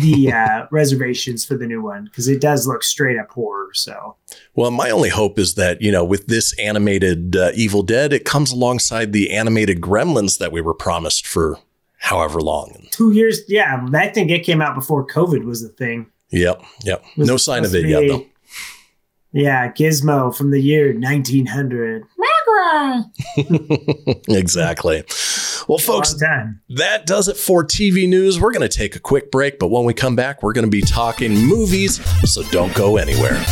the 0.00 0.32
uh, 0.32 0.66
reservations 0.70 1.44
for 1.44 1.56
the 1.56 1.66
new 1.66 1.82
one 1.82 2.04
because 2.04 2.28
it 2.28 2.40
does 2.40 2.66
look 2.66 2.82
straight 2.82 3.18
up 3.18 3.30
horror. 3.30 3.70
So 3.72 4.16
Well, 4.54 4.70
my 4.70 4.90
only 4.90 5.08
hope 5.08 5.38
is 5.38 5.54
that, 5.54 5.80
you 5.80 5.92
know, 5.92 6.04
with 6.04 6.26
this 6.26 6.58
animated 6.58 7.36
uh, 7.36 7.50
Evil 7.54 7.82
Dead, 7.82 8.12
it 8.12 8.24
comes 8.24 8.52
alongside 8.52 9.12
the 9.12 9.30
animated 9.30 9.80
Gremlins 9.80 10.38
that 10.38 10.52
we 10.52 10.60
were 10.60 10.74
promised 10.74 11.26
for 11.26 11.58
however 11.98 12.40
long. 12.40 12.86
two 12.90 13.12
years, 13.12 13.40
yeah, 13.48 13.86
I 13.94 14.08
think 14.08 14.30
it 14.30 14.40
came 14.40 14.62
out 14.62 14.74
before 14.74 15.06
COVID 15.06 15.44
was 15.44 15.62
the 15.62 15.68
thing. 15.68 16.06
Yep, 16.30 16.62
yep. 16.84 17.04
Was 17.16 17.28
No 17.28 17.36
sign 17.36 17.64
of 17.64 17.74
it 17.74 17.82
to 17.82 17.88
yet, 17.88 18.08
though. 18.08 18.26
Yeah, 19.32 19.70
Gizmo 19.70 20.34
from 20.34 20.50
the 20.50 20.60
year 20.60 20.92
1900. 20.92 22.04
exactly. 24.28 25.04
Well, 25.68 25.78
folks, 25.78 26.14
that 26.70 27.06
does 27.06 27.28
it 27.28 27.36
for 27.36 27.64
TV 27.64 28.08
news. 28.08 28.40
We're 28.40 28.52
going 28.52 28.68
to 28.68 28.76
take 28.76 28.96
a 28.96 29.00
quick 29.00 29.30
break, 29.30 29.58
but 29.58 29.68
when 29.68 29.84
we 29.84 29.94
come 29.94 30.16
back, 30.16 30.42
we're 30.42 30.52
going 30.52 30.64
to 30.64 30.70
be 30.70 30.80
talking 30.82 31.32
movies, 31.34 32.04
so 32.30 32.42
don't 32.44 32.74
go 32.74 32.96
anywhere. 32.96 33.42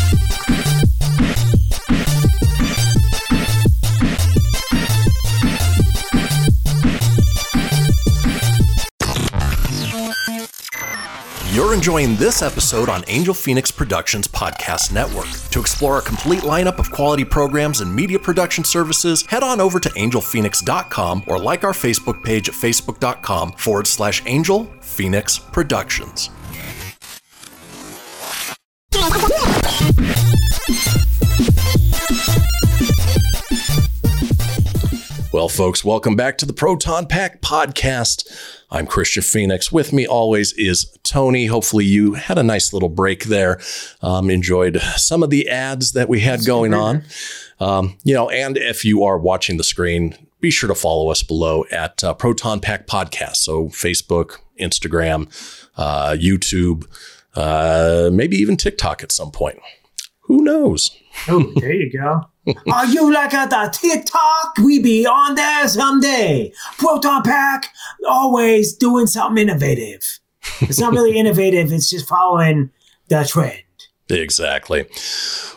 You're 11.58 11.74
enjoying 11.74 12.14
this 12.14 12.40
episode 12.40 12.88
on 12.88 13.02
Angel 13.08 13.34
Fenix 13.34 13.72
Productions 13.72 14.28
Podcast 14.28 14.92
Network. 14.92 15.26
To 15.50 15.58
explore 15.58 15.98
a 15.98 16.02
complete 16.02 16.42
lineup 16.42 16.78
of 16.78 16.88
quality 16.92 17.24
programs 17.24 17.80
and 17.80 17.92
media 17.92 18.16
production 18.16 18.62
services, 18.62 19.26
head 19.26 19.42
on 19.42 19.60
over 19.60 19.80
to 19.80 19.88
angelfenix.com 19.88 21.24
or 21.26 21.36
like 21.36 21.64
our 21.64 21.72
Facebook 21.72 22.22
page 22.22 22.48
at 22.48 22.54
facebook.com 22.54 23.50
forward 23.54 23.88
slash 23.88 24.22
Angel 24.26 24.72
Fenix 24.80 25.36
Productions. 25.36 26.30
Well, 35.32 35.48
folks, 35.48 35.84
welcome 35.84 36.14
back 36.14 36.38
to 36.38 36.46
the 36.46 36.52
Proton 36.52 37.06
Pack 37.06 37.42
podcast. 37.42 38.24
I'm 38.70 38.86
Kristian 38.86 39.24
Fenix. 39.24 39.72
With 39.72 39.92
me 39.92 40.06
always 40.06 40.52
is 40.52 40.96
Tony. 41.02 41.46
Hopefully, 41.46 41.86
you 41.86 42.14
had 42.14 42.36
a 42.36 42.42
nice 42.42 42.72
little 42.72 42.90
break 42.90 43.24
there. 43.24 43.60
Um, 44.02 44.28
enjoyed 44.28 44.78
some 44.96 45.22
of 45.22 45.30
the 45.30 45.48
ads 45.48 45.92
that 45.92 46.08
we 46.08 46.20
had 46.20 46.44
going 46.44 46.74
on. 46.74 47.04
Um, 47.60 47.96
you 48.04 48.14
know, 48.14 48.28
and 48.28 48.56
if 48.56 48.84
you 48.84 49.04
are 49.04 49.18
watching 49.18 49.56
the 49.56 49.64
screen, 49.64 50.14
be 50.40 50.50
sure 50.50 50.68
to 50.68 50.74
follow 50.74 51.10
us 51.10 51.22
below 51.22 51.64
at 51.72 52.04
uh, 52.04 52.14
Proton 52.14 52.60
Pack 52.60 52.86
Podcast. 52.86 53.36
So, 53.36 53.68
Facebook, 53.68 54.36
Instagram, 54.60 55.28
uh, 55.76 56.10
YouTube, 56.10 56.86
uh, 57.34 58.10
maybe 58.12 58.36
even 58.36 58.56
TikTok 58.56 59.02
at 59.02 59.12
some 59.12 59.30
point. 59.30 59.58
Who 60.22 60.42
knows? 60.42 60.90
Oh, 61.26 61.52
there 61.56 61.72
you 61.72 61.90
go. 61.90 62.28
Are 62.72 62.86
you 62.86 63.12
like 63.12 63.34
at 63.34 63.50
the 63.50 63.70
TikTok? 63.72 64.58
We 64.64 64.78
be 64.78 65.06
on 65.06 65.34
there 65.34 65.68
someday. 65.68 66.52
Proton 66.78 67.22
Pack, 67.22 67.72
always 68.06 68.74
doing 68.74 69.06
something 69.06 69.42
innovative. 69.42 70.20
It's 70.60 70.78
not 70.78 70.92
really 70.92 71.16
innovative, 71.18 71.72
it's 71.72 71.90
just 71.90 72.08
following 72.08 72.70
the 73.08 73.24
trend. 73.24 73.62
Exactly. 74.10 74.86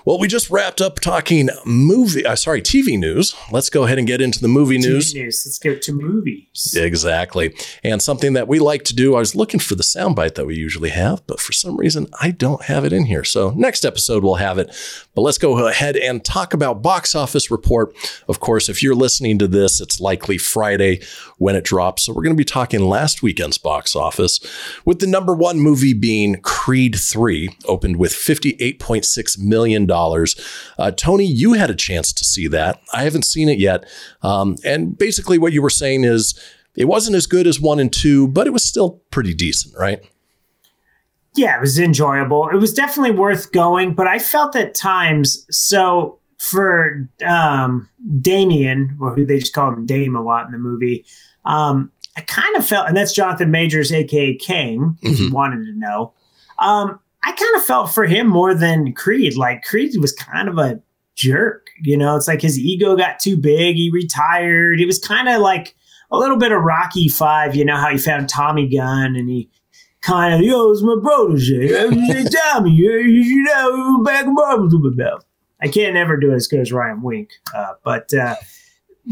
Well, 0.03 0.19
we 0.19 0.27
just 0.27 0.49
wrapped 0.49 0.81
up 0.81 0.99
talking 0.99 1.49
movie, 1.65 2.25
uh, 2.25 2.35
sorry, 2.35 2.61
TV 2.61 2.97
news. 2.99 3.35
Let's 3.51 3.69
go 3.69 3.83
ahead 3.83 3.97
and 3.97 4.07
get 4.07 4.19
into 4.19 4.39
the 4.39 4.47
movie 4.47 4.77
news. 4.77 5.13
TV 5.13 5.23
news. 5.23 5.43
Let's 5.45 5.59
get 5.59 5.81
to 5.83 5.93
movies. 5.93 6.75
Exactly. 6.75 7.55
And 7.83 8.01
something 8.01 8.33
that 8.33 8.47
we 8.47 8.59
like 8.59 8.83
to 8.85 8.95
do, 8.95 9.15
I 9.15 9.19
was 9.19 9.35
looking 9.35 9.59
for 9.59 9.75
the 9.75 9.83
soundbite 9.83 10.35
that 10.35 10.45
we 10.45 10.55
usually 10.55 10.89
have, 10.89 11.25
but 11.27 11.39
for 11.39 11.53
some 11.53 11.77
reason 11.77 12.07
I 12.19 12.31
don't 12.31 12.63
have 12.63 12.83
it 12.83 12.93
in 12.93 13.05
here. 13.05 13.23
So 13.23 13.51
next 13.51 13.85
episode 13.85 14.23
we'll 14.23 14.35
have 14.35 14.57
it. 14.57 14.75
But 15.13 15.21
let's 15.21 15.37
go 15.37 15.67
ahead 15.67 15.95
and 15.95 16.23
talk 16.23 16.53
about 16.53 16.81
box 16.81 17.15
office 17.15 17.51
report. 17.51 17.95
Of 18.27 18.39
course, 18.39 18.69
if 18.69 18.81
you're 18.81 18.95
listening 18.95 19.37
to 19.39 19.47
this, 19.47 19.79
it's 19.79 20.01
likely 20.01 20.37
Friday 20.37 21.01
when 21.37 21.55
it 21.55 21.63
drops. 21.63 22.03
So 22.03 22.13
we're 22.13 22.23
going 22.23 22.35
to 22.35 22.41
be 22.41 22.43
talking 22.43 22.81
last 22.81 23.21
weekend's 23.21 23.57
box 23.57 23.95
office 23.95 24.39
with 24.83 24.99
the 24.99 25.07
number 25.07 25.33
one 25.33 25.59
movie 25.59 25.93
being 25.93 26.41
Creed 26.41 26.95
3, 26.95 27.49
opened 27.65 27.97
with 27.97 28.13
$58.6 28.41 29.39
million. 29.39 29.89
Uh, 29.91 30.91
Tony, 30.91 31.25
you 31.25 31.53
had 31.53 31.69
a 31.69 31.75
chance 31.75 32.11
to 32.13 32.23
see 32.23 32.47
that. 32.47 32.81
I 32.93 33.03
haven't 33.03 33.25
seen 33.25 33.49
it 33.49 33.59
yet. 33.59 33.85
Um, 34.21 34.57
and 34.63 34.97
basically, 34.97 35.37
what 35.37 35.53
you 35.53 35.61
were 35.61 35.69
saying 35.69 36.03
is 36.03 36.39
it 36.75 36.85
wasn't 36.85 37.15
as 37.15 37.27
good 37.27 37.47
as 37.47 37.59
one 37.59 37.79
and 37.79 37.91
two, 37.91 38.27
but 38.27 38.47
it 38.47 38.51
was 38.51 38.63
still 38.63 39.01
pretty 39.11 39.33
decent, 39.33 39.75
right? 39.77 40.03
Yeah, 41.35 41.57
it 41.57 41.61
was 41.61 41.79
enjoyable. 41.79 42.49
It 42.49 42.57
was 42.57 42.73
definitely 42.73 43.17
worth 43.17 43.51
going, 43.51 43.93
but 43.93 44.07
I 44.07 44.19
felt 44.19 44.55
at 44.55 44.75
times 44.75 45.45
so 45.49 46.19
for 46.39 47.07
um, 47.25 47.87
Damian, 48.19 48.97
or 48.99 49.13
who 49.13 49.25
they 49.25 49.39
just 49.39 49.53
call 49.53 49.71
him 49.71 49.85
Dame 49.85 50.15
a 50.15 50.21
lot 50.21 50.47
in 50.47 50.51
the 50.51 50.57
movie. 50.57 51.05
Um, 51.45 51.91
I 52.17 52.21
kind 52.21 52.55
of 52.57 52.65
felt, 52.65 52.87
and 52.87 52.97
that's 52.97 53.13
Jonathan 53.13 53.51
Majors, 53.51 53.91
aka 53.91 54.35
King, 54.35 54.97
if 55.01 55.19
you 55.19 55.31
wanted 55.31 55.65
to 55.65 55.73
know. 55.77 56.13
Um, 56.59 56.99
I 57.23 57.31
kind 57.31 57.55
of 57.55 57.63
felt 57.63 57.93
for 57.93 58.05
him 58.05 58.27
more 58.27 58.53
than 58.55 58.93
Creed. 58.93 59.37
Like 59.37 59.63
Creed 59.63 59.91
was 59.99 60.11
kind 60.11 60.49
of 60.49 60.57
a 60.57 60.81
jerk, 61.15 61.67
you 61.81 61.97
know. 61.97 62.15
It's 62.15 62.27
like 62.27 62.41
his 62.41 62.57
ego 62.57 62.95
got 62.95 63.19
too 63.19 63.37
big. 63.37 63.75
He 63.75 63.91
retired. 63.93 64.79
It 64.79 64.85
was 64.85 64.99
kind 64.99 65.29
of 65.29 65.41
like 65.41 65.75
a 66.11 66.17
little 66.17 66.37
bit 66.37 66.51
of 66.51 66.63
Rocky 66.63 67.07
Five. 67.07 67.55
You 67.55 67.65
know 67.65 67.77
how 67.77 67.89
he 67.89 67.97
found 67.97 68.29
Tommy 68.29 68.67
Gunn 68.67 69.15
and 69.15 69.29
he 69.29 69.49
kind 70.01 70.33
of, 70.33 70.41
yo, 70.41 70.71
it's 70.71 70.81
my 70.81 70.95
protege. 71.01 71.69
Tommy, 72.29 72.71
you 72.71 73.43
know, 73.43 74.03
back 74.03 74.25
and 74.25 74.37
forth. 74.37 75.25
I 75.61 75.67
can't 75.67 75.95
ever 75.95 76.17
do 76.17 76.31
it 76.31 76.35
as 76.35 76.47
good 76.47 76.59
as 76.59 76.71
Ryan 76.71 77.03
Wink, 77.03 77.29
uh, 77.53 77.73
but 77.83 78.11
uh, 78.13 78.35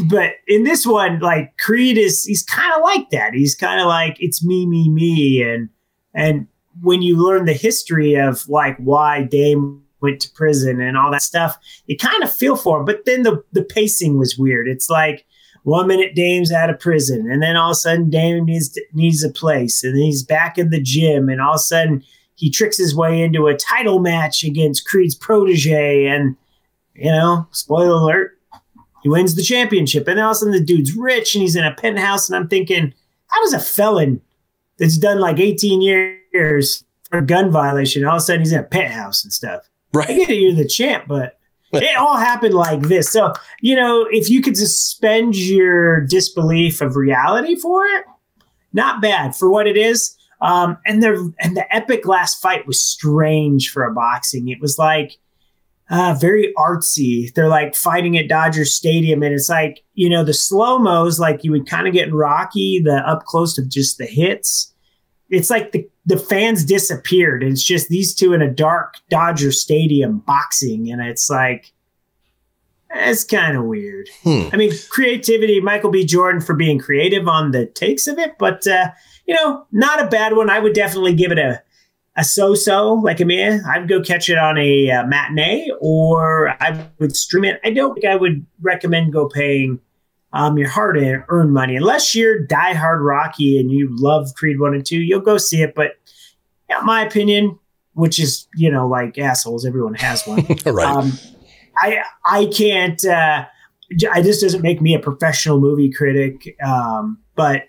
but 0.05 0.33
in 0.47 0.63
this 0.63 0.85
one, 0.85 1.19
like 1.19 1.55
Creed 1.57 1.97
is, 1.97 2.23
he's 2.23 2.43
kind 2.43 2.73
of 2.75 2.81
like 2.81 3.11
that. 3.11 3.33
He's 3.33 3.55
kind 3.55 3.79
of 3.79 3.87
like 3.87 4.17
it's 4.19 4.43
me, 4.43 4.65
me, 4.65 4.89
me, 4.89 5.43
and 5.43 5.69
and 6.13 6.47
when 6.81 7.01
you 7.01 7.17
learn 7.17 7.45
the 7.45 7.53
history 7.53 8.15
of 8.15 8.47
like 8.47 8.77
why 8.77 9.23
Dame 9.23 9.83
went 10.01 10.21
to 10.21 10.31
prison 10.31 10.79
and 10.81 10.97
all 10.97 11.11
that 11.11 11.21
stuff, 11.21 11.57
you 11.87 11.97
kind 11.97 12.23
of 12.23 12.33
feel 12.33 12.55
for 12.55 12.79
him. 12.79 12.85
But 12.85 13.05
then 13.05 13.23
the 13.23 13.43
the 13.51 13.63
pacing 13.63 14.17
was 14.17 14.37
weird. 14.37 14.67
It's 14.67 14.89
like 14.89 15.25
one 15.63 15.87
minute 15.87 16.15
Dame's 16.15 16.51
out 16.51 16.69
of 16.69 16.79
prison, 16.79 17.29
and 17.29 17.41
then 17.41 17.55
all 17.55 17.71
of 17.71 17.73
a 17.73 17.75
sudden 17.75 18.09
Dame 18.09 18.45
needs 18.45 18.77
needs 18.93 19.23
a 19.23 19.29
place, 19.29 19.83
and 19.83 19.95
then 19.95 20.03
he's 20.03 20.23
back 20.23 20.57
in 20.57 20.69
the 20.69 20.81
gym, 20.81 21.29
and 21.29 21.41
all 21.41 21.53
of 21.53 21.59
a 21.59 21.59
sudden 21.59 22.03
he 22.35 22.49
tricks 22.49 22.77
his 22.77 22.95
way 22.95 23.21
into 23.21 23.47
a 23.47 23.57
title 23.57 23.99
match 23.99 24.43
against 24.43 24.87
Creed's 24.87 25.15
protege, 25.15 26.05
and 26.05 26.35
you 26.95 27.11
know, 27.11 27.47
spoiler 27.51 27.91
alert, 27.91 28.37
he 29.03 29.09
wins 29.09 29.35
the 29.35 29.43
championship, 29.43 30.07
and 30.07 30.17
then 30.17 30.25
all 30.25 30.31
of 30.31 30.35
a 30.35 30.39
sudden 30.39 30.53
the 30.53 30.63
dude's 30.63 30.95
rich 30.95 31.35
and 31.35 31.41
he's 31.41 31.55
in 31.55 31.65
a 31.65 31.75
penthouse, 31.75 32.29
and 32.29 32.35
I'm 32.35 32.47
thinking, 32.47 32.93
how 33.27 33.43
does 33.43 33.53
a 33.53 33.59
felon 33.59 34.21
that's 34.77 34.97
done 34.97 35.19
like 35.19 35.39
18 35.39 35.81
years 35.81 36.18
for 36.31 37.17
a 37.17 37.21
gun 37.25 37.51
violation, 37.51 38.05
all 38.05 38.15
of 38.15 38.17
a 38.17 38.21
sudden 38.21 38.41
he's 38.41 38.53
in 38.53 38.59
a 38.59 38.63
penthouse 38.63 39.23
and 39.23 39.33
stuff? 39.33 39.61
I 39.93 39.97
Right. 39.97 40.07
get 40.07 40.29
it, 40.29 40.35
you're 40.35 40.53
the 40.53 40.67
champ, 40.67 41.05
but 41.07 41.37
it 41.73 41.95
all 41.97 42.17
happened 42.17 42.53
like 42.53 42.81
this. 42.81 43.11
So, 43.11 43.33
you 43.61 43.75
know, 43.75 44.07
if 44.11 44.29
you 44.29 44.41
could 44.41 44.57
suspend 44.57 45.35
your 45.35 46.01
disbelief 46.01 46.81
of 46.81 46.95
reality 46.95 47.55
for 47.55 47.85
it, 47.85 48.05
not 48.73 49.01
bad 49.01 49.35
for 49.35 49.49
what 49.49 49.67
it 49.67 49.77
is. 49.77 50.15
Um, 50.41 50.77
and 50.85 51.03
the 51.03 51.33
and 51.39 51.57
the 51.57 51.75
epic 51.75 52.07
last 52.07 52.41
fight 52.41 52.65
was 52.65 52.81
strange 52.81 53.71
for 53.71 53.83
a 53.83 53.93
boxing. 53.93 54.47
It 54.47 54.61
was 54.61 54.77
like 54.79 55.17
uh, 55.89 56.15
very 56.21 56.53
artsy. 56.57 57.33
They're 57.33 57.49
like 57.49 57.75
fighting 57.75 58.17
at 58.17 58.29
Dodger 58.29 58.63
Stadium, 58.63 59.21
and 59.21 59.33
it's 59.33 59.49
like 59.49 59.83
you 59.95 60.07
know 60.09 60.23
the 60.23 60.33
slow 60.33 60.79
mos, 60.79 61.19
like 61.19 61.43
you 61.43 61.51
would 61.51 61.67
kind 61.67 61.87
of 61.87 61.93
get 61.93 62.07
in 62.07 62.13
Rocky, 62.13 62.79
the 62.79 62.97
up 63.07 63.25
close 63.25 63.57
of 63.57 63.69
just 63.69 63.97
the 63.97 64.05
hits. 64.05 64.73
It's 65.29 65.49
like 65.49 65.71
the 65.71 65.87
the 66.05 66.17
fans 66.17 66.65
disappeared, 66.65 67.43
it's 67.43 67.63
just 67.63 67.89
these 67.89 68.15
two 68.15 68.33
in 68.33 68.41
a 68.41 68.49
dark 68.49 68.95
Dodger 69.09 69.51
Stadium 69.51 70.19
boxing, 70.19 70.91
and 70.91 71.01
it's 71.01 71.29
like 71.29 71.71
it's 72.91 73.23
kind 73.23 73.55
of 73.55 73.65
weird. 73.65 74.09
Hmm. 74.23 74.47
I 74.51 74.57
mean, 74.57 74.71
creativity, 74.89 75.61
Michael 75.61 75.91
B. 75.91 76.05
Jordan 76.05 76.41
for 76.41 76.55
being 76.55 76.79
creative 76.79 77.27
on 77.27 77.51
the 77.51 77.67
takes 77.67 78.07
of 78.07 78.17
it, 78.17 78.37
but 78.39 78.65
uh, 78.67 78.89
you 79.27 79.35
know, 79.35 79.67
not 79.71 80.03
a 80.03 80.07
bad 80.07 80.35
one. 80.35 80.49
I 80.49 80.59
would 80.59 80.73
definitely 80.73 81.13
give 81.13 81.31
it 81.31 81.39
a 81.39 81.61
a 82.15 82.23
so-so. 82.23 82.93
Like 82.95 83.21
I 83.21 83.23
mean, 83.23 83.61
I'd 83.67 83.87
go 83.87 84.01
catch 84.01 84.29
it 84.29 84.37
on 84.37 84.57
a 84.57 84.89
uh, 84.91 85.05
matinee, 85.05 85.69
or 85.79 86.49
I 86.61 86.87
would 86.99 87.15
stream 87.15 87.45
it. 87.45 87.59
I 87.63 87.71
don't 87.71 87.93
think 87.93 88.05
I 88.05 88.15
would 88.15 88.45
recommend 88.61 89.13
go 89.13 89.29
paying 89.29 89.79
um, 90.33 90.57
your 90.57 90.69
hard 90.69 90.97
earned 91.27 91.53
money 91.53 91.75
unless 91.75 92.13
you're 92.13 92.45
diehard 92.45 93.03
Rocky 93.03 93.59
and 93.59 93.71
you 93.71 93.89
love 93.91 94.33
Creed 94.35 94.59
one 94.59 94.73
and 94.73 94.85
two. 94.85 94.99
You'll 94.99 95.21
go 95.21 95.37
see 95.37 95.61
it, 95.61 95.73
but 95.75 95.93
yeah, 96.69 96.81
my 96.83 97.03
opinion, 97.03 97.57
which 97.93 98.19
is 98.19 98.47
you 98.55 98.69
know 98.69 98.87
like 98.87 99.17
assholes, 99.17 99.65
everyone 99.65 99.95
has 99.95 100.25
one. 100.27 100.45
right. 100.65 100.87
Um, 100.87 101.13
I 101.77 102.03
I 102.25 102.45
can't. 102.45 103.03
Uh, 103.03 103.45
I 104.11 104.21
this 104.21 104.41
doesn't 104.41 104.61
make 104.61 104.81
me 104.81 104.93
a 104.93 104.99
professional 104.99 105.59
movie 105.59 105.91
critic, 105.91 106.55
um, 106.63 107.17
but 107.35 107.63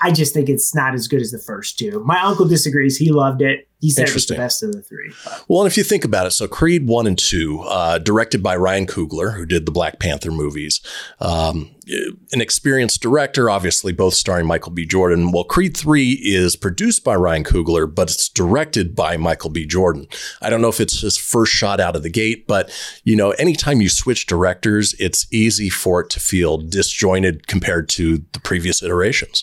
I 0.00 0.12
just 0.12 0.34
think 0.34 0.48
it's 0.48 0.74
not 0.74 0.94
as 0.94 1.08
good 1.08 1.22
as 1.22 1.30
the 1.30 1.38
first 1.38 1.78
two. 1.78 2.02
My 2.04 2.20
uncle 2.20 2.46
disagrees. 2.46 2.98
He 2.98 3.10
loved 3.10 3.40
it. 3.40 3.68
He 3.80 3.90
said 3.90 4.08
the 4.08 4.34
best 4.36 4.62
of 4.62 4.72
the 4.72 4.82
three. 4.82 5.10
Well, 5.48 5.62
and 5.62 5.66
if 5.66 5.78
you 5.78 5.82
think 5.82 6.04
about 6.04 6.26
it, 6.26 6.32
so 6.32 6.46
Creed 6.46 6.86
1 6.86 7.06
and 7.06 7.18
2, 7.18 7.60
uh, 7.60 7.98
directed 7.98 8.42
by 8.42 8.54
Ryan 8.56 8.86
Coogler, 8.86 9.34
who 9.34 9.46
did 9.46 9.64
the 9.64 9.72
Black 9.72 9.98
Panther 9.98 10.30
movies, 10.30 10.82
um, 11.18 11.70
an 12.32 12.42
experienced 12.42 13.00
director, 13.00 13.48
obviously, 13.48 13.92
both 13.92 14.12
starring 14.12 14.46
Michael 14.46 14.72
B. 14.72 14.84
Jordan. 14.84 15.32
Well, 15.32 15.44
Creed 15.44 15.74
3 15.74 16.20
is 16.22 16.56
produced 16.56 17.04
by 17.04 17.14
Ryan 17.16 17.42
Coogler, 17.42 17.92
but 17.92 18.10
it's 18.10 18.28
directed 18.28 18.94
by 18.94 19.16
Michael 19.16 19.50
B. 19.50 19.64
Jordan. 19.64 20.06
I 20.42 20.50
don't 20.50 20.60
know 20.60 20.68
if 20.68 20.80
it's 20.80 21.00
his 21.00 21.16
first 21.16 21.52
shot 21.52 21.80
out 21.80 21.96
of 21.96 22.02
the 22.02 22.10
gate, 22.10 22.46
but, 22.46 22.70
you 23.04 23.16
know, 23.16 23.30
anytime 23.32 23.80
you 23.80 23.88
switch 23.88 24.26
directors, 24.26 24.94
it's 24.98 25.26
easy 25.32 25.70
for 25.70 26.02
it 26.02 26.10
to 26.10 26.20
feel 26.20 26.58
disjointed 26.58 27.46
compared 27.46 27.88
to 27.90 28.18
the 28.32 28.40
previous 28.40 28.82
iterations. 28.82 29.42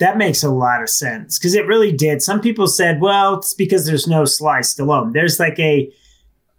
That 0.00 0.16
makes 0.16 0.42
a 0.42 0.50
lot 0.50 0.82
of 0.82 0.88
sense 0.88 1.38
because 1.38 1.54
it 1.54 1.66
really 1.66 1.92
did. 1.92 2.22
Some 2.22 2.40
people 2.40 2.66
said, 2.66 3.00
well, 3.00 3.38
it's 3.38 3.54
because 3.54 3.86
there's 3.86 4.06
no 4.06 4.24
Sly 4.24 4.60
Stallone. 4.60 5.12
There's 5.12 5.40
like 5.40 5.58
a 5.58 5.92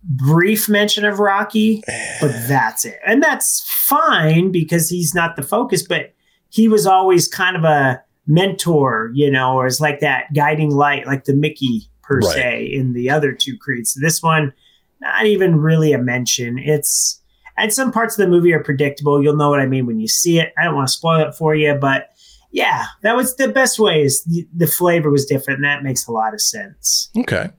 brief 0.04 0.70
mention 0.70 1.06
of 1.06 1.20
Rocky, 1.20 1.82
but 2.22 2.32
that's 2.48 2.86
it. 2.86 3.00
And 3.06 3.22
that's 3.24 3.64
fine 3.88 4.52
because 4.52 4.90
he's 4.90 5.14
not 5.16 5.36
the 5.36 5.44
focus, 5.44 5.84
but 5.84 6.14
he 6.50 6.68
was 6.68 6.86
always 6.86 7.28
kind 7.28 7.56
of 7.56 7.64
a 7.64 8.02
mentor, 8.28 9.12
you 9.14 9.30
know, 9.32 9.56
or 9.56 9.66
is 9.68 9.82
like 9.82 10.00
that 10.02 10.34
guiding 10.34 10.72
light, 10.72 11.06
like 11.08 11.26
the 11.26 11.34
Mickey 11.36 11.90
per 12.02 12.20
Right. 12.20 12.34
se 12.34 12.66
in 12.74 12.94
the 12.94 13.10
other 13.10 13.32
two 13.34 13.58
creeds. 13.58 13.94
This 13.96 14.22
one, 14.24 14.54
not 15.02 15.26
even 15.26 15.58
really 15.58 15.94
a 15.94 15.98
mention. 15.98 16.58
It's 16.58 17.22
and 17.58 17.74
some 17.74 17.92
parts 17.92 18.18
of 18.18 18.24
the 18.26 18.30
movie 18.32 18.54
are 18.54 18.64
predictable. 18.64 19.22
You'll 19.22 19.36
know 19.36 19.50
what 19.50 19.60
I 19.60 19.66
mean 19.66 19.86
when 19.86 20.00
you 20.00 20.08
see 20.08 20.40
it. 20.40 20.54
I 20.58 20.64
don't 20.64 20.76
want 20.76 20.88
to 20.88 20.94
spoil 20.94 21.20
it 21.28 21.36
for 21.36 21.54
you, 21.56 21.74
but 21.76 22.10
yeah, 22.52 22.86
that 23.04 23.16
was 23.16 23.36
the 23.36 23.48
best 23.48 23.80
way. 23.80 24.02
Is 24.04 24.24
the, 24.24 24.48
the 24.56 24.68
flavor 24.68 25.10
was 25.10 25.26
different, 25.26 25.58
and 25.60 25.66
that 25.66 25.84
makes 25.84 26.08
a 26.08 26.12
lot 26.12 26.34
of 26.34 26.42
sense. 26.42 27.10
Okay. 27.18 27.50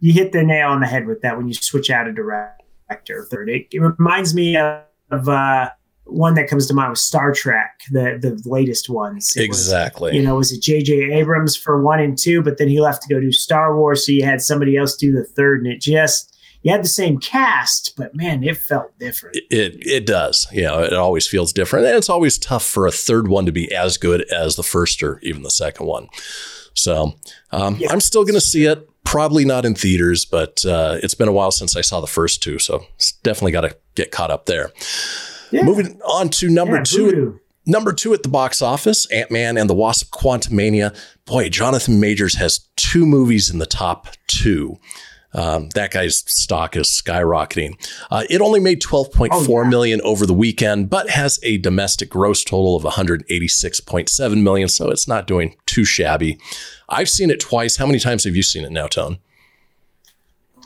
You 0.00 0.12
hit 0.12 0.32
the 0.32 0.42
nail 0.42 0.68
on 0.68 0.80
the 0.80 0.86
head 0.86 1.06
with 1.06 1.22
that 1.22 1.36
when 1.36 1.48
you 1.48 1.54
switch 1.54 1.90
out 1.90 2.06
a 2.06 2.12
director. 2.12 3.26
Third, 3.30 3.48
it, 3.48 3.66
it 3.72 3.80
reminds 3.80 4.34
me 4.34 4.56
of, 4.56 4.82
of 5.10 5.28
uh, 5.28 5.70
one 6.04 6.34
that 6.34 6.48
comes 6.48 6.66
to 6.68 6.74
mind 6.74 6.90
was 6.90 7.02
Star 7.02 7.32
Trek, 7.32 7.80
the 7.90 8.18
the 8.20 8.40
latest 8.48 8.88
ones. 8.90 9.32
It 9.36 9.48
was, 9.48 9.58
Exactly. 9.58 10.14
you 10.14 10.22
know, 10.22 10.36
was 10.36 10.52
it 10.52 10.62
J.J. 10.62 11.12
Abrams 11.12 11.56
for 11.56 11.82
one 11.82 12.00
and 12.00 12.16
two, 12.16 12.42
but 12.42 12.58
then 12.58 12.68
he 12.68 12.80
left 12.80 13.02
to 13.02 13.14
go 13.14 13.20
do 13.20 13.32
Star 13.32 13.76
Wars, 13.76 14.04
so 14.04 14.12
you 14.12 14.24
had 14.24 14.40
somebody 14.42 14.76
else 14.76 14.96
do 14.96 15.12
the 15.12 15.24
third, 15.24 15.64
and 15.64 15.72
it 15.72 15.80
just 15.80 16.35
you 16.66 16.72
had 16.72 16.82
the 16.82 16.88
same 16.88 17.18
cast, 17.18 17.94
but 17.96 18.12
man, 18.16 18.42
it 18.42 18.56
felt 18.56 18.98
different. 18.98 19.36
It 19.50 19.76
it 19.86 20.04
does. 20.04 20.48
You 20.50 20.62
know, 20.62 20.82
it 20.82 20.92
always 20.92 21.24
feels 21.28 21.52
different, 21.52 21.86
and 21.86 21.94
it's 21.94 22.10
always 22.10 22.38
tough 22.38 22.64
for 22.66 22.88
a 22.88 22.90
third 22.90 23.28
one 23.28 23.46
to 23.46 23.52
be 23.52 23.72
as 23.72 23.96
good 23.96 24.22
as 24.32 24.56
the 24.56 24.64
first 24.64 25.00
or 25.00 25.20
even 25.22 25.42
the 25.44 25.50
second 25.50 25.86
one. 25.86 26.08
So 26.74 27.12
um, 27.52 27.76
Yeah. 27.78 27.92
I'm 27.92 28.00
still 28.00 28.24
going 28.24 28.34
to 28.34 28.40
see 28.40 28.64
it. 28.64 28.88
Probably 29.04 29.44
not 29.44 29.64
in 29.64 29.76
theaters, 29.76 30.24
but 30.24 30.66
uh, 30.66 30.98
it's 31.04 31.14
been 31.14 31.28
a 31.28 31.32
while 31.32 31.52
since 31.52 31.76
I 31.76 31.82
saw 31.82 32.00
the 32.00 32.08
first 32.08 32.42
two, 32.42 32.58
so 32.58 32.84
it's 32.96 33.12
definitely 33.22 33.52
got 33.52 33.60
to 33.60 33.76
get 33.94 34.10
caught 34.10 34.32
up 34.32 34.46
there. 34.46 34.72
Yeah. 35.52 35.62
Moving 35.62 36.00
on 36.02 36.30
to 36.30 36.50
number 36.50 36.78
Yeah, 36.78 36.82
two. 36.82 37.04
Voodoo. 37.04 37.38
Number 37.68 37.92
two 37.92 38.12
at 38.12 38.24
the 38.24 38.28
box 38.28 38.60
office, 38.60 39.08
Ant 39.12 39.30
Man 39.30 39.56
and 39.56 39.70
the 39.70 39.74
Wasp 39.74 40.12
Quantumania. 40.12 40.96
Boy, 41.26 41.48
Jonathan 41.48 42.00
Majors 42.00 42.34
has 42.34 42.58
two 42.76 43.06
movies 43.06 43.50
in 43.50 43.60
the 43.60 43.66
top 43.66 44.08
two. 44.26 44.78
Um, 45.36 45.68
that 45.74 45.90
guy's 45.92 46.18
stock 46.26 46.76
is 46.76 46.86
skyrocketing. 46.88 47.74
Uh, 48.10 48.24
it 48.30 48.40
only 48.40 48.58
made 48.58 48.80
twelve 48.80 49.12
point 49.12 49.32
four 49.44 49.60
Oh, 49.60 49.64
yeah. 49.64 49.70
million 49.70 50.00
over 50.02 50.26
the 50.26 50.34
weekend, 50.34 50.88
but 50.90 51.10
has 51.10 51.38
a 51.42 51.58
domestic 51.58 52.08
gross 52.10 52.42
total 52.42 52.74
of 52.74 52.82
186.7 52.84 54.42
million, 54.42 54.68
so 54.68 54.90
it's 54.90 55.06
not 55.06 55.26
doing 55.26 55.54
too 55.66 55.84
shabby. 55.84 56.38
I've 56.88 57.08
seen 57.08 57.30
it 57.30 57.38
twice. 57.40 57.76
How 57.76 57.86
many 57.86 57.98
times 57.98 58.24
have 58.24 58.34
you 58.34 58.42
seen 58.42 58.64
it 58.64 58.72
now, 58.72 58.86
Tone? 58.88 59.18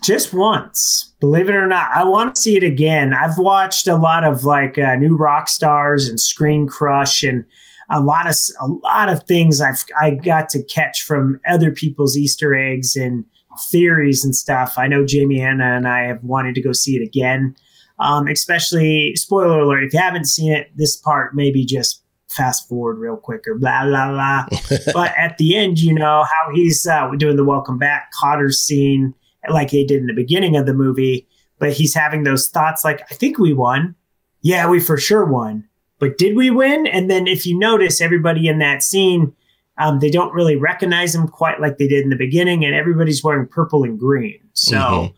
just 0.02 0.32
once 0.32 1.12
believe 1.20 1.50
it 1.50 1.54
or 1.54 1.66
not 1.66 1.90
i 1.94 2.02
want 2.02 2.34
to 2.34 2.40
see 2.40 2.56
it 2.56 2.62
again 2.62 3.12
i've 3.12 3.36
watched 3.36 3.86
a 3.86 3.96
lot 3.96 4.24
of 4.24 4.44
like 4.44 4.78
uh, 4.78 4.94
new 4.94 5.14
rock 5.14 5.46
stars 5.46 6.08
and 6.08 6.18
screen 6.18 6.66
crush 6.66 7.22
and 7.22 7.44
a 7.90 8.00
lot 8.00 8.26
of 8.26 8.34
a 8.62 8.66
lot 8.66 9.10
of 9.10 9.22
things 9.24 9.60
i've 9.60 9.84
i 10.00 10.08
got 10.10 10.48
to 10.48 10.62
catch 10.62 11.02
from 11.02 11.38
other 11.46 11.70
people's 11.70 12.16
easter 12.16 12.54
eggs 12.54 12.96
and 12.96 13.26
theories 13.70 14.24
and 14.24 14.34
stuff 14.34 14.74
i 14.76 14.86
know 14.86 15.04
jamie 15.04 15.40
anna 15.40 15.76
and 15.76 15.88
i 15.88 16.02
have 16.02 16.22
wanted 16.22 16.54
to 16.54 16.62
go 16.62 16.72
see 16.72 16.96
it 16.96 17.02
again 17.06 17.54
um, 17.98 18.28
especially 18.28 19.14
spoiler 19.14 19.60
alert 19.60 19.84
if 19.84 19.92
you 19.92 20.00
haven't 20.00 20.24
seen 20.24 20.52
it 20.52 20.70
this 20.74 20.96
part 20.96 21.34
maybe 21.34 21.66
just 21.66 22.02
fast 22.28 22.66
forward 22.68 22.98
real 22.98 23.16
quick 23.16 23.46
or 23.46 23.58
blah 23.58 23.84
blah 23.84 24.10
blah 24.10 24.46
but 24.94 25.12
at 25.18 25.36
the 25.36 25.56
end 25.56 25.78
you 25.78 25.92
know 25.92 26.24
how 26.24 26.54
he's 26.54 26.86
uh, 26.86 27.10
doing 27.18 27.36
the 27.36 27.44
welcome 27.44 27.76
back 27.76 28.10
Kotter 28.18 28.52
scene 28.52 29.14
like 29.48 29.70
they 29.70 29.84
did 29.84 30.00
in 30.00 30.06
the 30.06 30.12
beginning 30.12 30.56
of 30.56 30.66
the 30.66 30.74
movie, 30.74 31.26
but 31.58 31.72
he's 31.72 31.94
having 31.94 32.24
those 32.24 32.48
thoughts 32.48 32.84
like, 32.84 33.00
I 33.10 33.14
think 33.14 33.38
we 33.38 33.54
won. 33.54 33.94
Yeah, 34.42 34.68
we 34.68 34.80
for 34.80 34.96
sure 34.96 35.24
won. 35.24 35.66
But 35.98 36.18
did 36.18 36.36
we 36.36 36.50
win? 36.50 36.86
And 36.86 37.10
then 37.10 37.26
if 37.26 37.46
you 37.46 37.58
notice, 37.58 38.00
everybody 38.00 38.48
in 38.48 38.58
that 38.58 38.82
scene, 38.82 39.34
um, 39.80 39.98
they 40.00 40.10
don't 40.10 40.32
really 40.34 40.56
recognize 40.56 41.14
him 41.14 41.26
quite 41.26 41.60
like 41.60 41.78
they 41.78 41.88
did 41.88 42.04
in 42.04 42.10
the 42.10 42.16
beginning, 42.16 42.64
and 42.64 42.74
everybody's 42.74 43.22
wearing 43.24 43.46
purple 43.46 43.82
and 43.84 43.98
green. 43.98 44.38
So 44.52 44.76
Mhm. 44.76 45.14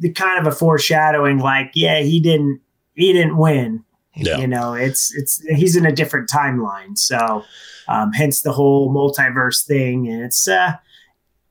the 0.00 0.12
kind 0.12 0.38
of 0.38 0.52
a 0.52 0.56
foreshadowing, 0.56 1.38
like, 1.38 1.70
yeah, 1.74 2.00
he 2.00 2.20
didn't 2.20 2.60
he 2.94 3.12
didn't 3.12 3.36
win. 3.36 3.84
Yeah. 4.16 4.38
You 4.38 4.48
know, 4.48 4.74
it's 4.74 5.14
it's 5.14 5.40
he's 5.48 5.76
in 5.76 5.86
a 5.86 5.92
different 5.92 6.28
timeline. 6.28 6.98
So 6.98 7.44
um, 7.86 8.12
hence 8.12 8.42
the 8.42 8.52
whole 8.52 8.92
multiverse 8.92 9.64
thing. 9.64 10.08
And 10.08 10.22
it's 10.24 10.48
uh 10.48 10.72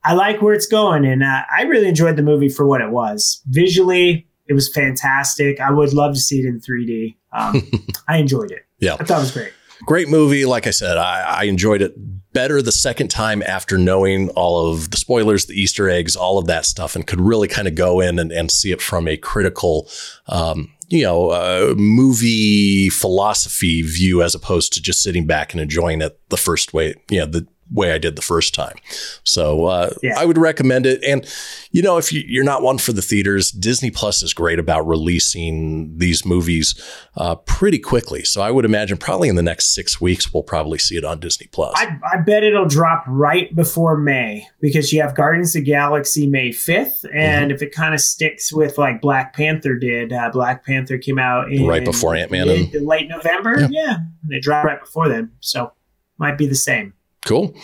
I 0.04 0.12
like 0.14 0.40
where 0.42 0.54
it's 0.54 0.66
going, 0.66 1.04
and 1.04 1.22
uh, 1.24 1.42
I 1.54 1.62
really 1.62 1.88
enjoyed 1.88 2.16
the 2.16 2.22
movie 2.22 2.48
for 2.48 2.66
what 2.66 2.80
it 2.80 2.90
was. 2.90 3.42
Visually, 3.48 4.26
it 4.46 4.52
was 4.54 4.72
fantastic. 4.72 5.60
I 5.60 5.70
would 5.72 5.92
love 5.92 6.14
to 6.14 6.20
see 6.20 6.38
it 6.38 6.44
in 6.46 6.60
3D. 6.60 7.16
Um, 7.32 7.62
I 8.08 8.18
enjoyed 8.18 8.50
it. 8.52 8.62
Yeah. 8.78 8.94
I 8.94 9.04
thought 9.04 9.18
it 9.18 9.22
was 9.22 9.32
great. 9.32 9.52
Great 9.86 10.08
movie. 10.08 10.44
Like 10.46 10.66
I 10.66 10.70
said, 10.70 10.96
I, 10.96 11.20
I 11.40 11.42
enjoyed 11.44 11.82
it 11.82 11.94
better 12.38 12.62
the 12.62 12.70
second 12.70 13.08
time 13.08 13.42
after 13.42 13.76
knowing 13.76 14.28
all 14.36 14.70
of 14.70 14.92
the 14.92 14.96
spoilers, 14.96 15.46
the 15.46 15.60
Easter 15.60 15.90
eggs, 15.90 16.14
all 16.14 16.38
of 16.38 16.46
that 16.46 16.64
stuff, 16.64 16.94
and 16.94 17.04
could 17.04 17.20
really 17.20 17.48
kind 17.48 17.66
of 17.66 17.74
go 17.74 17.98
in 17.98 18.16
and, 18.16 18.30
and 18.30 18.48
see 18.48 18.70
it 18.70 18.80
from 18.80 19.08
a 19.08 19.16
critical, 19.16 19.90
um, 20.28 20.72
you 20.86 21.02
know, 21.02 21.30
uh, 21.30 21.74
movie 21.76 22.90
philosophy 22.90 23.82
view 23.82 24.22
as 24.22 24.36
opposed 24.36 24.72
to 24.72 24.80
just 24.80 25.02
sitting 25.02 25.26
back 25.26 25.52
and 25.52 25.60
enjoying 25.60 26.00
it 26.00 26.16
the 26.28 26.36
first 26.36 26.72
way, 26.72 26.94
you 27.10 27.18
know, 27.18 27.26
the 27.26 27.44
way 27.70 27.92
I 27.92 27.98
did 27.98 28.16
the 28.16 28.22
first 28.22 28.54
time. 28.54 28.76
So 29.24 29.66
uh, 29.66 29.90
Yeah. 30.02 30.18
I 30.18 30.24
would 30.24 30.38
recommend 30.38 30.86
it. 30.86 31.02
And, 31.04 31.26
you 31.70 31.82
know, 31.82 31.98
if 31.98 32.12
you, 32.12 32.22
you're 32.26 32.44
not 32.44 32.62
one 32.62 32.78
for 32.78 32.92
the 32.92 33.02
theaters, 33.02 33.50
Disney 33.50 33.90
Plus 33.90 34.22
is 34.22 34.32
great 34.32 34.58
about 34.58 34.86
releasing 34.86 35.96
these 35.98 36.24
movies 36.24 36.80
uh, 37.16 37.34
pretty 37.34 37.78
quickly. 37.78 38.24
So 38.24 38.40
I 38.40 38.50
would 38.50 38.64
imagine 38.64 38.96
probably 38.96 39.28
in 39.28 39.36
the 39.36 39.42
next 39.42 39.74
six 39.74 40.00
weeks, 40.00 40.32
we'll 40.32 40.42
probably 40.42 40.78
see 40.78 40.96
it 40.96 41.04
on 41.04 41.20
Disney 41.20 41.48
Plus. 41.52 41.74
I, 41.76 41.98
I 42.12 42.18
bet 42.22 42.42
it'll 42.42 42.68
drop 42.68 43.04
right 43.06 43.54
before 43.54 43.96
May 43.96 44.46
because 44.60 44.92
you 44.92 45.02
have 45.02 45.14
Guardians 45.14 45.54
of 45.54 45.64
the 45.64 45.70
Galaxy 45.70 46.26
May 46.26 46.50
5th. 46.50 47.04
And 47.14 47.52
if 47.52 47.60
it 47.62 47.72
kind 47.74 47.94
of 47.94 48.00
sticks 48.00 48.52
with 48.52 48.78
like 48.78 49.00
Black 49.00 49.34
Panther 49.34 49.74
did, 49.76 50.12
uh, 50.12 50.30
Black 50.32 50.64
Panther 50.64 50.96
came 50.98 51.18
out 51.18 51.52
in 51.52 51.66
Right 51.66 51.84
before 51.84 52.14
Ant-Man 52.14 52.46
mid- 52.46 52.74
and- 52.74 52.86
late 52.86 53.08
November. 53.08 53.60
Yeah. 53.60 53.68
Yeah. 53.70 53.94
And 53.96 54.30
they 54.30 54.40
dropped 54.40 54.66
right 54.66 54.80
before 54.80 55.08
then. 55.08 55.32
So 55.40 55.72
might 56.18 56.36
be 56.38 56.46
the 56.46 56.54
same. 56.54 56.94
Cool. 57.26 57.54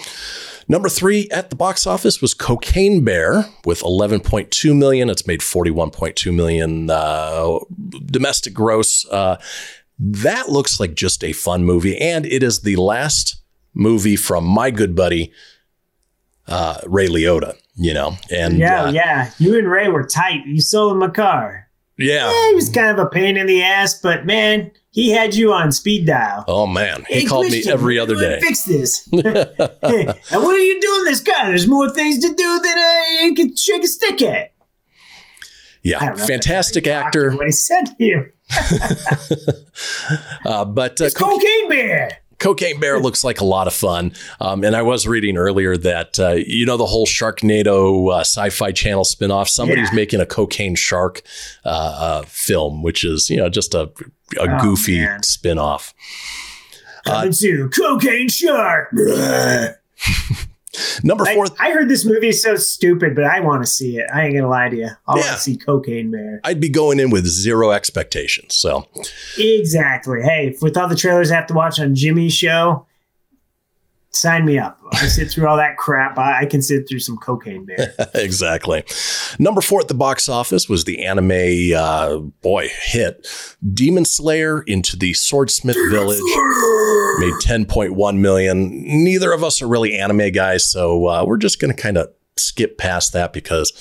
Number 0.68 0.88
three 0.88 1.28
at 1.30 1.50
the 1.50 1.56
box 1.56 1.86
office 1.86 2.20
was 2.22 2.34
Cocaine 2.34 3.04
Bear 3.04 3.44
with 3.64 3.80
11.2 3.80 4.76
million. 4.76 5.10
It's 5.10 5.26
made 5.26 5.40
41.2 5.40 6.34
million 6.34 6.90
uh, 6.90 7.58
domestic 8.06 8.54
gross. 8.54 9.06
Uh, 9.08 9.36
that 9.98 10.48
looks 10.48 10.80
like 10.80 10.94
just 10.94 11.22
a 11.22 11.32
fun 11.32 11.64
movie, 11.64 11.96
and 11.98 12.26
it 12.26 12.42
is 12.42 12.60
the 12.62 12.76
last 12.76 13.36
movie 13.74 14.16
from 14.16 14.44
my 14.44 14.70
good 14.70 14.96
buddy 14.96 15.32
uh, 16.48 16.80
Ray 16.86 17.08
Liotta. 17.08 17.54
You 17.76 17.92
know, 17.92 18.16
and 18.30 18.56
yeah, 18.58 18.84
uh, 18.84 18.90
yeah. 18.92 19.30
You 19.38 19.58
and 19.58 19.68
Ray 19.68 19.88
were 19.88 20.04
tight. 20.04 20.46
You 20.46 20.60
sold 20.60 20.92
him 20.96 21.02
a 21.02 21.10
car. 21.10 21.68
yeah. 21.98 22.30
Yeah, 22.30 22.48
he 22.50 22.54
was 22.54 22.70
kind 22.70 22.88
of 22.96 23.04
a 23.04 23.08
pain 23.10 23.36
in 23.36 23.46
the 23.48 23.62
ass, 23.62 23.98
but 24.00 24.24
man, 24.24 24.70
he 24.94 25.11
had 25.11 25.35
you 25.35 25.52
on 25.52 25.72
speed 25.72 26.07
dial. 26.07 26.44
Oh 26.46 26.68
man, 26.68 27.04
he 27.09 27.14
Hey, 27.20 27.24
called 27.24 27.50
me 27.50 27.64
every 27.68 27.98
other 27.98 28.14
day. 28.14 28.38
Fix 28.40 28.62
this. 28.62 29.04
hey, 29.12 29.20
and 29.20 30.42
what 30.42 30.54
are 30.54 30.59
you 30.59 30.80
doing 30.80 31.04
this 31.04 31.18
guy? 31.20 31.48
There's 31.48 31.66
more 31.66 31.90
things 31.90 32.20
to 32.20 32.33
do 32.33 32.61
than 32.61 32.78
you 33.24 33.35
can 33.35 33.57
shake 33.57 33.83
a 33.83 33.88
stick 33.88 34.22
at. 34.22 34.52
Yeah, 35.83 35.98
don't 35.98 36.16
know 36.16 36.22
if 36.22 36.28
fantastic 36.28 36.85
that's 36.85 36.94
how 36.94 37.00
he 37.00 37.02
talked 37.02 37.16
actor. 37.16 37.28
or 37.30 37.37
What 37.37 37.46
he 37.46 37.52
said 37.52 37.85
to 37.87 37.94
you. 37.98 38.30
Uh, 40.46 40.64
but 40.64 41.00
uh, 41.00 41.07
It's 41.07 41.14
Cocaine 41.14 41.68
Bear. 41.68 42.18
Cocaine 42.44 42.78
Bear 42.78 43.00
looks 43.00 43.24
like 43.24 43.40
a 43.40 43.44
lot 43.44 43.66
of 43.66 43.72
fun. 43.72 44.12
Um, 44.38 44.62
and 44.64 44.76
I 44.76 44.83
was 44.83 45.07
reading 45.09 45.38
earlier 45.38 45.78
that, 45.78 46.18
uh, 46.20 46.33
you 46.46 46.66
know, 46.66 46.76
the 46.76 46.85
whole 46.85 47.07
Sharknado 47.07 48.12
uh, 48.12 48.20
sci 48.20 48.50
fi 48.50 48.70
channel 48.70 49.02
spinoff, 49.04 49.48
somebody's 49.48 49.88
Yeah. 49.88 49.94
making 49.96 50.20
a 50.20 50.26
cocaine 50.26 50.74
shark 50.74 51.22
uh, 51.64 51.68
uh, 51.68 52.22
film, 52.26 52.83
which 52.83 53.02
is, 53.02 53.30
you 53.30 53.38
know, 53.38 53.48
just 53.48 53.74
a, 53.74 53.90
a 54.38 54.40
Oh, 54.40 54.59
goofy 54.61 54.98
man. 55.00 55.22
spinoff. 55.22 55.94
Coming 57.07 57.33
to 57.33 57.68
Cocaine 57.70 58.28
Shark. 58.28 58.90
Number 61.02 61.24
four, 61.24 61.46
I 61.58 61.70
heard 61.70 61.88
this 61.88 62.04
movie 62.04 62.28
is 62.28 62.42
so 62.42 62.56
stupid, 62.56 63.14
but 63.14 63.24
I 63.24 63.40
want 63.40 63.62
to 63.62 63.66
see 63.66 63.98
it. 63.98 64.06
I 64.12 64.24
ain't 64.24 64.34
gonna 64.34 64.48
lie 64.48 64.68
to 64.68 64.76
you. 64.76 64.88
I 65.06 65.12
want 65.12 65.24
to 65.26 65.38
see 65.38 65.56
Cocaine 65.56 66.10
Bear. 66.10 66.40
I'd 66.44 66.60
be 66.60 66.68
going 66.68 67.00
in 67.00 67.10
with 67.10 67.26
zero 67.26 67.70
expectations. 67.70 68.54
So, 68.56 68.87
Exactly. 69.38 70.22
Hey, 70.22 70.56
with 70.60 70.76
all 70.76 70.88
the 70.88 70.96
trailers 70.96 71.30
I 71.30 71.37
have 71.37 71.46
to 71.48 71.54
watch 71.54 71.80
on 71.80 71.94
Jimmy's 71.94 72.32
show, 72.34 72.87
sign 74.14 74.44
me 74.44 74.59
up. 74.59 74.79
I 74.92 75.07
sit 75.07 75.31
through 75.31 75.48
all 75.48 75.57
that 75.57 75.77
crap. 75.77 76.18
I, 76.18 76.40
I 76.40 76.46
can 76.46 76.62
sit 76.62 76.88
through 76.88 77.00
some 77.00 77.16
Cocaine 77.18 77.64
Bear. 77.64 77.94
exactly. 78.14 78.85
Number 79.38 79.61
four 79.61 79.81
at 79.81 79.88
the 79.88 79.94
box 79.94 80.29
office 80.29 80.68
was 80.68 80.85
the 80.85 81.05
anime, 81.05 81.77
uh, 81.77 82.18
boy, 82.42 82.68
hit 82.83 83.27
Demon 83.72 84.05
Slayer 84.05 84.62
into 84.62 84.96
the 84.96 85.12
Swordsmith 85.14 85.77
Village. 85.90 86.20
made 87.18 87.35
10.1 87.66 88.18
million. 88.18 89.05
Neither 89.05 89.33
of 89.33 89.42
us 89.42 89.61
are 89.61 89.68
really 89.68 89.98
anime 89.98 90.31
guys, 90.33 90.70
so 90.70 91.07
uh, 91.07 91.24
we're 91.27 91.37
just 91.37 91.61
going 91.61 91.74
to 91.74 91.81
kind 91.81 91.96
of 91.96 92.09
skip 92.37 92.79
past 92.79 93.12
that 93.12 93.33
because 93.33 93.72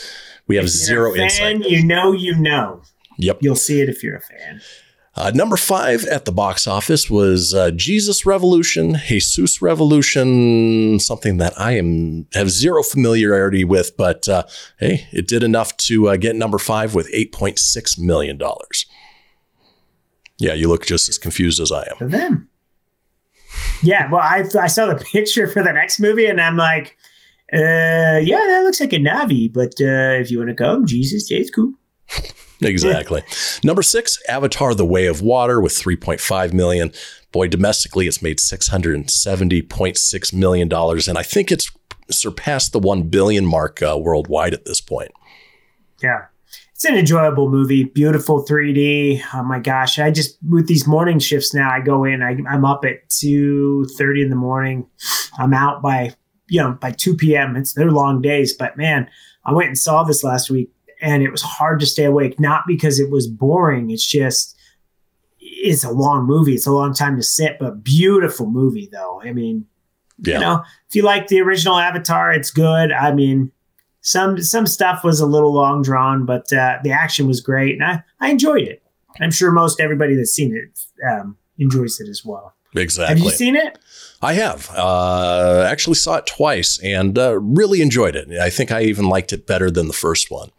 we 0.47 0.55
have 0.55 0.69
zero 0.69 1.13
fan, 1.13 1.23
insight. 1.23 1.69
You 1.69 1.85
know, 1.85 2.11
you 2.11 2.35
know. 2.37 2.81
Yep. 3.17 3.39
You'll 3.41 3.55
see 3.55 3.81
it 3.81 3.89
if 3.89 4.03
you're 4.03 4.17
a 4.17 4.21
fan. 4.21 4.61
Uh, 5.15 5.31
number 5.35 5.55
five 5.55 6.05
at 6.05 6.25
the 6.25 6.31
box 6.31 6.65
office 6.65 7.07
was 7.07 7.53
uh, 7.53 7.69
Jesus 7.71 8.25
Revolution, 8.25 8.95
Jesus 9.05 9.61
Revolution, 9.61 10.99
something 10.99 11.37
that 11.37 11.53
I 11.59 11.73
am 11.73 12.25
have 12.33 12.49
zero 12.49 12.81
familiarity 12.81 13.63
with, 13.63 13.95
but 13.95 14.27
uh, 14.27 14.43
hey, 14.79 15.07
it 15.11 15.27
did 15.27 15.43
enough 15.43 15.77
to 15.77 16.09
uh, 16.09 16.15
get 16.15 16.35
number 16.35 16.57
five 16.57 16.95
with 16.95 17.11
8.6 17.11 17.99
million 17.99 18.37
dollars. 18.39 18.87
Yeah, 20.39 20.53
you 20.53 20.67
look 20.67 20.85
just 20.85 21.07
as 21.07 21.19
confused 21.19 21.59
as 21.59 21.71
I 21.71 21.83
am. 21.83 21.97
For 21.97 22.07
them. 22.07 22.49
Yeah, 23.83 24.09
well, 24.09 24.21
I, 24.21 24.43
I 24.59 24.67
saw 24.67 24.87
the 24.87 24.95
picture 25.11 25.47
for 25.47 25.61
the 25.61 25.73
next 25.73 25.99
movie, 25.99 26.25
and 26.25 26.41
I'm 26.41 26.57
like, 26.57 26.97
uh, 27.53 28.17
yeah, 28.17 28.43
that 28.47 28.63
looks 28.63 28.79
like 28.79 28.93
a 28.93 28.97
Navi, 28.97 29.53
but 29.53 29.73
uh, 29.79 30.19
if 30.19 30.31
you 30.31 30.39
want 30.39 30.49
to 30.49 30.55
come, 30.55 30.87
Jesus, 30.87 31.29
yeah, 31.29 31.37
it's 31.37 31.51
cool. 31.51 31.73
Exactly. 32.73 33.23
Number 33.63 33.83
six, 33.83 34.17
Avatar: 34.27 34.73
The 34.73 34.85
Way 34.85 35.05
of 35.07 35.21
Water 35.21 35.61
with 35.61 35.73
3.5 35.73 36.53
million. 36.53 36.91
Boy, 37.31 37.47
domestically, 37.47 38.07
it's 38.07 38.21
made 38.21 38.37
670.6 38.37 40.33
million 40.33 40.67
dollars, 40.67 41.07
and 41.07 41.17
I 41.17 41.23
think 41.23 41.51
it's 41.51 41.71
surpassed 42.11 42.73
the 42.73 42.79
one 42.79 43.03
billion 43.03 43.45
mark 43.45 43.81
uh, 43.81 43.97
worldwide 43.99 44.53
at 44.53 44.65
this 44.65 44.81
point. 44.81 45.11
Yeah. 46.01 46.25
It's 46.73 46.85
an 46.85 46.95
enjoyable 46.95 47.49
movie, 47.49 47.85
beautiful 47.85 48.45
3D. 48.45 49.21
Oh 49.33 49.43
my 49.43 49.59
gosh. 49.59 49.99
I 49.99 50.11
just, 50.11 50.37
with 50.49 50.67
these 50.67 50.85
morning 50.85 51.19
shifts 51.19 51.53
now, 51.53 51.71
I 51.71 51.79
go 51.79 52.03
in, 52.03 52.21
I, 52.21 52.35
I'm 52.49 52.65
up 52.65 52.83
at 52.83 53.07
2.30 53.09 54.23
in 54.23 54.29
the 54.29 54.35
morning. 54.35 54.85
I'm 55.37 55.53
out 55.53 55.81
by, 55.81 56.13
you 56.49 56.61
know, 56.61 56.71
by 56.73 56.91
2 56.91 57.15
p.m. 57.15 57.55
It's, 57.55 57.73
they're 57.73 57.91
long 57.91 58.21
days, 58.21 58.53
but 58.53 58.75
man, 58.75 59.09
I 59.45 59.53
went 59.53 59.69
and 59.69 59.77
saw 59.77 60.03
this 60.03 60.23
last 60.23 60.49
week 60.49 60.72
and 61.03 61.21
it 61.21 61.29
was 61.29 61.41
hard 61.43 61.79
to 61.81 61.85
stay 61.85 62.05
awake. 62.05 62.39
Not 62.39 62.63
because 62.65 62.99
it 62.99 63.11
was 63.11 63.27
boring. 63.27 63.91
It's 63.91 64.05
just, 64.05 64.57
it's 65.39 65.83
a 65.83 65.91
long 65.91 66.25
movie. 66.25 66.55
It's 66.55 66.65
a 66.65 66.71
long 66.71 66.93
time 66.93 67.15
to 67.17 67.23
sit, 67.23 67.57
but 67.59 67.83
beautiful 67.83 68.47
movie 68.49 68.89
though. 68.91 69.21
I 69.23 69.33
mean, 69.33 69.65
Yeah. 70.19 70.35
you 70.35 70.39
know, 70.39 70.63
if 70.89 70.95
you 70.95 71.03
like 71.03 71.27
the 71.27 71.41
original 71.41 71.77
Avatar, 71.77 72.31
it's 72.31 72.49
good. 72.51 72.91
I 72.91 73.13
mean, 73.13 73.51
some 74.01 74.41
some 74.41 74.67
stuff 74.67 75.03
was 75.03 75.19
a 75.21 75.25
little 75.25 75.53
long 75.53 75.81
drawn, 75.81 76.25
but 76.25 76.51
uh, 76.51 76.77
the 76.83 76.91
action 76.91 77.25
was 77.25 77.39
great, 77.39 77.75
and 77.75 77.83
I, 77.85 78.03
I 78.19 78.31
enjoyed 78.31 78.67
it. 78.67 78.81
I'm 79.21 79.31
sure 79.31 79.49
most 79.51 79.79
everybody 79.79 80.15
that's 80.15 80.31
seen 80.33 80.53
it 80.55 80.77
um, 81.09 81.37
enjoys 81.57 81.99
it 82.01 82.09
as 82.09 82.25
well. 82.25 82.53
exactly. 82.75 83.15
Have 83.15 83.23
you 83.23 83.31
seen 83.31 83.55
it? 83.55 83.77
I 84.21 84.33
have. 84.33 84.69
Uh, 84.75 85.65
actually 85.69 85.95
saw 85.95 86.15
it 86.17 86.25
twice 86.25 86.79
and 86.83 87.17
uh, 87.17 87.39
really 87.39 87.81
enjoyed 87.81 88.15
it. 88.17 88.29
I 88.39 88.49
think 88.49 88.71
I 88.71 88.81
even 88.83 89.05
liked 89.07 89.31
it 89.31 89.45
better 89.47 89.69
than 89.71 89.87
the 89.87 89.93
first 89.93 90.29
one. 90.31 90.49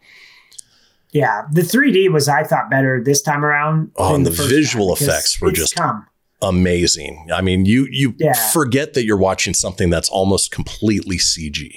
Yeah, 1.15 1.43
the 1.49 1.61
3D 1.61 2.11
was 2.11 2.27
I 2.27 2.43
thought 2.43 2.69
better 2.69 3.01
this 3.01 3.21
time 3.21 3.45
around. 3.45 3.89
Oh, 3.95 4.13
and 4.15 4.25
the 4.25 4.31
first 4.31 4.49
visual 4.49 4.91
effects 4.93 5.39
were 5.39 5.49
just- 5.51 5.73
come. 5.75 6.05
Amazing. 6.41 7.29
I 7.33 7.39
mean, 7.41 7.65
you 7.65 7.87
you 7.89 8.13
Yeah. 8.19 8.33
forget 8.51 8.93
that 8.95 9.05
you're 9.05 9.15
watching 9.17 9.53
something 9.53 9.89
that's 9.89 10.09
almost 10.09 10.51
completely 10.51 11.17
CG. 11.17 11.75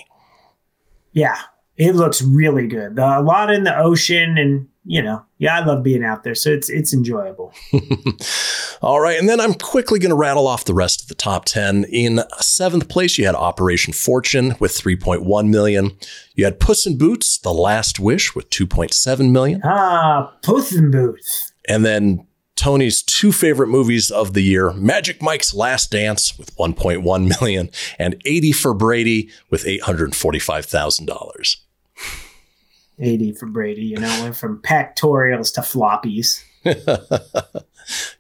Yeah, 1.13 1.39
it 1.77 1.95
looks 1.95 2.21
really 2.21 2.67
good. 2.67 2.97
The, 2.97 3.21
a 3.21 3.23
lot 3.23 3.53
in 3.53 3.63
the 3.63 3.79
ocean, 3.79 4.37
and 4.37 4.67
you 4.91 5.03
know, 5.03 5.23
yeah, 5.37 5.61
I 5.61 5.65
love 5.65 5.83
being 5.83 6.03
out 6.03 6.25
there, 6.25 6.35
so 6.35 6.51
it's 6.51 6.71
it's 6.71 6.95
enjoyable. 6.95 7.53
All 8.83 9.01
right, 9.01 9.19
and 9.19 9.29
then 9.29 9.41
I'm 9.41 9.55
quickly 9.55 9.99
going 9.99 10.11
to 10.11 10.17
rattle 10.17 10.47
off 10.47 10.65
the 10.65 10.73
rest 10.75 11.03
of 11.03 11.09
the 11.09 11.15
top 11.15 11.45
10. 11.45 11.85
In 11.91 12.23
seventh 12.39 12.89
place, 12.89 13.19
you 13.19 13.27
had 13.27 13.35
Operation 13.35 13.93
Fortune 13.93 14.55
with 14.61 14.73
3.1 14.73 15.49
million. 15.51 15.93
You 16.35 16.45
had 16.47 16.59
Puss 16.59 16.87
in 16.87 16.97
Boots: 16.97 17.39
The 17.39 17.53
Last 17.53 18.01
Wish 18.01 18.35
with 18.35 18.49
2.7 18.51 19.31
million, 19.31 19.61
Ah, 19.65 20.33
Puss 20.43 20.75
in 20.75 20.91
Boots. 20.91 21.53
and 21.69 21.85
then 21.85 22.27
Tony's 22.57 23.03
two 23.03 23.31
favorite 23.31 23.69
movies 23.69 24.11
of 24.11 24.33
the 24.35 24.41
year, 24.43 24.73
Magic 24.73 25.21
Mike's 25.23 25.53
Last 25.55 25.91
Dance 25.93 26.39
with 26.39 26.57
1.1 26.57 27.41
million, 27.41 27.71
and 27.99 28.21
80 28.25 28.53
for 28.53 28.75
Brady 28.75 29.31
with 29.51 29.65
$845,000. 29.65 31.57
80 33.01 33.33
for 33.33 33.47
Brady, 33.47 33.83
you 33.83 33.97
know, 33.99 34.23
went 34.23 34.37
from 34.37 34.61
pectorials 34.63 35.53
to 35.55 35.61
floppies. 35.63 36.43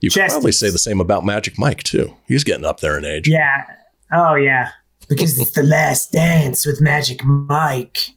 You 0.00 0.10
could 0.10 0.28
probably 0.28 0.52
say 0.52 0.70
the 0.70 0.78
same 0.78 0.98
about 1.00 1.26
Magic 1.26 1.58
Mike 1.58 1.82
too. 1.82 2.16
He's 2.26 2.42
getting 2.44 2.64
up 2.64 2.80
there 2.80 2.96
in 2.96 3.04
age. 3.04 3.28
Yeah. 3.28 3.64
Oh, 4.10 4.34
yeah. 4.34 4.70
Because 5.08 5.38
it's 5.38 5.52
the 5.52 5.62
last 5.62 6.10
dance 6.12 6.64
with 6.64 6.80
Magic 6.80 7.22
Mike. 7.24 8.08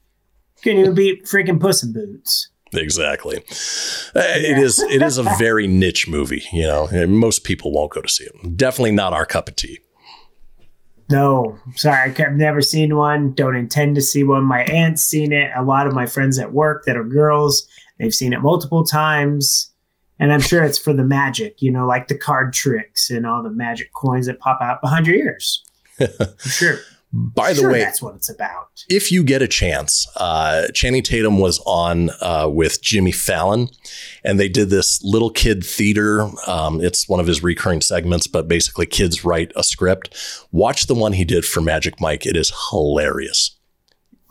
Couldn't 0.63 0.79
even 0.79 0.95
beat 0.95 1.25
freaking 1.25 1.59
Puss 1.59 1.83
in 1.83 1.91
Boots. 1.91 2.49
Exactly. 2.73 3.37
Uh, 4.15 4.23
It 4.35 4.57
is 4.57 4.79
it 4.79 5.01
is 5.01 5.17
a 5.17 5.23
very 5.37 5.67
niche 5.67 6.07
movie, 6.07 6.43
you 6.53 6.63
know. 6.63 6.87
Most 7.07 7.43
people 7.43 7.73
won't 7.73 7.91
go 7.91 8.01
to 8.01 8.07
see 8.07 8.23
it. 8.23 8.55
Definitely 8.55 8.91
not 8.91 9.11
our 9.11 9.25
cup 9.25 9.49
of 9.49 9.57
tea. 9.57 9.79
No, 11.11 11.59
sorry, 11.75 12.13
I've 12.17 12.33
never 12.33 12.61
seen 12.61 12.95
one. 12.95 13.33
Don't 13.33 13.55
intend 13.55 13.95
to 13.95 14.01
see 14.01 14.23
one. 14.23 14.43
My 14.43 14.63
aunt's 14.63 15.03
seen 15.03 15.31
it. 15.33 15.51
A 15.55 15.63
lot 15.63 15.87
of 15.87 15.93
my 15.93 16.05
friends 16.05 16.39
at 16.39 16.53
work 16.53 16.85
that 16.85 16.97
are 16.97 17.03
girls, 17.03 17.67
they've 17.99 18.13
seen 18.13 18.33
it 18.33 18.41
multiple 18.41 18.83
times. 18.83 19.71
And 20.19 20.31
I'm 20.31 20.41
sure 20.41 20.63
it's 20.63 20.77
for 20.77 20.93
the 20.93 21.03
magic, 21.03 21.61
you 21.61 21.71
know, 21.71 21.87
like 21.87 22.07
the 22.07 22.17
card 22.17 22.53
tricks 22.53 23.09
and 23.09 23.25
all 23.25 23.41
the 23.41 23.49
magic 23.49 23.91
coins 23.93 24.27
that 24.27 24.39
pop 24.39 24.61
out 24.61 24.81
behind 24.81 25.07
your 25.07 25.15
ears. 25.15 25.63
Sure. 26.39 26.79
By 27.13 27.51
the 27.51 27.67
way, 27.67 27.79
that's 27.79 28.01
what 28.01 28.15
it's 28.15 28.29
about. 28.29 28.85
if 28.87 29.11
you 29.11 29.23
get 29.25 29.41
a 29.41 29.47
chance, 29.47 30.07
uh, 30.15 30.67
Channing 30.73 31.03
Tatum 31.03 31.39
was 31.39 31.61
on 31.65 32.09
uh, 32.21 32.47
with 32.49 32.81
Jimmy 32.81 33.11
Fallon, 33.11 33.67
and 34.23 34.39
they 34.39 34.47
did 34.47 34.69
this 34.69 35.03
little 35.03 35.29
kid 35.29 35.65
theater. 35.65 36.29
Um, 36.47 36.79
it's 36.79 37.09
one 37.09 37.19
of 37.19 37.27
his 37.27 37.43
recurring 37.43 37.81
segments, 37.81 38.27
but 38.27 38.47
basically, 38.47 38.85
kids 38.85 39.25
write 39.25 39.51
a 39.57 39.63
script. 39.63 40.15
Watch 40.53 40.87
the 40.87 40.95
one 40.95 41.11
he 41.11 41.25
did 41.25 41.43
for 41.43 41.59
Magic 41.59 41.99
Mike. 41.99 42.25
It 42.25 42.37
is 42.37 42.53
hilarious. 42.69 43.57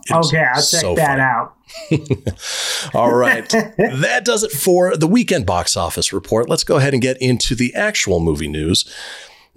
It 0.09 0.15
Okay, 0.15 0.39
I'll 0.39 0.55
check 0.55 0.81
so 0.81 0.95
that 0.95 1.21
out. 1.21 1.57
All 2.95 3.15
right. 3.15 3.49
that 3.79 4.23
does 4.25 4.43
it 4.43 4.53
for 4.53 4.97
the 4.97 5.07
weekend 5.07 5.45
box 5.45 5.77
office 5.77 6.15
report. 6.15 6.49
Let's 6.49 6.65
go 6.65 6.77
ahead 6.77 6.95
and 6.95 7.03
get 7.03 7.21
into 7.21 7.55
the 7.55 7.75
actual 7.75 8.21
movie 8.21 8.49
news. 8.49 8.91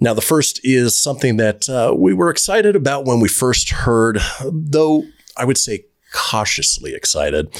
Now, 0.00 0.14
the 0.14 0.20
first 0.20 0.60
is 0.64 0.96
something 0.96 1.36
that 1.36 1.68
uh, 1.68 1.94
we 1.96 2.12
were 2.12 2.30
excited 2.30 2.76
about 2.76 3.06
when 3.06 3.20
we 3.20 3.28
first 3.28 3.70
heard, 3.70 4.18
though 4.44 5.04
I 5.36 5.44
would 5.44 5.58
say 5.58 5.86
cautiously 6.12 6.94
excited. 6.94 7.54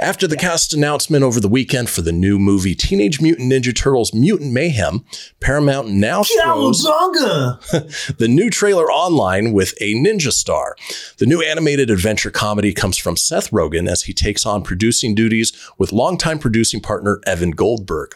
After 0.00 0.28
the 0.28 0.36
cast 0.36 0.72
announcement 0.72 1.24
over 1.24 1.40
the 1.40 1.48
weekend 1.48 1.90
for 1.90 2.02
the 2.02 2.12
new 2.12 2.38
movie 2.38 2.76
Teenage 2.76 3.20
Mutant 3.20 3.50
Ninja 3.50 3.74
Turtles 3.74 4.14
Mutant 4.14 4.52
Mayhem, 4.52 5.04
Paramount 5.40 5.88
now 5.88 6.22
throws 6.22 6.86
Cowabunga! 6.86 8.16
the 8.18 8.28
new 8.28 8.48
trailer 8.48 8.84
online 8.92 9.52
with 9.52 9.74
a 9.80 9.94
ninja 9.94 10.30
star. 10.30 10.76
The 11.16 11.26
new 11.26 11.42
animated 11.42 11.90
adventure 11.90 12.30
comedy 12.30 12.72
comes 12.72 12.96
from 12.96 13.16
Seth 13.16 13.50
Rogen 13.50 13.88
as 13.88 14.02
he 14.02 14.12
takes 14.12 14.46
on 14.46 14.62
producing 14.62 15.16
duties 15.16 15.52
with 15.78 15.90
longtime 15.90 16.38
producing 16.38 16.80
partner 16.80 17.20
Evan 17.26 17.50
Goldberg. 17.50 18.14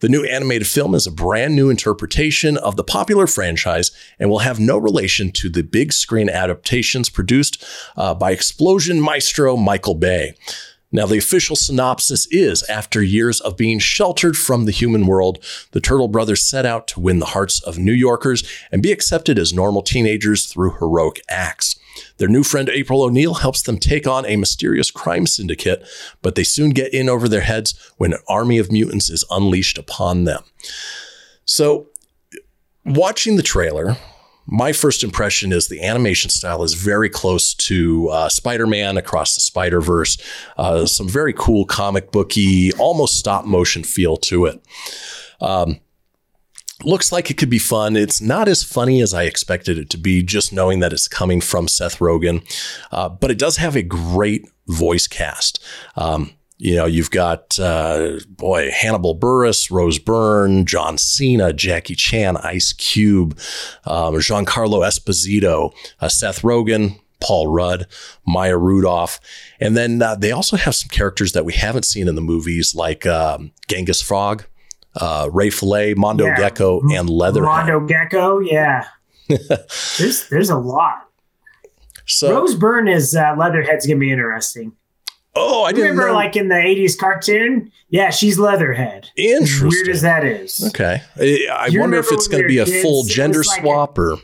The 0.00 0.10
new 0.10 0.24
animated 0.24 0.68
film 0.68 0.94
is 0.94 1.06
a 1.06 1.10
brand 1.10 1.56
new 1.56 1.70
interpretation 1.70 2.58
of 2.58 2.76
the 2.76 2.84
popular 2.84 3.26
franchise 3.26 3.92
and 4.18 4.28
will 4.28 4.40
have 4.40 4.60
no 4.60 4.76
relation 4.76 5.32
to 5.32 5.48
the 5.48 5.62
big 5.62 5.94
screen 5.94 6.28
adaptations 6.28 7.08
produced 7.08 7.64
uh, 7.96 8.12
by 8.12 8.32
explosion 8.32 9.00
maestro 9.00 9.56
Michael 9.56 9.94
Bay. 9.94 10.34
Now, 10.94 11.06
the 11.06 11.18
official 11.18 11.56
synopsis 11.56 12.28
is 12.30 12.62
after 12.68 13.02
years 13.02 13.40
of 13.40 13.56
being 13.56 13.80
sheltered 13.80 14.36
from 14.36 14.64
the 14.64 14.70
human 14.70 15.08
world, 15.08 15.44
the 15.72 15.80
Turtle 15.80 16.06
Brothers 16.06 16.44
set 16.46 16.64
out 16.64 16.86
to 16.86 17.00
win 17.00 17.18
the 17.18 17.26
hearts 17.26 17.60
of 17.64 17.76
New 17.76 17.92
Yorkers 17.92 18.48
and 18.70 18.80
be 18.80 18.92
accepted 18.92 19.36
as 19.36 19.52
normal 19.52 19.82
teenagers 19.82 20.46
through 20.46 20.76
heroic 20.78 21.20
acts. 21.28 21.74
Their 22.18 22.28
new 22.28 22.44
friend 22.44 22.68
April 22.68 23.02
O'Neil 23.02 23.34
helps 23.34 23.60
them 23.60 23.78
take 23.78 24.06
on 24.06 24.24
a 24.24 24.36
mysterious 24.36 24.92
crime 24.92 25.26
syndicate, 25.26 25.84
but 26.22 26.36
they 26.36 26.44
soon 26.44 26.70
get 26.70 26.94
in 26.94 27.08
over 27.08 27.28
their 27.28 27.40
heads 27.40 27.74
when 27.96 28.12
an 28.12 28.20
army 28.28 28.58
of 28.58 28.70
mutants 28.70 29.10
is 29.10 29.24
unleashed 29.32 29.78
upon 29.78 30.22
them. 30.22 30.44
So, 31.44 31.88
watching 32.84 33.34
the 33.34 33.42
trailer, 33.42 33.96
my 34.46 34.72
first 34.72 35.02
impression 35.02 35.52
is 35.52 35.68
the 35.68 35.82
animation 35.82 36.30
style 36.30 36.62
is 36.62 36.74
very 36.74 37.08
close 37.08 37.54
to 37.54 38.08
uh, 38.08 38.28
Spider-Man 38.28 38.96
across 38.96 39.34
the 39.34 39.40
Spider-Verse. 39.40 40.18
Uh, 40.56 40.86
some 40.86 41.08
very 41.08 41.32
cool 41.32 41.64
comic 41.64 42.12
booky, 42.12 42.72
almost 42.74 43.18
stop 43.18 43.44
motion 43.44 43.82
feel 43.82 44.16
to 44.18 44.46
it. 44.46 44.64
Um, 45.40 45.80
looks 46.82 47.12
like 47.12 47.30
it 47.30 47.36
could 47.36 47.50
be 47.50 47.58
fun. 47.58 47.96
It's 47.96 48.20
not 48.20 48.48
as 48.48 48.62
funny 48.62 49.00
as 49.00 49.14
I 49.14 49.24
expected 49.24 49.78
it 49.78 49.90
to 49.90 49.98
be, 49.98 50.22
just 50.22 50.52
knowing 50.52 50.80
that 50.80 50.92
it's 50.92 51.08
coming 51.08 51.40
from 51.40 51.68
Seth 51.68 51.98
Rogen. 51.98 52.44
Uh, 52.92 53.08
but 53.08 53.30
it 53.30 53.38
does 53.38 53.56
have 53.56 53.76
a 53.76 53.82
great 53.82 54.46
voice 54.66 55.06
cast. 55.06 55.62
Um, 55.96 56.32
you 56.56 56.76
know, 56.76 56.86
you've 56.86 57.10
got, 57.10 57.58
uh, 57.58 58.18
boy, 58.28 58.70
Hannibal 58.70 59.18
Buress, 59.18 59.70
Rose 59.70 59.98
Byrne, 59.98 60.64
John 60.66 60.96
Cena, 60.98 61.52
Jackie 61.52 61.94
Chan, 61.96 62.36
Ice 62.38 62.72
Cube, 62.72 63.36
um, 63.86 64.14
Giancarlo 64.14 64.86
Esposito, 64.86 65.72
uh, 66.00 66.08
Seth 66.08 66.42
Rogen, 66.42 66.98
Paul 67.20 67.48
Rudd, 67.48 67.86
Maya 68.26 68.56
Rudolph. 68.56 69.18
And 69.60 69.76
then 69.76 70.00
uh, 70.02 70.14
they 70.14 70.30
also 70.30 70.56
have 70.56 70.74
some 70.74 70.88
characters 70.90 71.32
that 71.32 71.44
we 71.44 71.54
haven't 71.54 71.84
seen 71.86 72.06
in 72.06 72.14
the 72.14 72.20
movies, 72.20 72.74
like 72.74 73.06
um, 73.06 73.50
Genghis 73.66 74.00
Frog, 74.02 74.44
uh, 75.00 75.28
Ray 75.32 75.50
Fillet, 75.50 75.94
Mondo 75.94 76.26
Yeah. 76.26 76.36
Gecko, 76.36 76.80
and 76.92 77.08
Leatherhead. 77.10 77.48
Mondo 77.48 77.80
Gecko, 77.80 78.38
yeah. 78.40 78.84
there's 79.98 80.28
there's 80.28 80.50
a 80.50 80.58
lot. 80.58 81.08
So, 82.06 82.32
Rose 82.34 82.54
Byrne 82.54 82.88
is 82.88 83.16
uh, 83.16 83.34
Leatherhead's 83.38 83.86
gonna 83.86 83.98
be 83.98 84.12
interesting. 84.12 84.72
Oh, 85.36 85.64
I 85.64 85.72
didn't 85.72 85.90
Remember, 85.90 86.08
know. 86.08 86.14
like 86.14 86.36
in 86.36 86.48
the 86.48 86.54
'80s 86.54 86.98
cartoon? 86.98 87.70
Yeah, 87.88 88.10
she's 88.10 88.38
Leatherhead. 88.38 89.10
Interesting. 89.16 89.68
Weird 89.68 89.88
as 89.88 90.02
that 90.02 90.24
is. 90.24 90.64
Okay. 90.68 91.00
I 91.16 91.48
I 91.52 91.78
wonder 91.78 91.98
if 91.98 92.10
it's 92.10 92.26
going 92.28 92.42
to 92.42 92.48
be 92.48 92.58
a 92.58 92.64
kids, 92.64 92.82
full 92.82 93.04
gender 93.04 93.38
like 93.44 93.58
a- 93.58 93.62
swap 93.62 93.98
or. 93.98 94.16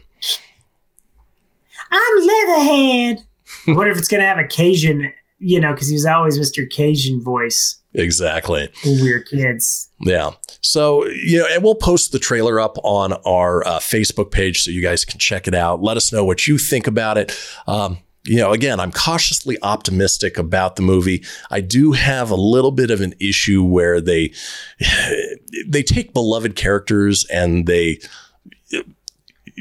I'm 1.90 2.16
Leatherhead. 2.26 3.24
I 3.66 3.72
wonder 3.74 3.90
if 3.90 3.98
it's 3.98 4.08
gonna 4.08 4.24
have 4.24 4.38
a 4.38 4.44
Cajun, 4.46 5.12
you 5.38 5.60
know, 5.60 5.72
because 5.72 5.88
he 5.88 5.94
was 5.94 6.06
always 6.06 6.38
Mr. 6.38 6.68
Cajun 6.70 7.20
voice. 7.22 7.76
Exactly. 7.92 8.68
when 8.84 9.02
we 9.02 9.12
were 9.12 9.18
kids. 9.18 9.90
Yeah. 9.98 10.30
So, 10.60 11.06
you 11.08 11.38
know, 11.38 11.46
and 11.50 11.64
we'll 11.64 11.74
post 11.74 12.12
the 12.12 12.20
trailer 12.20 12.60
up 12.60 12.76
on 12.84 13.14
our 13.26 13.66
uh, 13.66 13.78
Facebook 13.80 14.30
page 14.30 14.62
so 14.62 14.70
you 14.70 14.80
guys 14.80 15.04
can 15.04 15.18
check 15.18 15.48
it 15.48 15.54
out. 15.56 15.82
Let 15.82 15.96
us 15.96 16.12
know 16.12 16.24
what 16.24 16.46
you 16.46 16.56
think 16.56 16.86
about 16.86 17.18
it. 17.18 17.36
Um, 17.66 17.98
you 18.24 18.36
know, 18.36 18.52
again, 18.52 18.80
I'm 18.80 18.92
cautiously 18.92 19.56
optimistic 19.62 20.36
about 20.36 20.76
the 20.76 20.82
movie. 20.82 21.24
I 21.50 21.60
do 21.60 21.92
have 21.92 22.30
a 22.30 22.36
little 22.36 22.70
bit 22.70 22.90
of 22.90 23.00
an 23.00 23.14
issue 23.18 23.64
where 23.64 24.00
they 24.00 24.32
they 25.66 25.82
take 25.82 26.12
beloved 26.12 26.56
characters 26.56 27.24
and 27.32 27.66
they 27.66 28.00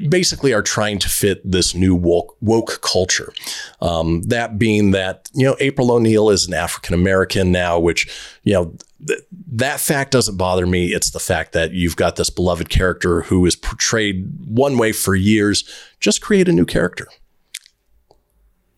basically 0.07 0.53
are 0.53 0.61
trying 0.61 0.99
to 0.99 1.09
fit 1.09 1.41
this 1.49 1.73
new 1.73 1.95
woke, 1.95 2.35
woke 2.41 2.81
culture. 2.81 3.33
Um, 3.81 4.21
that 4.23 4.57
being 4.57 4.91
that, 4.91 5.29
you 5.33 5.45
know, 5.45 5.55
April 5.59 5.91
O'Neil 5.91 6.29
is 6.29 6.47
an 6.47 6.53
African 6.53 6.93
American 6.93 7.51
now, 7.51 7.79
which, 7.79 8.07
you 8.43 8.53
know, 8.53 8.75
th- 9.05 9.19
that 9.51 9.79
fact 9.79 10.11
doesn't 10.11 10.37
bother 10.37 10.65
me. 10.65 10.87
It's 10.93 11.11
the 11.11 11.19
fact 11.19 11.53
that 11.53 11.71
you've 11.71 11.95
got 11.95 12.15
this 12.15 12.29
beloved 12.29 12.69
character 12.69 13.21
who 13.23 13.45
is 13.45 13.55
portrayed 13.55 14.27
one 14.47 14.77
way 14.77 14.91
for 14.91 15.15
years. 15.15 15.63
Just 15.99 16.21
create 16.21 16.47
a 16.47 16.53
new 16.53 16.65
character. 16.65 17.07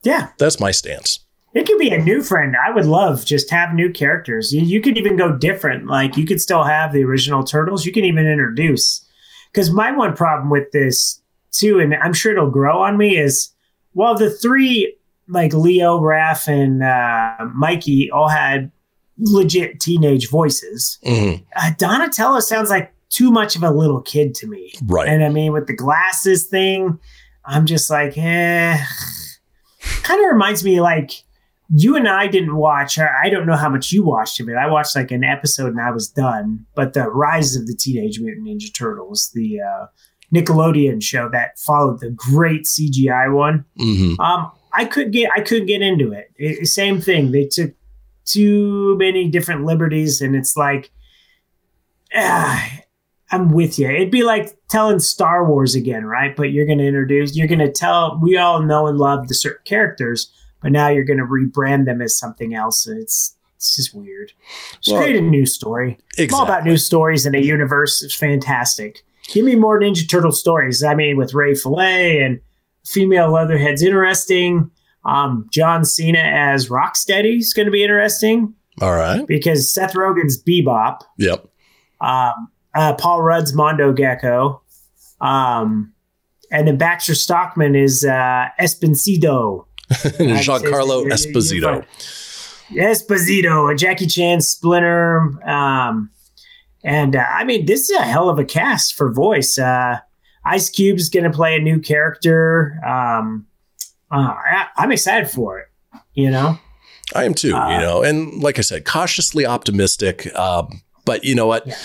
Yeah. 0.03 0.29
That's 0.37 0.59
my 0.59 0.71
stance. 0.71 1.19
It 1.53 1.67
could 1.67 1.77
be 1.79 1.89
a 1.89 2.01
new 2.01 2.23
friend. 2.23 2.55
I 2.55 2.71
would 2.71 2.85
love 2.85 3.25
just 3.25 3.49
have 3.49 3.73
new 3.73 3.91
characters. 3.91 4.53
You, 4.53 4.61
you 4.61 4.81
could 4.81 4.97
even 4.97 5.17
go 5.17 5.35
different. 5.35 5.87
Like 5.87 6.15
you 6.15 6.25
could 6.25 6.39
still 6.39 6.63
have 6.63 6.93
the 6.93 7.03
original 7.03 7.43
turtles. 7.43 7.85
You 7.85 7.91
can 7.91 8.05
even 8.05 8.25
introduce. 8.25 9.05
Because 9.51 9.69
my 9.71 9.91
one 9.91 10.15
problem 10.15 10.49
with 10.49 10.71
this 10.71 11.21
too, 11.51 11.79
and 11.79 11.93
I'm 11.95 12.13
sure 12.13 12.31
it'll 12.31 12.49
grow 12.49 12.81
on 12.81 12.97
me, 12.97 13.17
is 13.17 13.51
well, 13.93 14.15
the 14.15 14.29
three 14.29 14.95
like 15.27 15.53
Leo, 15.53 15.99
Raph, 15.99 16.47
and 16.47 16.83
uh, 16.83 17.45
Mikey 17.53 18.09
all 18.11 18.29
had 18.29 18.71
legit 19.17 19.79
teenage 19.79 20.29
voices. 20.29 20.97
Mhm. 21.05 21.43
Uh, 21.55 21.71
Donatello 21.77 22.39
sounds 22.39 22.69
like 22.69 22.93
too 23.09 23.29
much 23.29 23.57
of 23.57 23.63
a 23.63 23.71
little 23.71 24.01
kid 24.01 24.33
to 24.35 24.47
me. 24.47 24.71
Right. 24.85 25.07
And 25.07 25.23
I 25.23 25.29
mean, 25.29 25.51
with 25.51 25.67
the 25.67 25.75
glasses 25.75 26.45
thing, 26.45 26.97
I'm 27.45 27.65
just 27.65 27.89
like, 27.89 28.17
eh. 28.17 28.77
Kind 30.03 30.23
of 30.23 30.31
reminds 30.31 30.63
me 30.63 30.81
like 30.81 31.11
you 31.73 31.95
and 31.95 32.07
I 32.07 32.27
didn't 32.27 32.55
watch. 32.55 32.99
I 32.99 33.29
don't 33.29 33.45
know 33.47 33.55
how 33.55 33.69
much 33.69 33.91
you 33.91 34.03
watched 34.03 34.39
of 34.41 34.49
it. 34.49 34.55
I 34.55 34.67
watched 34.67 34.95
like 34.95 35.11
an 35.11 35.23
episode 35.23 35.67
and 35.71 35.79
I 35.81 35.91
was 35.91 36.07
done. 36.09 36.65
But 36.75 36.93
the 36.93 37.09
Rise 37.09 37.55
of 37.55 37.65
the 37.67 37.75
Teenage 37.75 38.19
Mutant 38.19 38.45
Ninja 38.47 38.73
Turtles, 38.73 39.31
the 39.33 39.61
uh, 39.61 39.85
Nickelodeon 40.35 41.01
show 41.01 41.29
that 41.29 41.57
followed 41.59 41.99
the 42.01 42.09
great 42.11 42.63
CGI 42.65 43.33
one, 43.33 43.63
Mhm. 43.79 44.19
um, 44.19 44.51
I 44.73 44.85
could 44.85 45.11
get 45.11 45.29
I 45.35 45.41
couldn't 45.41 45.67
get 45.67 45.81
into 45.81 46.11
it. 46.13 46.31
it. 46.37 46.67
Same 46.67 46.99
thing. 47.01 47.31
They 47.31 47.45
took 47.45 47.71
too 48.25 48.95
many 48.97 49.29
different 49.29 49.65
liberties, 49.65 50.21
and 50.21 50.35
it's 50.35 50.55
like, 50.55 50.91
ah, 52.15 52.69
I'm 53.31 53.49
with 53.49 53.79
you. 53.79 53.89
It'd 53.89 54.11
be 54.11 54.23
like 54.23 54.57
telling 54.67 54.99
Star 54.99 55.45
Wars 55.47 55.75
again, 55.75 56.05
right? 56.05 56.35
But 56.35 56.51
you're 56.51 56.65
going 56.65 56.79
to 56.79 56.85
introduce, 56.85 57.35
you're 57.35 57.47
going 57.47 57.59
to 57.59 57.71
tell. 57.71 58.19
We 58.21 58.37
all 58.37 58.61
know 58.61 58.87
and 58.87 58.97
love 58.97 59.27
the 59.27 59.33
certain 59.33 59.63
characters, 59.65 60.31
but 60.61 60.71
now 60.71 60.89
you're 60.89 61.05
going 61.05 61.19
to 61.19 61.25
rebrand 61.25 61.85
them 61.85 62.01
as 62.01 62.17
something 62.17 62.53
else. 62.53 62.87
It's 62.87 63.35
it's 63.55 63.75
just 63.75 63.93
weird. 63.93 64.33
Just 64.81 64.91
Well, 64.91 65.03
create 65.03 65.17
a 65.17 65.21
new 65.21 65.45
story. 65.45 65.99
I'm 66.17 66.33
all 66.33 66.43
about 66.43 66.65
new 66.65 66.77
stories 66.77 67.27
in 67.27 67.35
a 67.35 67.39
universe. 67.39 68.01
It's 68.01 68.15
fantastic. 68.15 69.03
Give 69.27 69.45
me 69.45 69.55
more 69.55 69.79
Ninja 69.79 70.09
Turtle 70.09 70.31
stories. 70.31 70.83
I 70.83 70.95
mean, 70.95 71.15
with 71.15 71.35
Ray 71.35 71.53
Fillet 71.53 72.23
and 72.23 72.39
female 72.85 73.31
Leatherhead's 73.31 73.83
interesting. 73.83 74.71
Um, 75.05 75.47
John 75.51 75.85
Cena 75.85 76.19
as 76.19 76.69
Rocksteady 76.69 77.37
is 77.37 77.53
going 77.53 77.67
to 77.67 77.71
be 77.71 77.83
interesting 77.83 78.53
All 78.81 78.93
right. 78.93 79.25
because 79.27 79.71
Seth 79.71 79.93
Rogen's 79.93 80.41
Bebop. 80.41 81.01
Yep. 81.17 81.47
Um, 82.01 82.49
uh, 82.75 82.93
Paul 82.95 83.21
Rudd's 83.21 83.53
Mondo 83.53 83.93
Gecko. 83.93 84.61
Um, 85.19 85.93
and 86.51 86.67
then 86.67 86.77
Baxter 86.77 87.15
Stockman 87.15 87.75
is 87.75 88.03
uh, 88.05 88.47
Esposito. 88.59 89.65
Giancarlo 89.91 91.05
Esposito. 91.09 91.85
Esposito, 92.71 93.69
and 93.69 93.77
Jackie 93.77 94.07
Chan, 94.07 94.41
Splinter. 94.41 95.37
Um, 95.47 96.09
and 96.83 97.15
uh, 97.15 97.25
I 97.29 97.43
mean, 97.43 97.65
this 97.65 97.89
is 97.89 97.97
a 97.97 98.03
hell 98.03 98.29
of 98.29 98.39
a 98.39 98.45
cast 98.45 98.95
for 98.95 99.11
voice. 99.11 99.59
Uh, 99.59 99.99
Ice 100.45 100.69
Cube's 100.69 101.09
going 101.09 101.25
to 101.25 101.29
play 101.29 101.55
a 101.55 101.59
new 101.59 101.79
character. 101.79 102.79
Um, 102.85 103.45
uh, 104.11 104.33
I, 104.35 104.67
I'm 104.77 104.91
excited 104.91 105.29
for 105.29 105.59
it. 105.59 105.67
You 106.13 106.31
know, 106.31 106.57
I 107.13 107.25
am 107.25 107.33
too, 107.33 107.53
Uh, 107.53 107.69
you 107.71 107.77
know, 107.77 108.03
and 108.03 108.41
like 108.41 108.57
I 108.57 108.61
said, 108.61 108.85
cautiously 108.85 109.45
optimistic. 109.45 110.33
Um, 110.37 110.81
but 111.05 111.23
you 111.23 111.35
know 111.35 111.47
what? 111.47 111.67
Yeah. 111.67 111.75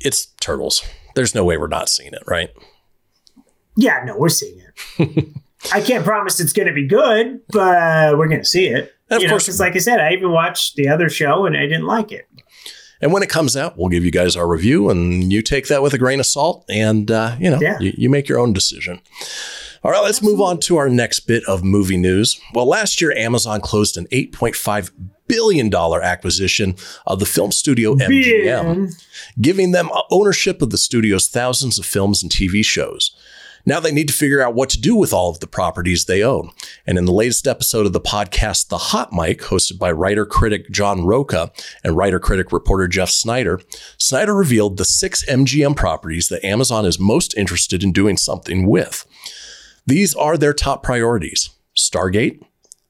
It- 0.00 0.06
it's 0.06 0.26
turtles. 0.40 0.82
There's 1.14 1.34
no 1.34 1.44
way 1.44 1.56
we're 1.56 1.66
not 1.68 1.88
seeing 1.88 2.12
it, 2.12 2.22
right? 2.26 2.50
yeah, 3.76 4.02
no, 4.04 4.16
we're 4.16 4.28
seeing 4.28 4.60
it. 4.98 5.28
I 5.72 5.80
can't 5.80 6.04
promise 6.04 6.40
it's 6.40 6.52
going 6.52 6.66
to 6.68 6.74
be 6.74 6.86
good, 6.86 7.40
but 7.50 8.18
we're 8.18 8.28
going 8.28 8.40
to 8.40 8.46
see 8.46 8.66
it. 8.66 8.92
And 9.10 9.18
of 9.18 9.22
You 9.22 9.28
course- 9.28 9.46
'cause 9.46 9.60
like 9.60 9.74
I 9.76 9.78
said, 9.78 10.00
I 10.00 10.12
even 10.12 10.32
watched 10.32 10.74
the 10.76 10.88
other 10.88 11.08
show 11.08 11.46
and 11.46 11.56
I 11.56 11.62
didn't 11.62 11.86
like 11.86 12.10
it. 12.12 12.26
And 13.00 13.12
when 13.12 13.22
it 13.22 13.28
comes 13.28 13.56
out, 13.56 13.78
we'll 13.78 13.88
give 13.88 14.04
you 14.04 14.10
guys 14.10 14.34
our 14.34 14.48
review, 14.48 14.90
and 14.90 15.32
you 15.32 15.40
take 15.42 15.68
that 15.68 15.82
with 15.84 15.94
a 15.94 15.98
grain 15.98 16.18
of 16.18 16.26
salt, 16.26 16.64
and 16.68 17.08
uh, 17.12 17.36
you 17.38 17.48
know, 17.48 17.60
Yeah. 17.60 17.78
you, 17.78 17.92
you 17.96 18.10
make 18.10 18.28
your 18.28 18.40
own 18.40 18.52
decision. 18.52 19.00
All 19.84 19.92
right, 19.92 20.02
let's 20.02 20.20
move 20.20 20.40
on 20.40 20.58
to 20.60 20.76
our 20.78 20.88
next 20.88 21.20
bit 21.20 21.44
of 21.46 21.62
movie 21.62 21.96
news. 21.96 22.40
Well, 22.54 22.66
last 22.66 23.00
year, 23.00 23.12
Amazon 23.16 23.60
closed 23.60 23.96
an 23.96 24.06
$8.5 24.10 24.90
billion 25.28 25.68
dollar 25.70 26.02
acquisition 26.02 26.74
of 27.06 27.20
the 27.20 27.26
film 27.26 27.52
studio 27.52 27.94
MGM. 27.94 29.04
Giving 29.40 29.72
them 29.72 29.90
ownership 30.10 30.62
of 30.62 30.70
the 30.70 30.78
studio's 30.78 31.28
thousands 31.28 31.78
of 31.78 31.86
films 31.86 32.22
and 32.22 32.32
TV 32.32 32.64
shows. 32.64 33.14
Now 33.66 33.80
they 33.80 33.92
need 33.92 34.08
to 34.08 34.14
figure 34.14 34.40
out 34.40 34.54
what 34.54 34.70
to 34.70 34.80
do 34.80 34.94
with 34.94 35.12
all 35.12 35.30
of 35.30 35.40
the 35.40 35.46
properties 35.46 36.06
they 36.06 36.22
own. 36.22 36.50
And 36.86 36.96
in 36.96 37.04
the 37.04 37.12
latest 37.12 37.46
episode 37.46 37.84
of 37.84 37.92
the 37.92 38.00
podcast, 38.00 38.68
The 38.68 38.78
Hot 38.78 39.12
Mic, 39.12 39.42
hosted 39.42 39.78
by 39.78 39.92
writer 39.92 40.24
critic 40.24 40.70
John 40.70 41.04
Rocha 41.04 41.52
and 41.84 41.94
writer 41.94 42.18
critic 42.18 42.50
reporter 42.50 42.88
Jeff 42.88 43.10
Sneider, 43.10 43.60
Sneider 43.98 44.34
revealed 44.34 44.78
the 44.78 44.86
six 44.86 45.22
MGM 45.26 45.76
properties 45.76 46.28
that 46.28 46.44
Amazon 46.46 46.86
is 46.86 46.98
most 46.98 47.36
interested 47.36 47.82
in 47.82 47.92
doing 47.92 48.16
something 48.16 48.66
with. 48.66 49.04
These 49.86 50.14
are 50.14 50.38
their 50.38 50.54
top 50.54 50.82
priorities 50.82 51.50
Stargate, 51.76 52.42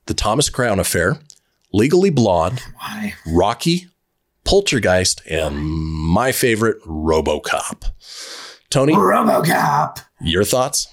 The 0.06 0.14
Thomas 0.14 0.48
Crown 0.48 0.78
Affair, 0.78 1.18
Legally 1.72 2.10
Blonde, 2.10 2.62
Why? 2.78 3.14
Rocky, 3.26 3.88
Poltergeist, 4.44 5.22
and 5.28 5.56
my 5.58 6.32
favorite, 6.32 6.82
Robocop. 6.84 7.90
Tony, 8.70 8.94
Robocop. 8.94 9.98
your 10.20 10.44
thoughts? 10.44 10.88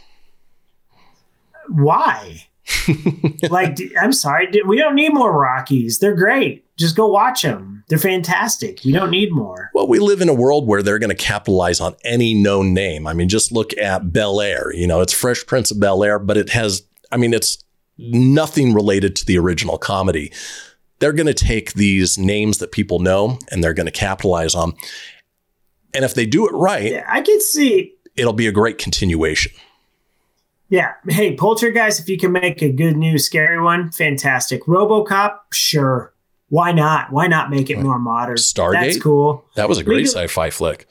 Why? 1.69 2.47
like, 3.49 3.77
I'm 3.99 4.11
sorry. 4.11 4.49
We 4.65 4.77
don't 4.77 4.95
need 4.95 5.13
more 5.13 5.31
Rockies. 5.37 5.99
They're 5.99 6.15
great. 6.15 6.65
Just 6.77 6.95
go 6.95 7.07
watch 7.07 7.41
them. 7.43 7.83
They're 7.87 7.97
fantastic. 7.99 8.81
We 8.83 8.91
don't 8.91 9.11
need 9.11 9.31
more. 9.31 9.69
Well, 9.73 9.87
we 9.87 9.99
live 9.99 10.21
in 10.21 10.29
a 10.29 10.33
world 10.33 10.67
where 10.67 10.81
they're 10.81 10.99
going 10.99 11.09
to 11.09 11.15
capitalize 11.15 11.79
on 11.79 11.95
any 12.03 12.33
known 12.33 12.73
name. 12.73 13.05
I 13.07 13.13
mean, 13.13 13.29
just 13.29 13.51
look 13.51 13.77
at 13.77 14.11
Bel 14.11 14.41
Air. 14.41 14.73
You 14.73 14.87
know, 14.87 15.01
it's 15.01 15.13
Fresh 15.13 15.45
Prince 15.45 15.71
of 15.71 15.79
Bel 15.79 16.03
Air, 16.03 16.17
but 16.17 16.37
it 16.37 16.49
has, 16.49 16.83
I 17.11 17.17
mean, 17.17 17.33
it's 17.33 17.63
nothing 17.97 18.73
related 18.73 19.15
to 19.17 19.25
the 19.25 19.37
original 19.37 19.77
comedy. 19.77 20.31
They're 20.99 21.13
going 21.13 21.27
to 21.27 21.33
take 21.33 21.73
these 21.73 22.17
names 22.17 22.57
that 22.59 22.71
people 22.71 22.99
know 22.99 23.39
and 23.51 23.63
they're 23.63 23.73
going 23.73 23.85
to 23.85 23.91
capitalize 23.91 24.55
on. 24.55 24.73
And 25.93 26.03
if 26.05 26.13
they 26.13 26.25
do 26.25 26.47
it 26.47 26.51
right, 26.53 26.91
Yeah, 26.91 27.05
I 27.07 27.21
can 27.21 27.39
see. 27.41 27.95
it'll 28.15 28.33
be 28.33 28.47
a 28.47 28.51
great 28.51 28.77
continuation. 28.77 29.51
Yeah. 30.69 30.93
Hey, 31.07 31.35
Poltergeist, 31.35 31.99
if 31.99 32.09
you 32.09 32.17
can 32.17 32.31
make 32.31 32.61
a 32.61 32.71
good 32.71 32.97
new 32.97 33.17
scary 33.17 33.61
one, 33.61 33.91
fantastic. 33.91 34.63
Robocop, 34.63 35.37
sure. 35.51 36.13
Why 36.49 36.71
not? 36.71 37.11
Why 37.11 37.27
not 37.27 37.49
make 37.49 37.69
it 37.69 37.79
more 37.79 37.99
modern? 37.99 38.35
Stargate? 38.37 38.81
That's 38.81 39.01
cool. 39.01 39.45
That 39.55 39.69
was 39.69 39.77
a 39.77 39.83
great 39.83 39.97
Legal- 39.97 40.11
sci 40.13 40.27
fi 40.27 40.49
flick. 40.49 40.87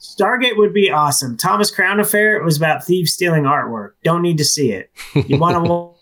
Stargate 0.00 0.56
would 0.56 0.72
be 0.72 0.90
awesome. 0.90 1.36
Thomas 1.36 1.70
Crown 1.70 2.00
Affair, 2.00 2.36
it 2.36 2.44
was 2.44 2.56
about 2.56 2.84
thieves 2.84 3.12
stealing 3.12 3.42
artwork. 3.44 3.90
Don't 4.02 4.22
need 4.22 4.38
to 4.38 4.44
see 4.44 4.72
it. 4.72 4.90
You 5.14 5.36
want 5.38 5.56
to 5.56 5.60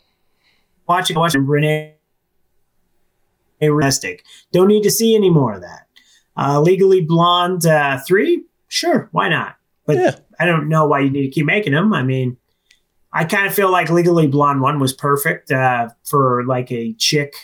watch 0.88 1.10
watching 1.14 1.16
watch. 1.16 1.34
Rene 1.34 1.94
Russo. 3.60 4.08
Don't 4.52 4.68
need 4.68 4.82
to 4.82 4.90
see 4.90 5.14
any 5.14 5.30
more 5.30 5.54
of 5.54 5.62
that. 5.62 5.86
Uh, 6.36 6.60
Legally 6.60 7.00
Blonde 7.00 7.66
uh, 7.66 7.98
3, 8.06 8.44
sure, 8.68 9.08
why 9.12 9.28
not? 9.28 9.56
But 9.86 9.96
Yeah. 9.96 10.14
I 10.38 10.46
don't 10.46 10.68
know 10.68 10.86
why 10.86 11.00
you 11.00 11.10
need 11.10 11.22
to 11.22 11.30
keep 11.30 11.46
making 11.46 11.72
them. 11.72 11.92
I 11.92 12.02
mean, 12.04 12.36
I 13.12 13.24
kind 13.24 13.46
of 13.46 13.54
feel 13.54 13.72
like 13.72 13.90
Legally 13.90 14.28
Blonde 14.28 14.60
1 14.60 14.78
was 14.78 14.92
perfect 14.92 15.50
uh, 15.50 15.88
for 16.04 16.44
like 16.46 16.70
a 16.70 16.92
chick. 16.94 17.34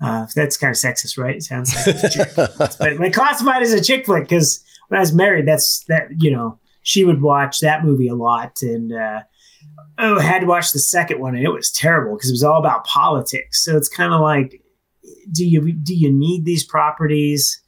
Uh, 0.00 0.26
that's 0.34 0.56
kind 0.56 0.70
of 0.72 0.76
sexist, 0.76 1.16
right? 1.16 1.36
It 1.36 1.42
sounds 1.44 1.74
like 1.74 1.96
a 2.02 2.08
chick 2.08 2.28
but 2.36 2.98
like 2.98 3.12
classified 3.14 3.62
as 3.62 3.72
a 3.72 3.82
chick 3.82 4.06
flick 4.06 4.24
because 4.24 4.62
when 4.88 4.98
I 4.98 5.00
was 5.00 5.14
married, 5.14 5.46
that's 5.46 5.84
that 5.88 6.08
you 6.18 6.30
know 6.30 6.58
she 6.82 7.04
would 7.04 7.22
watch 7.22 7.60
that 7.60 7.84
movie 7.84 8.08
a 8.08 8.14
lot, 8.14 8.58
and 8.62 8.92
uh, 8.92 9.20
oh, 9.98 10.18
I 10.18 10.22
had 10.22 10.40
to 10.40 10.46
watch 10.46 10.72
the 10.72 10.78
second 10.78 11.20
one, 11.20 11.34
and 11.34 11.44
it 11.44 11.50
was 11.50 11.70
terrible 11.70 12.16
because 12.16 12.30
it 12.30 12.34
was 12.34 12.42
all 12.42 12.58
about 12.58 12.84
politics. 12.84 13.64
So 13.64 13.76
it's 13.76 13.88
kind 13.88 14.12
of 14.12 14.20
like, 14.20 14.62
do 15.32 15.46
you 15.46 15.72
do 15.72 15.94
you 15.94 16.12
need 16.12 16.44
these 16.44 16.64
properties? 16.64 17.62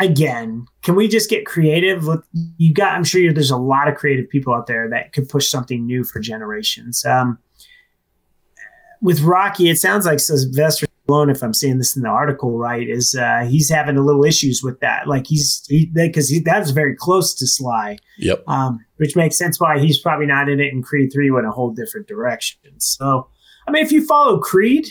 Again, 0.00 0.66
can 0.82 0.94
we 0.94 1.08
just 1.08 1.28
get 1.28 1.44
creative? 1.44 2.06
With 2.06 2.22
you 2.56 2.72
got, 2.72 2.94
I'm 2.94 3.04
sure 3.04 3.32
there's 3.32 3.50
a 3.50 3.56
lot 3.56 3.88
of 3.88 3.96
creative 3.96 4.28
people 4.28 4.54
out 4.54 4.66
there 4.66 4.88
that 4.90 5.12
could 5.12 5.28
push 5.28 5.48
something 5.48 5.84
new 5.84 6.04
for 6.04 6.20
generations. 6.20 7.04
Um, 7.04 7.38
with 9.00 9.20
Rocky, 9.20 9.70
it 9.70 9.78
sounds 9.78 10.06
like 10.06 10.20
Sylvester 10.20 10.86
Stallone, 11.08 11.30
if 11.30 11.42
I'm 11.42 11.54
seeing 11.54 11.78
this 11.78 11.96
in 11.96 12.02
the 12.02 12.08
article 12.08 12.58
right, 12.58 12.88
is 12.88 13.14
uh, 13.14 13.46
he's 13.48 13.70
having 13.70 13.96
a 13.96 14.02
little 14.02 14.24
issues 14.24 14.62
with 14.62 14.80
that. 14.80 15.08
Like 15.08 15.26
he's 15.26 15.66
because 15.92 16.28
he, 16.28 16.36
he, 16.36 16.42
that 16.42 16.60
was 16.60 16.70
very 16.70 16.94
close 16.94 17.34
to 17.34 17.46
Sly. 17.46 17.98
Yep. 18.18 18.44
Um, 18.46 18.84
which 18.96 19.16
makes 19.16 19.36
sense 19.36 19.60
why 19.60 19.78
he's 19.78 19.98
probably 19.98 20.26
not 20.26 20.48
in 20.48 20.60
it. 20.60 20.72
And 20.72 20.84
Creed 20.84 21.10
Three 21.12 21.30
went 21.30 21.46
a 21.46 21.50
whole 21.50 21.70
different 21.70 22.08
direction. 22.08 22.60
So, 22.78 23.28
I 23.66 23.70
mean, 23.70 23.84
if 23.84 23.92
you 23.92 24.04
follow 24.04 24.38
Creed, 24.38 24.88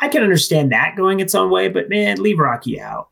I 0.00 0.08
can 0.08 0.22
understand 0.22 0.72
that 0.72 0.94
going 0.96 1.20
its 1.20 1.34
own 1.34 1.50
way. 1.50 1.68
But 1.68 1.88
man, 1.88 2.22
leave 2.22 2.38
Rocky 2.38 2.80
out. 2.80 3.08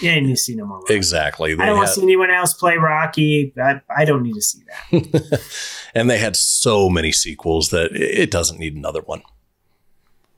Yeah, 0.00 0.12
and 0.12 0.28
you 0.28 0.34
see 0.34 0.56
no 0.56 0.66
more. 0.66 0.78
Rocky. 0.78 0.94
Exactly. 0.94 1.54
They 1.54 1.62
I 1.62 1.66
don't 1.66 1.76
had, 1.76 1.80
want 1.82 1.88
to 1.88 1.94
see 1.94 2.02
anyone 2.02 2.30
else 2.30 2.54
play 2.54 2.76
Rocky. 2.76 3.52
I, 3.60 3.80
I 3.94 4.04
don't 4.04 4.22
need 4.22 4.34
to 4.34 4.42
see 4.42 4.62
that. 4.90 5.42
and 5.94 6.10
they 6.10 6.18
had 6.18 6.34
so 6.34 6.88
many 6.88 7.12
sequels 7.12 7.68
that 7.70 7.92
it 7.94 8.30
doesn't 8.30 8.58
need 8.58 8.74
another 8.74 9.02
one. 9.02 9.22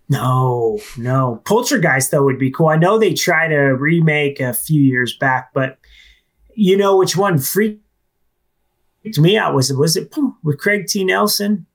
No, 0.08 0.78
no. 0.96 1.42
Poltergeist 1.44 2.10
though 2.10 2.24
would 2.24 2.38
be 2.38 2.50
cool. 2.50 2.68
I 2.68 2.76
know 2.76 2.98
they 2.98 3.14
tried 3.14 3.48
to 3.48 3.58
remake 3.58 4.40
a 4.40 4.54
few 4.54 4.80
years 4.80 5.16
back, 5.16 5.52
but 5.52 5.78
you 6.54 6.76
know 6.76 6.96
which 6.96 7.16
one 7.16 7.38
freaked 7.38 7.82
me 9.18 9.36
out 9.36 9.54
was 9.54 9.70
it 9.70 9.76
was 9.76 9.96
it 9.96 10.12
with 10.42 10.58
Craig 10.58 10.86
T. 10.86 11.04
Nelson? 11.04 11.66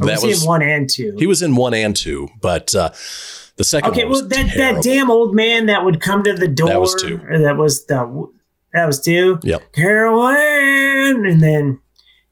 Or 0.00 0.06
that 0.06 0.22
was, 0.22 0.24
was 0.24 0.42
in 0.42 0.48
one 0.48 0.62
and 0.62 0.88
two. 0.88 1.16
He 1.18 1.26
was 1.26 1.42
in 1.42 1.56
one 1.56 1.74
and 1.74 1.96
two, 1.96 2.28
but 2.40 2.72
uh, 2.76 2.90
the 3.56 3.64
second. 3.64 3.90
Okay, 3.90 4.04
well 4.04 4.26
that 4.26 4.54
that 4.56 4.82
damn 4.82 5.10
old 5.10 5.34
man 5.34 5.66
that 5.66 5.84
would 5.84 6.00
come 6.00 6.22
to 6.22 6.32
the 6.32 6.46
door. 6.46 6.68
That 6.68 6.80
was 6.80 6.94
two. 6.94 7.18
That 7.18 7.56
was 7.56 7.86
the 7.86 8.30
that 8.72 8.86
was 8.86 9.00
two. 9.00 9.40
Yep. 9.42 9.72
Carol 9.72 10.28
Anne, 10.28 11.26
and 11.26 11.42
then 11.42 11.80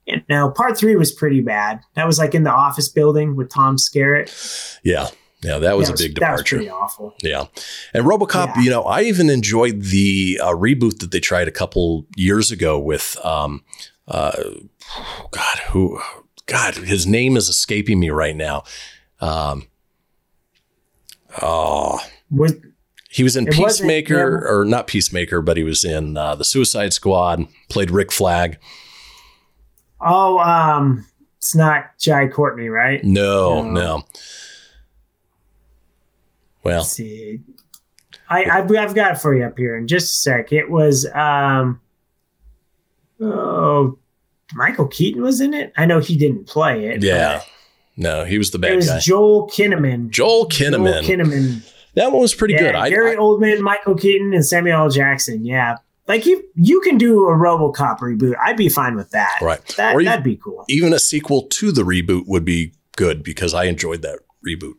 you 0.07 0.23
know 0.29 0.51
part 0.51 0.79
three 0.79 0.95
was 0.95 1.11
pretty 1.11 1.41
bad. 1.41 1.81
That 1.95 2.07
was 2.07 2.19
like 2.19 2.35
in 2.35 2.45
the 2.45 2.53
office 2.53 2.89
building 2.89 3.35
with 3.35 3.51
Tom 3.51 3.77
Skerritt. 3.77 4.79
Yeah. 4.85 5.09
Yeah, 5.41 5.59
that 5.59 5.77
was, 5.77 5.87
that 5.87 5.93
was 5.93 6.01
a 6.01 6.05
big 6.05 6.15
departure. 6.17 6.57
That 6.59 6.65
was 6.65 6.73
awful. 6.73 7.15
Yeah, 7.23 7.47
and 7.95 8.05
RoboCop. 8.05 8.57
Yeah. 8.57 8.63
You 8.63 8.71
know, 8.71 8.83
I 8.83 9.03
even 9.03 9.31
enjoyed 9.31 9.83
the 9.83 10.41
uh, 10.43 10.49
reboot 10.49 10.99
that 10.99 11.13
they 11.13 11.21
tried 11.21 11.47
a 11.47 11.53
couple 11.53 12.07
years 12.17 12.51
ago 12.51 12.79
with, 12.79 13.17
um, 13.25 13.63
uh, 14.09 14.33
God, 15.31 15.59
who, 15.71 16.01
God, 16.47 16.75
his 16.77 17.07
name 17.07 17.37
is 17.37 17.49
escaping 17.49 18.01
me 18.01 18.11
right 18.11 18.35
now. 18.35 18.65
Um, 19.21 19.69
oh, 21.41 22.01
was, 22.31 22.55
he 23.09 23.23
was 23.23 23.37
in 23.37 23.47
Peacemaker, 23.47 24.47
or 24.49 24.65
not 24.65 24.87
Peacemaker, 24.87 25.41
but 25.41 25.57
he 25.57 25.63
was 25.63 25.85
in 25.85 26.17
uh, 26.17 26.35
the 26.35 26.45
Suicide 26.45 26.93
Squad. 26.93 27.47
Played 27.69 27.91
Rick 27.91 28.11
Flag. 28.11 28.59
Oh, 30.01 30.39
um, 30.39 31.07
it's 31.37 31.55
not 31.55 31.97
Jai 31.99 32.29
Courtney, 32.29 32.69
right? 32.69 33.03
No, 33.05 33.63
no. 33.63 33.71
no. 33.71 34.05
Well, 36.65 36.83
see, 36.85 37.41
I, 38.29 38.45
I've, 38.45 38.71
I've 38.77 38.95
got 38.95 39.13
it 39.13 39.19
for 39.19 39.35
you 39.35 39.45
up 39.45 39.57
here 39.57 39.77
in 39.77 39.87
just 39.87 40.13
a 40.13 40.17
sec. 40.17 40.53
It 40.53 40.71
was, 40.71 41.07
um, 41.15 41.81
oh, 43.21 43.99
Michael 44.55 44.89
Keaton 44.89 45.23
was 45.23 45.41
in 45.41 45.55
it. 45.55 45.73
I 45.77 45.87
know 45.87 46.01
he 46.01 46.17
didn't 46.17 46.47
play 46.47 46.87
it. 46.87 47.03
Yeah, 47.03 47.43
no, 47.97 48.25
he 48.25 48.39
was 48.39 48.51
the 48.51 48.59
bad 48.59 48.73
it 48.73 48.77
was 48.77 48.89
guy. 48.89 48.99
Joel 48.99 49.49
Kinnaman. 49.49 50.11
Joel 50.11 50.49
Kinnaman. 50.49 51.03
Joel 51.03 51.17
Kinnaman. 51.17 51.75
That 51.95 52.13
one 52.13 52.21
was 52.21 52.35
pretty 52.35 52.55
yeah, 52.55 52.61
good. 52.61 52.75
I, 52.75 52.91
Gary 52.91 53.13
I, 53.13 53.17
Oldman, 53.17 53.61
Michael 53.61 53.95
Keaton, 53.95 54.35
and 54.35 54.45
Samuel 54.45 54.83
L. 54.83 54.91
Jackson. 54.91 55.45
Yeah, 55.45 55.77
like 56.07 56.27
you, 56.27 56.45
you 56.55 56.81
can 56.81 56.99
do 56.99 57.27
a 57.29 57.33
RoboCop 57.33 57.99
reboot. 57.99 58.35
I'd 58.45 58.57
be 58.57 58.69
fine 58.69 58.97
with 58.97 59.11
that. 59.11 59.39
Right, 59.41 59.65
that, 59.77 59.95
or 59.95 60.05
that'd 60.05 60.25
be 60.25 60.37
cool. 60.37 60.65
Even 60.69 60.93
a 60.93 60.99
sequel 60.99 61.43
to 61.43 61.73
the 61.73 61.83
reboot 61.83 62.27
would 62.27 62.45
be 62.45 62.75
good 62.97 63.23
because 63.23 63.55
I 63.55 63.65
enjoyed 63.65 64.03
that 64.03 64.21
reboot. 64.47 64.75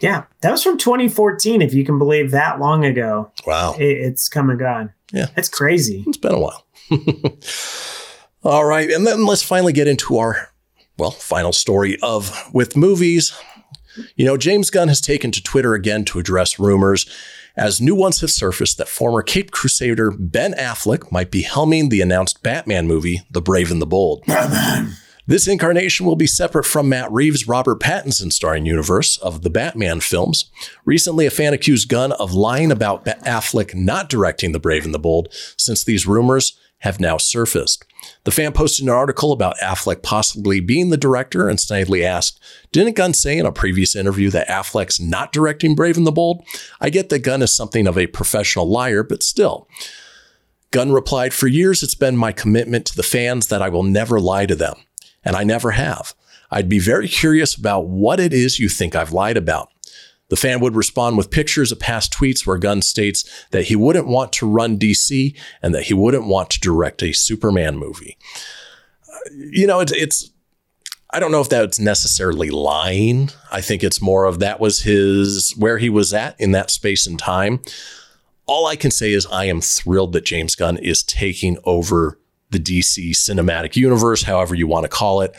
Yeah, 0.00 0.24
that 0.40 0.50
was 0.50 0.62
from 0.62 0.76
2014, 0.78 1.62
if 1.62 1.72
you 1.72 1.84
can 1.84 1.98
believe 1.98 2.30
that 2.32 2.60
long 2.60 2.84
ago. 2.84 3.30
Wow. 3.46 3.74
It, 3.78 3.84
it's 3.84 4.28
come 4.28 4.50
and 4.50 4.58
gone. 4.58 4.92
Yeah. 5.12 5.26
It's 5.36 5.48
crazy. 5.48 6.04
It's 6.06 6.16
been 6.16 6.34
a 6.34 6.40
while. 6.40 6.66
All 8.44 8.64
right. 8.64 8.90
And 8.90 9.06
then 9.06 9.24
let's 9.24 9.42
finally 9.42 9.72
get 9.72 9.88
into 9.88 10.18
our, 10.18 10.50
well, 10.98 11.10
final 11.10 11.52
story 11.52 11.96
of 12.02 12.50
with 12.52 12.76
movies. 12.76 13.38
You 14.16 14.26
know, 14.26 14.36
James 14.36 14.70
Gunn 14.70 14.88
has 14.88 15.00
taken 15.00 15.30
to 15.30 15.42
Twitter 15.42 15.74
again 15.74 16.04
to 16.06 16.18
address 16.18 16.58
rumors 16.58 17.06
as 17.56 17.80
new 17.80 17.94
ones 17.94 18.20
have 18.20 18.30
surfaced 18.30 18.78
that 18.78 18.88
former 18.88 19.22
Cape 19.22 19.52
Crusader 19.52 20.10
Ben 20.10 20.52
Affleck 20.54 21.12
might 21.12 21.30
be 21.30 21.44
helming 21.44 21.88
the 21.88 22.00
announced 22.00 22.42
Batman 22.42 22.86
movie, 22.86 23.22
The 23.30 23.40
Brave 23.40 23.70
and 23.70 23.80
the 23.80 23.86
Bold. 23.86 24.24
Batman. 24.26 24.96
This 25.26 25.48
incarnation 25.48 26.04
will 26.04 26.16
be 26.16 26.26
separate 26.26 26.66
from 26.66 26.90
Matt 26.90 27.10
Reeves' 27.10 27.48
Robert 27.48 27.80
Pattinson 27.80 28.30
starring 28.30 28.66
universe 28.66 29.16
of 29.16 29.40
the 29.40 29.48
Batman 29.48 30.00
films. 30.00 30.50
Recently, 30.84 31.24
a 31.24 31.30
fan 31.30 31.54
accused 31.54 31.88
Gunn 31.88 32.12
of 32.12 32.34
lying 32.34 32.70
about 32.70 33.06
Affleck 33.06 33.74
not 33.74 34.10
directing 34.10 34.52
The 34.52 34.60
Brave 34.60 34.84
and 34.84 34.92
the 34.92 34.98
Bold, 34.98 35.28
since 35.56 35.82
these 35.82 36.06
rumors 36.06 36.58
have 36.80 37.00
now 37.00 37.16
surfaced. 37.16 37.86
The 38.24 38.30
fan 38.30 38.52
posted 38.52 38.84
an 38.84 38.90
article 38.90 39.32
about 39.32 39.56
Affleck 39.62 40.02
possibly 40.02 40.60
being 40.60 40.90
the 40.90 40.98
director 40.98 41.48
and 41.48 41.58
snidely 41.58 42.04
asked, 42.04 42.38
Didn't 42.70 42.96
Gunn 42.96 43.14
say 43.14 43.38
in 43.38 43.46
a 43.46 43.52
previous 43.52 43.96
interview 43.96 44.28
that 44.28 44.48
Affleck's 44.48 45.00
not 45.00 45.32
directing 45.32 45.74
Brave 45.74 45.96
and 45.96 46.06
the 46.06 46.12
Bold? 46.12 46.44
I 46.82 46.90
get 46.90 47.08
that 47.08 47.20
Gunn 47.20 47.40
is 47.40 47.56
something 47.56 47.86
of 47.86 47.96
a 47.96 48.08
professional 48.08 48.68
liar, 48.68 49.02
but 49.02 49.22
still. 49.22 49.70
Gunn 50.70 50.92
replied, 50.92 51.32
For 51.32 51.46
years, 51.46 51.82
it's 51.82 51.94
been 51.94 52.18
my 52.18 52.32
commitment 52.32 52.84
to 52.86 52.96
the 52.96 53.02
fans 53.02 53.46
that 53.46 53.62
I 53.62 53.70
will 53.70 53.84
never 53.84 54.20
lie 54.20 54.44
to 54.44 54.54
them 54.54 54.74
and 55.24 55.36
I 55.36 55.44
never 55.44 55.72
have. 55.72 56.14
I'd 56.50 56.68
be 56.68 56.78
very 56.78 57.08
curious 57.08 57.54
about 57.54 57.86
what 57.86 58.20
it 58.20 58.32
is 58.32 58.58
you 58.58 58.68
think 58.68 58.94
I've 58.94 59.12
lied 59.12 59.36
about. 59.36 59.70
The 60.28 60.36
fan 60.36 60.60
would 60.60 60.74
respond 60.74 61.16
with 61.16 61.30
pictures 61.30 61.70
of 61.70 61.78
past 61.78 62.12
tweets 62.12 62.46
where 62.46 62.58
Gunn 62.58 62.82
states 62.82 63.46
that 63.50 63.64
he 63.64 63.76
wouldn't 63.76 64.06
want 64.06 64.32
to 64.34 64.48
run 64.48 64.78
DC 64.78 65.36
and 65.62 65.74
that 65.74 65.84
he 65.84 65.94
wouldn't 65.94 66.26
want 66.26 66.50
to 66.50 66.60
direct 66.60 67.02
a 67.02 67.12
Superman 67.12 67.76
movie. 67.76 68.16
Uh, 69.08 69.18
you 69.50 69.66
know, 69.66 69.80
it's, 69.80 69.92
it's 69.92 70.30
I 71.10 71.20
don't 71.20 71.30
know 71.30 71.40
if 71.40 71.48
that's 71.48 71.78
necessarily 71.78 72.50
lying. 72.50 73.30
I 73.52 73.60
think 73.60 73.84
it's 73.84 74.02
more 74.02 74.24
of 74.24 74.40
that 74.40 74.58
was 74.58 74.82
his 74.82 75.52
where 75.56 75.78
he 75.78 75.88
was 75.88 76.12
at 76.14 76.40
in 76.40 76.52
that 76.52 76.70
space 76.70 77.06
and 77.06 77.18
time. 77.18 77.60
All 78.46 78.66
I 78.66 78.76
can 78.76 78.90
say 78.90 79.12
is 79.12 79.26
I 79.26 79.44
am 79.44 79.60
thrilled 79.60 80.12
that 80.14 80.24
James 80.24 80.56
Gunn 80.56 80.76
is 80.78 81.02
taking 81.02 81.58
over 81.64 82.18
the 82.54 82.58
DC 82.58 83.10
cinematic 83.10 83.76
universe, 83.76 84.22
however 84.22 84.54
you 84.54 84.66
want 84.66 84.84
to 84.84 84.88
call 84.88 85.20
it. 85.20 85.36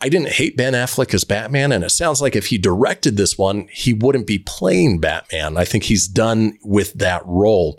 I 0.00 0.08
didn't 0.08 0.30
hate 0.30 0.56
Ben 0.56 0.74
Affleck 0.74 1.14
as 1.14 1.24
Batman, 1.24 1.72
and 1.72 1.82
it 1.82 1.90
sounds 1.90 2.20
like 2.20 2.36
if 2.36 2.46
he 2.46 2.58
directed 2.58 3.16
this 3.16 3.38
one, 3.38 3.68
he 3.70 3.94
wouldn't 3.94 4.26
be 4.26 4.38
playing 4.38 5.00
Batman. 5.00 5.56
I 5.56 5.64
think 5.64 5.84
he's 5.84 6.06
done 6.06 6.58
with 6.62 6.92
that 6.94 7.22
role. 7.24 7.78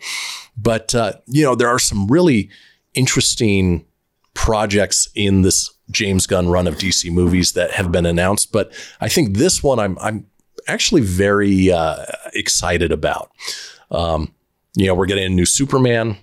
But, 0.57 0.95
uh, 0.95 1.13
you 1.27 1.43
know, 1.43 1.55
there 1.55 1.67
are 1.69 1.79
some 1.79 2.07
really 2.07 2.49
interesting 2.95 3.86
projects 4.33 5.07
in 5.13 5.43
this 5.43 5.71
James 5.91 6.25
Gunn 6.25 6.49
run 6.49 6.67
of 6.67 6.75
DC 6.75 7.11
movies 7.11 7.51
that 7.53 7.71
have 7.71 7.91
been 7.91 8.05
announced. 8.05 8.51
But 8.51 8.71
I 8.99 9.07
think 9.07 9.38
this 9.38 9.61
one 9.61 9.79
I'm, 9.79 9.97
I'm 9.99 10.25
actually 10.67 11.01
very 11.01 11.71
uh, 11.71 12.05
excited 12.33 12.91
about. 12.91 13.31
Um, 13.91 14.33
you 14.75 14.88
know, 14.88 14.95
we're 14.95 15.05
getting 15.05 15.25
a 15.25 15.29
new 15.29 15.45
Superman. 15.45 16.17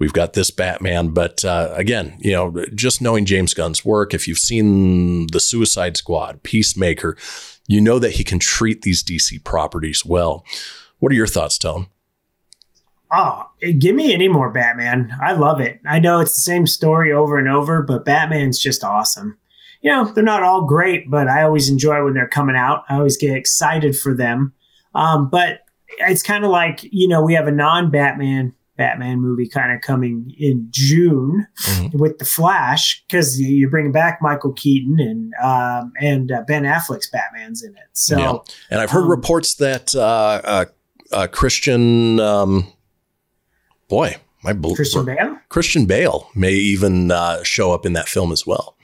We've 0.00 0.14
got 0.14 0.32
this 0.32 0.50
Batman, 0.50 1.08
but 1.08 1.44
uh, 1.44 1.74
again, 1.74 2.16
you 2.20 2.32
know, 2.32 2.64
just 2.74 3.02
knowing 3.02 3.26
James 3.26 3.52
Gunn's 3.52 3.84
work, 3.84 4.14
if 4.14 4.26
you've 4.26 4.38
seen 4.38 5.26
the 5.26 5.40
Suicide 5.40 5.98
Squad, 5.98 6.42
Peacemaker, 6.42 7.18
you 7.68 7.82
know 7.82 7.98
that 7.98 8.12
he 8.12 8.24
can 8.24 8.38
treat 8.38 8.80
these 8.80 9.04
DC 9.04 9.44
properties 9.44 10.02
well. 10.04 10.42
What 11.00 11.12
are 11.12 11.16
your 11.16 11.26
thoughts, 11.26 11.58
Tone? 11.58 11.88
Oh, 13.12 13.46
give 13.78 13.94
me 13.94 14.14
any 14.14 14.26
more 14.26 14.50
Batman. 14.50 15.14
I 15.20 15.32
love 15.32 15.60
it. 15.60 15.80
I 15.86 15.98
know 15.98 16.20
it's 16.20 16.34
the 16.34 16.40
same 16.40 16.66
story 16.66 17.12
over 17.12 17.38
and 17.38 17.48
over, 17.48 17.82
but 17.82 18.06
Batman's 18.06 18.58
just 18.58 18.82
awesome. 18.82 19.36
You 19.82 19.90
know, 19.90 20.04
they're 20.04 20.24
not 20.24 20.42
all 20.42 20.64
great, 20.64 21.10
but 21.10 21.28
I 21.28 21.42
always 21.42 21.68
enjoy 21.68 22.02
when 22.04 22.14
they're 22.14 22.26
coming 22.26 22.56
out. 22.56 22.84
I 22.88 22.96
always 22.96 23.18
get 23.18 23.36
excited 23.36 23.98
for 23.98 24.14
them. 24.14 24.54
Um, 24.94 25.28
but 25.28 25.60
it's 25.98 26.22
kind 26.22 26.44
of 26.44 26.50
like, 26.50 26.80
you 26.84 27.06
know, 27.06 27.22
we 27.22 27.34
have 27.34 27.48
a 27.48 27.52
non 27.52 27.90
Batman 27.90 28.54
Batman 28.80 29.20
movie 29.20 29.46
kind 29.46 29.72
of 29.72 29.82
coming 29.82 30.34
in 30.38 30.66
June 30.70 31.46
mm-hmm. 31.60 31.98
with 31.98 32.16
the 32.16 32.24
Flash 32.24 33.04
because 33.06 33.38
you're 33.38 33.68
bringing 33.68 33.92
back 33.92 34.20
Michael 34.22 34.54
Keaton 34.54 34.98
and 34.98 35.34
um, 35.42 35.92
and 36.00 36.32
uh, 36.32 36.42
Ben 36.46 36.62
Affleck's 36.64 37.10
Batman's 37.10 37.62
in 37.62 37.76
it. 37.76 37.88
So, 37.92 38.18
yeah. 38.18 38.38
and 38.70 38.80
I've 38.80 38.88
heard 38.88 39.02
um, 39.02 39.10
reports 39.10 39.56
that 39.56 39.94
uh, 39.94 40.40
uh, 40.42 40.64
uh 41.12 41.26
Christian, 41.30 42.20
um, 42.20 42.72
boy, 43.88 44.16
my 44.42 44.54
bl- 44.54 44.74
Christian 44.74 45.04
Bale, 45.04 45.38
Christian 45.50 45.84
Bale 45.84 46.30
may 46.34 46.52
even 46.52 47.10
uh, 47.10 47.42
show 47.42 47.72
up 47.72 47.84
in 47.84 47.92
that 47.92 48.08
film 48.08 48.32
as 48.32 48.46
well. 48.46 48.78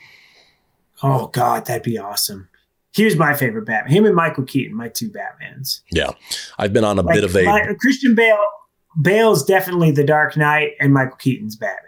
Oh 1.03 1.29
God, 1.29 1.65
that'd 1.65 1.85
be 1.85 1.97
awesome. 1.97 2.51
He 2.93 3.07
was 3.07 3.17
my 3.17 3.33
favorite 3.33 3.65
Batman. 3.65 3.95
Him 3.95 4.05
and 4.05 4.15
Michael 4.15 4.45
Keaton, 4.45 4.77
my 4.77 4.89
two 4.89 5.09
Batmans. 5.09 5.81
Yeah, 5.91 6.11
I've 6.59 6.75
been 6.75 6.85
on 6.85 6.99
a 6.99 7.03
like, 7.03 7.15
bit 7.15 7.25
of 7.25 7.35
a 7.35 7.45
my, 7.45 7.75
Christian 7.81 8.15
Bale 8.15 8.37
Bale's 9.01 9.45
definitely 9.45 9.91
the 9.91 10.05
Dark 10.05 10.37
Knight, 10.37 10.73
and 10.81 10.93
Michael 10.93 11.17
Keaton's 11.17 11.57
Batman. 11.57 11.83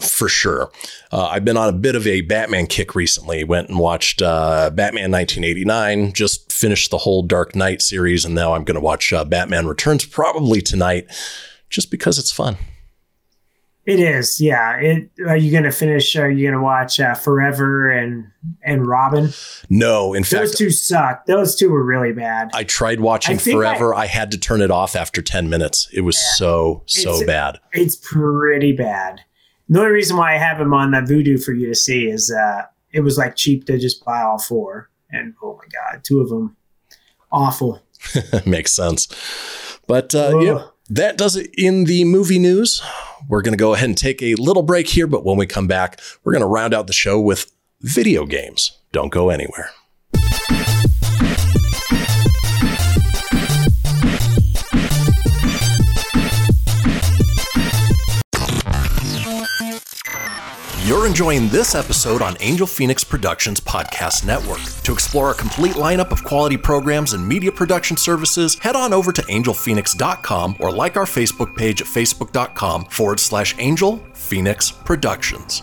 for 0.00 0.28
sure. 0.28 0.70
Uh, 1.12 1.26
I've 1.26 1.44
been 1.44 1.56
on 1.56 1.68
a 1.68 1.72
bit 1.72 1.94
of 1.94 2.06
a 2.06 2.20
Batman 2.22 2.66
kick 2.66 2.94
recently. 2.96 3.44
Went 3.44 3.68
and 3.68 3.78
watched 3.78 4.20
uh, 4.22 4.70
Batman 4.70 5.12
1989. 5.12 6.12
Just 6.12 6.50
finished 6.52 6.90
the 6.90 6.98
whole 6.98 7.22
Dark 7.22 7.54
Knight 7.54 7.80
series, 7.80 8.24
and 8.24 8.34
now 8.34 8.54
I'm 8.54 8.64
going 8.64 8.74
to 8.74 8.80
watch 8.80 9.12
uh, 9.12 9.24
Batman 9.24 9.66
Returns 9.66 10.04
probably 10.04 10.60
tonight, 10.60 11.06
just 11.70 11.90
because 11.90 12.18
it's 12.18 12.32
fun. 12.32 12.56
It 13.86 14.00
is, 14.00 14.40
yeah. 14.40 14.76
It, 14.76 15.10
are 15.26 15.36
you 15.36 15.50
going 15.50 15.64
to 15.64 15.70
finish? 15.70 16.16
Are 16.16 16.30
you 16.30 16.46
going 16.46 16.58
to 16.58 16.62
watch 16.62 16.98
uh, 17.00 17.14
Forever 17.14 17.90
and 17.90 18.30
and 18.62 18.86
Robin? 18.86 19.30
No, 19.68 20.14
in 20.14 20.24
fact. 20.24 20.32
Those 20.40 20.54
two 20.56 20.70
suck. 20.70 21.26
Those 21.26 21.54
two 21.54 21.70
were 21.70 21.84
really 21.84 22.12
bad. 22.12 22.50
I 22.54 22.64
tried 22.64 23.00
watching 23.00 23.36
I 23.36 23.38
Forever. 23.38 23.94
I, 23.94 24.06
had 24.06 24.30
to 24.30 24.38
turn 24.38 24.62
it 24.62 24.70
off 24.70 24.96
after 24.96 25.20
10 25.20 25.50
minutes. 25.50 25.88
It 25.92 26.00
was 26.00 26.16
so, 26.38 26.82
so 26.86 27.10
It's- 27.10 27.26
bad. 27.26 27.60
it's 27.72 27.96
pretty 27.96 28.72
bad. 28.72 29.20
The 29.68 29.80
only 29.80 29.92
reason 29.92 30.16
why 30.16 30.34
I 30.34 30.38
have 30.38 30.58
them 30.58 30.74
on 30.74 30.90
that 30.92 31.08
Voodoo 31.08 31.38
for 31.38 31.52
you 31.52 31.66
to 31.68 31.74
see 31.74 32.06
is 32.08 32.30
uh, 32.30 32.62
it 32.92 33.00
was 33.00 33.16
like 33.18 33.34
cheap 33.34 33.64
to 33.66 33.78
just 33.78 34.04
buy 34.04 34.20
all 34.22 34.38
four, 34.38 34.90
and 35.10 35.34
oh 35.42 35.56
my 35.58 35.64
god, 35.92 36.04
two 36.04 36.20
of 36.20 36.28
them 36.28 36.56
awful. 37.32 37.82
Makes 38.46 38.72
sense. 38.72 39.08
But 39.86 40.14
uh, 40.14 40.38
yeah, 40.38 40.66
that 40.88 41.16
does 41.16 41.36
it 41.36 41.50
in 41.56 41.84
the 41.84 42.04
movie 42.04 42.38
news. 42.38 42.82
We're 43.28 43.42
going 43.42 43.54
to 43.54 43.58
go 43.58 43.74
ahead 43.74 43.88
and 43.88 43.96
take 43.96 44.22
a 44.22 44.34
little 44.34 44.62
break 44.62 44.88
here, 44.88 45.06
but 45.06 45.24
when 45.24 45.36
we 45.36 45.46
come 45.46 45.66
back, 45.66 46.00
we're 46.22 46.32
going 46.32 46.42
to 46.42 46.46
round 46.46 46.74
out 46.74 46.86
the 46.86 46.92
show 46.92 47.20
with 47.20 47.50
video 47.80 48.26
games. 48.26 48.78
Don't 48.92 49.10
go 49.10 49.30
anywhere. 49.30 49.70
You're 60.84 61.06
enjoying 61.06 61.48
this 61.48 61.74
episode 61.74 62.20
on 62.20 62.36
Angel 62.40 62.66
Fenix 62.66 63.02
Productions 63.02 63.58
Podcast 63.58 64.26
Network. 64.26 64.60
To 64.82 64.92
explore 64.92 65.30
a 65.30 65.34
complete 65.34 65.76
lineup 65.76 66.12
of 66.12 66.22
quality 66.24 66.58
programs 66.58 67.14
and 67.14 67.26
media 67.26 67.50
production 67.50 67.96
services, 67.96 68.58
head 68.58 68.76
on 68.76 68.92
over 68.92 69.10
to 69.10 69.22
angelfenix.com 69.22 70.56
or 70.60 70.70
like 70.70 70.98
our 70.98 71.06
Facebook 71.06 71.56
page 71.56 71.80
at 71.80 71.86
facebook.com 71.86 72.84
forward 72.84 73.18
slash 73.18 73.54
Angel 73.58 73.96
Fenix 74.12 74.70
Productions. 74.70 75.62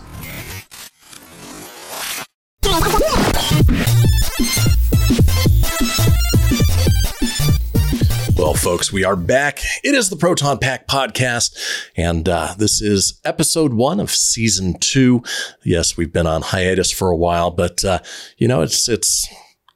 Folks, 8.62 8.93
we 8.93 9.03
are 9.03 9.16
back. 9.16 9.59
It 9.84 9.95
is 9.95 10.12
the 10.12 10.16
Proton 10.16 10.59
Pack 10.59 10.88
podcast, 10.88 11.57
and 11.97 12.30
uh, 12.30 12.53
this 12.59 12.80
is 12.80 13.20
episode 13.26 13.74
one 13.74 13.99
of 13.99 14.12
season 14.12 14.78
two. 14.80 15.24
Yes, 15.64 15.97
we've 15.97 16.14
been 16.14 16.28
on 16.28 16.43
hiatus 16.43 16.91
for 16.91 17.09
a 17.09 17.16
while, 17.16 17.49
but 17.49 17.84
uh, 17.84 17.99
you 18.38 18.47
know, 18.47 18.62
it's 18.62 18.88
it's 18.88 19.28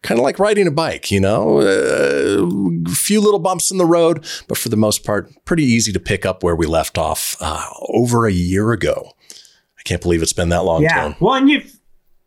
kind 0.03 0.19
of 0.19 0.23
like 0.23 0.38
riding 0.38 0.67
a 0.67 0.71
bike. 0.71 1.09
You 1.09 1.19
know, 1.19 1.61
a 1.61 2.89
few 2.91 3.21
little 3.21 3.39
bumps 3.39 3.71
in 3.71 3.79
the 3.79 3.88
road, 3.88 4.23
but 4.47 4.55
for 4.55 4.69
the 4.69 4.77
most 4.77 5.03
part, 5.03 5.31
pretty 5.45 5.63
easy 5.63 5.91
to 5.91 5.99
pick 5.99 6.23
up 6.23 6.43
where 6.43 6.55
we 6.55 6.67
left 6.67 6.99
off 6.99 7.36
uh, 7.41 7.67
over 7.89 8.27
a 8.27 8.31
year 8.31 8.71
ago. 8.71 9.13
I 9.79 9.81
can't 9.83 10.01
believe 10.01 10.21
it's 10.21 10.31
been 10.33 10.49
that 10.49 10.63
long. 10.63 10.83
yeah. 10.83 11.01
Tone. 11.01 11.15
Well, 11.19 11.33
and 11.33 11.49
you, 11.49 11.63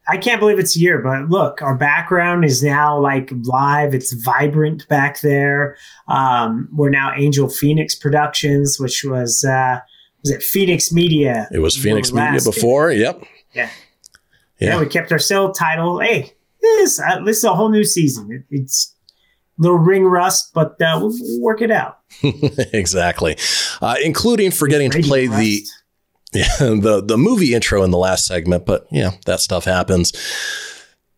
I 0.08 0.16
can't 0.16 0.40
believe 0.40 0.58
it's 0.58 0.74
a 0.74 0.78
year, 0.78 1.00
but 1.00 1.28
look, 1.28 1.60
our 1.60 1.74
background 1.74 2.44
is 2.44 2.62
now 2.62 2.98
like 2.98 3.30
live. 3.42 3.94
It's 3.94 4.12
vibrant 4.12 4.88
back 4.88 5.20
there. 5.20 5.76
Um, 6.08 6.68
we're 6.72 6.88
now 6.88 7.12
Angel 7.14 7.48
Fenix 7.48 7.94
Productions, 7.94 8.80
which 8.80 9.04
was 9.04 9.44
uh, 9.44 9.80
was 10.22 10.30
it 10.30 10.42
Fenix 10.42 10.90
Media? 10.90 11.48
It 11.52 11.58
was 11.58 11.76
Fenix 11.76 12.10
Media 12.10 12.32
last 12.32 12.44
did 12.44 12.50
it. 12.50 12.54
before. 12.54 12.90
Yep. 12.90 13.22
Yeah. 13.54 13.70
Yeah. 14.58 14.74
Yeah, 14.74 14.80
we 14.80 14.86
kept 14.86 15.12
our 15.12 15.18
sale 15.18 15.52
title. 15.52 16.00
Hey, 16.00 16.32
this 16.60 17.00
uh, 17.00 17.20
this 17.24 17.38
is 17.38 17.44
a 17.44 17.54
whole 17.54 17.68
new 17.68 17.84
season. 17.84 18.32
It, 18.32 18.44
it's 18.50 18.94
little 19.58 19.78
ring 19.78 20.04
rust, 20.04 20.52
but 20.54 20.80
uh, 20.80 20.98
we'll, 21.00 21.40
work 21.40 21.60
it 21.60 21.70
out. 21.70 21.98
exactly, 22.72 23.36
uh, 23.80 23.96
including 24.02 24.50
forgetting 24.50 24.90
to 24.90 25.02
play 25.02 25.26
the 25.26 25.60
rust. 25.60 25.77
Yeah, 26.32 26.44
the 26.58 27.02
the 27.04 27.18
movie 27.18 27.54
intro 27.54 27.82
in 27.82 27.90
the 27.90 27.98
last 27.98 28.26
segment, 28.26 28.66
but 28.66 28.86
yeah, 28.90 29.12
that 29.26 29.40
stuff 29.40 29.64
happens. 29.64 30.12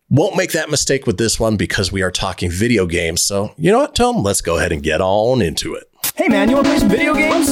Won't 0.09 0.35
make 0.35 0.51
that 0.51 0.69
mistake 0.69 1.07
with 1.07 1.17
this 1.17 1.39
one 1.39 1.55
because 1.55 1.91
we 1.91 2.01
are 2.01 2.11
talking 2.11 2.51
video 2.51 2.85
games. 2.85 3.23
So 3.23 3.53
you 3.57 3.71
know 3.71 3.79
what, 3.79 3.95
Tom? 3.95 4.23
Let's 4.23 4.41
go 4.41 4.57
ahead 4.57 4.71
and 4.71 4.83
get 4.83 5.01
on 5.01 5.41
into 5.41 5.73
it. 5.73 5.89
Hey 6.15 6.27
man, 6.27 6.49
you 6.49 6.55
wanna 6.55 6.69
play 6.69 6.79
some 6.79 6.89
video 6.89 7.13
games? 7.13 7.51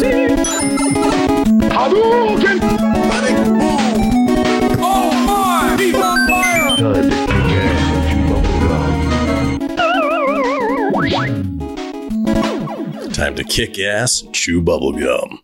Time 13.19 13.35
to 13.35 13.43
kick 13.43 13.77
ass 13.77 14.23
chew 14.31 14.61
bubblegum. 14.61 15.39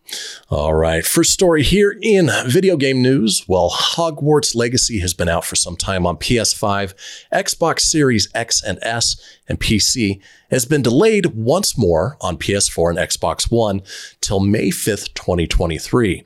All 0.48 0.72
right. 0.72 1.04
First 1.04 1.32
story 1.32 1.62
here 1.62 1.94
in 2.00 2.30
video 2.46 2.78
game 2.78 3.02
news. 3.02 3.44
Well, 3.46 3.68
Hogwarts 3.68 4.56
Legacy 4.56 5.00
has 5.00 5.12
been 5.12 5.28
out 5.28 5.44
for 5.44 5.56
some 5.56 5.76
time 5.76 6.06
on 6.06 6.16
PS5, 6.16 6.94
Xbox 7.34 7.80
Series 7.80 8.30
X 8.34 8.62
and 8.62 8.78
S, 8.80 9.20
and 9.46 9.60
PC. 9.60 10.22
Has 10.50 10.64
been 10.64 10.82
delayed 10.82 11.26
once 11.34 11.76
more 11.76 12.16
on 12.20 12.36
PS4 12.36 12.90
and 12.90 12.98
Xbox 12.98 13.50
One 13.50 13.82
till 14.20 14.38
May 14.38 14.68
5th, 14.68 15.12
2023. 15.14 16.22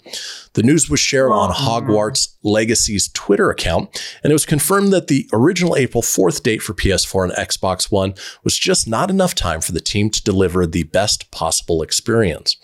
The 0.53 0.63
news 0.63 0.91
was 0.91 1.01
shared 1.01 1.33
on 1.33 1.55
Hogwarts 1.55 2.35
Legacy's 2.43 3.09
Twitter 3.09 3.51
account, 3.51 3.89
and 4.23 4.31
it 4.31 4.35
was 4.35 4.45
confirmed 4.45 4.93
that 4.93 5.07
the 5.07 5.27
original 5.33 5.77
April 5.77 6.03
4th 6.03 6.43
date 6.43 6.61
for 6.63 6.75
PS4 6.75 7.25
and 7.25 7.33
Xbox 7.33 7.91
One 7.91 8.15
was 8.45 8.59
just 8.59 8.87
not 8.87 9.09
enough 9.09 9.35
time 9.35 9.63
for 9.63 9.73
the 9.73 9.81
team 9.81 10.11
to 10.11 10.23
deliver 10.23 10.67
the 10.67 10.83
best 10.85 11.31
possible 11.31 11.83
experience. 11.83 12.57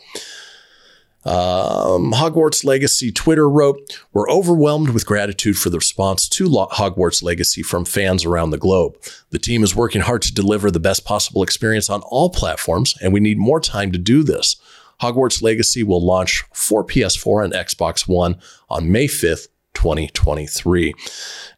Um, 1.27 2.13
Hogwarts 2.13 2.65
Legacy 2.65 3.11
Twitter 3.11 3.51
wrote, 3.51 4.01
We're 4.13 4.31
overwhelmed 4.31 4.91
with 4.91 5.07
gratitude 5.07 5.59
for 5.59 5.71
the 5.71 5.79
response 5.79 6.29
to 6.31 6.49
Hogwarts 6.49 7.21
Legacy 7.23 7.63
from 7.63 7.85
fans 7.85 8.25
around 8.25 8.51
the 8.51 8.59
globe. 8.59 8.97
The 9.31 9.41
team 9.41 9.65
is 9.65 9.75
working 9.75 10.03
hard 10.03 10.23
to 10.23 10.35
deliver 10.35 10.71
the 10.71 10.79
best 10.79 11.05
possible 11.05 11.43
experience 11.43 11.91
on 11.91 12.03
all 12.03 12.31
platforms, 12.31 12.95
and 13.03 13.13
we 13.13 13.19
need 13.19 13.39
more 13.39 13.61
time 13.61 13.91
to 13.91 13.99
do 13.99 14.23
this. 14.23 14.57
Hogwarts 15.03 15.43
Legacy 15.43 15.83
will 15.83 16.05
launch 16.05 16.45
for 16.53 16.85
PS4 16.85 17.45
and 17.45 17.53
Xbox 17.53 18.07
One 18.07 18.39
on 18.71 18.93
May 18.93 19.09
5th, 19.09 19.49
2023. 19.75 20.95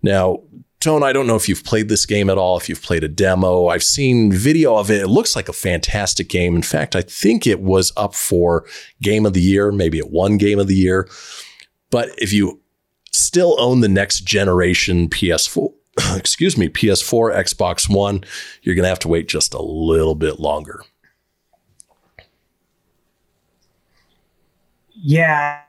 Now, 0.02 0.40
Tone, 0.80 1.02
I 1.02 1.12
don't 1.12 1.26
know 1.26 1.34
if 1.34 1.48
you've 1.48 1.64
played 1.64 1.88
this 1.88 2.06
game 2.06 2.30
at 2.30 2.38
all, 2.38 2.56
if 2.56 2.68
you've 2.68 2.82
played 2.82 3.02
a 3.02 3.08
demo. 3.08 3.66
I've 3.66 3.82
seen 3.82 4.30
video 4.30 4.76
of 4.76 4.92
it. 4.92 5.02
It 5.02 5.08
looks 5.08 5.34
like 5.34 5.48
a 5.48 5.52
fantastic 5.52 6.28
game. 6.28 6.54
In 6.54 6.62
fact, 6.62 6.94
I 6.94 7.02
think 7.02 7.46
it 7.46 7.60
was 7.60 7.92
up 7.96 8.14
for 8.14 8.64
game 9.02 9.26
of 9.26 9.32
the 9.32 9.40
year, 9.40 9.72
maybe 9.72 9.98
it 9.98 10.10
won 10.10 10.36
game 10.36 10.60
of 10.60 10.68
the 10.68 10.76
year. 10.76 11.08
But 11.90 12.10
if 12.18 12.32
you 12.32 12.60
still 13.10 13.56
own 13.58 13.80
the 13.80 13.88
next 13.88 14.20
generation 14.20 15.08
PS4, 15.08 15.72
excuse 16.16 16.56
me, 16.56 16.68
PS4, 16.68 17.36
Xbox 17.36 17.92
One, 17.92 18.24
you're 18.62 18.76
going 18.76 18.84
to 18.84 18.88
have 18.88 19.00
to 19.00 19.08
wait 19.08 19.26
just 19.26 19.54
a 19.54 19.62
little 19.62 20.14
bit 20.14 20.38
longer. 20.38 20.82
Yeah. 24.94 25.60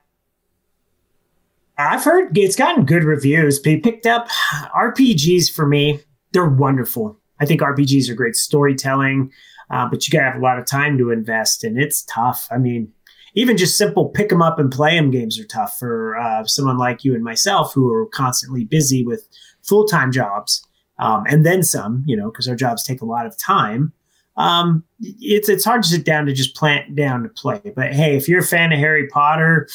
I've 1.80 2.04
heard 2.04 2.38
it's 2.38 2.58
gotten 2.58 2.86
good 2.86 3.06
reviews. 3.06 3.62
They 3.62 3.78
picked 3.78 4.06
up 4.06 4.28
RPGs 4.76 5.50
for 5.50 5.66
me. 5.66 6.02
They're 6.34 6.50
wonderful. 6.50 7.18
I 7.40 7.46
think 7.46 7.62
RPGs 7.62 8.10
are 8.10 8.16
great 8.16 8.36
storytelling, 8.36 9.32
uh, 9.72 9.88
but 9.90 10.06
you 10.06 10.12
got 10.12 10.26
to 10.26 10.32
have 10.32 10.42
a 10.42 10.44
lot 10.44 10.60
of 10.60 10.66
time 10.66 10.98
to 10.98 11.10
invest, 11.10 11.64
and 11.64 11.80
it's 11.80 12.04
tough. 12.04 12.50
I 12.52 12.58
mean, 12.58 12.92
even 13.34 13.56
just 13.56 13.78
simple 13.78 14.10
pick 14.10 14.28
them 14.28 14.42
up 14.42 14.60
and 14.60 14.70
play 14.70 14.96
them 14.96 15.10
games 15.10 15.40
are 15.40 15.46
tough 15.46 15.80
for 15.80 16.18
uh, 16.18 16.44
someone 16.46 16.78
like 16.78 17.06
you 17.06 17.16
and 17.16 17.24
myself 17.24 17.74
who 17.74 17.90
are 17.94 18.08
constantly 18.08 18.66
busy 18.66 19.06
with 19.06 19.28
full 19.62 19.86
time 19.86 20.12
jobs 20.12 20.66
um, 21.00 21.24
and 21.28 21.46
then 21.46 21.64
some, 21.64 22.04
you 22.06 22.16
know, 22.16 22.30
because 22.30 22.48
our 22.48 22.56
jobs 22.56 22.84
take 22.84 23.02
a 23.02 23.06
lot 23.06 23.26
of 23.26 23.38
time. 23.38 23.94
Um, 24.40 24.84
it's 25.02 25.50
it's 25.50 25.66
hard 25.66 25.84
to 25.84 25.90
sit 25.90 26.06
down 26.06 26.26
to 26.26 26.34
just 26.34 26.56
plant 26.56 26.96
down 26.96 27.24
to 27.24 27.30
play. 27.30 27.62
But 27.76 27.94
hey, 27.94 28.16
if 28.18 28.28
you're 28.28 28.40
a 28.40 28.44
fan 28.46 28.72
of 28.72 28.80
Harry 28.80 29.08
Potter, 29.08 29.68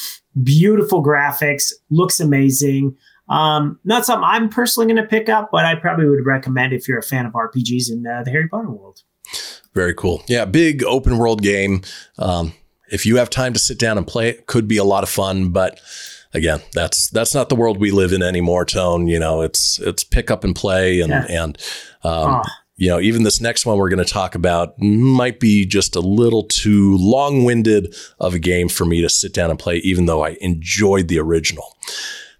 beautiful 0.42 1.04
graphics, 1.04 1.72
looks 1.90 2.18
amazing. 2.18 2.96
Um, 3.28 3.78
not 3.84 4.04
something 4.04 4.24
I'm 4.26 4.48
personally 4.48 4.86
going 4.92 5.02
to 5.02 5.08
pick 5.08 5.28
up, 5.28 5.50
but 5.52 5.64
I 5.64 5.74
probably 5.76 6.06
would 6.08 6.26
recommend 6.26 6.72
if 6.72 6.88
you're 6.88 6.98
a 6.98 7.02
fan 7.02 7.24
of 7.26 7.32
RPGs 7.32 7.90
in 7.90 8.06
uh, 8.06 8.22
the 8.22 8.30
Harry 8.30 8.48
Potter 8.48 8.70
world. 8.70 9.02
Very 9.74 9.94
cool. 9.94 10.22
Yeah, 10.28 10.44
big 10.44 10.82
open 10.84 11.18
world 11.18 11.42
game. 11.42 11.82
Um, 12.18 12.52
if 12.90 13.06
you 13.06 13.16
have 13.16 13.30
time 13.30 13.52
to 13.54 13.58
sit 13.58 13.78
down 13.78 13.96
and 13.98 14.06
play 14.06 14.28
it, 14.28 14.46
could 14.46 14.68
be 14.68 14.76
a 14.76 14.84
lot 14.84 15.02
of 15.02 15.08
fun. 15.08 15.48
But 15.50 15.80
again, 16.34 16.60
that's 16.74 17.08
that's 17.10 17.34
not 17.34 17.48
the 17.48 17.56
world 17.56 17.78
we 17.78 17.90
live 17.90 18.12
in 18.12 18.22
anymore. 18.22 18.64
Tone, 18.66 19.08
you 19.08 19.18
know, 19.18 19.40
it's 19.42 19.78
it's 19.80 20.04
pick 20.04 20.30
up 20.30 20.44
and 20.44 20.54
play, 20.54 21.00
and 21.00 21.10
Yeah. 21.10 21.26
and 21.28 21.58
um, 22.02 22.42
Ah. 22.42 22.42
You 22.76 22.88
know, 22.88 23.00
even 23.00 23.22
this 23.22 23.40
next 23.40 23.66
one 23.66 23.78
we're 23.78 23.88
going 23.88 24.04
to 24.04 24.12
talk 24.12 24.34
about 24.34 24.80
might 24.80 25.38
be 25.38 25.64
just 25.64 25.94
a 25.94 26.00
little 26.00 26.42
too 26.42 26.96
long 26.98 27.44
winded 27.44 27.94
of 28.18 28.34
a 28.34 28.38
game 28.38 28.68
for 28.68 28.84
me 28.84 29.00
to 29.00 29.08
sit 29.08 29.32
down 29.32 29.50
and 29.50 29.58
play, 29.58 29.76
even 29.78 30.06
though 30.06 30.24
I 30.24 30.36
enjoyed 30.40 31.08
the 31.08 31.20
original. 31.20 31.76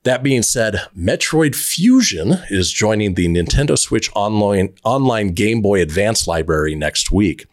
That 0.03 0.23
being 0.23 0.43
said, 0.43 0.81
Metroid 0.97 1.55
Fusion 1.55 2.35
is 2.51 2.71
joining 2.71 3.15
the 3.15 3.27
Nintendo 3.27 3.79
Switch 3.79 4.11
online, 4.15 4.75
online 4.85 5.29
Game 5.29 5.63
Boy 5.63 5.81
Advance 5.81 6.27
library 6.27 6.75
next 6.75 7.11
week. 7.11 7.47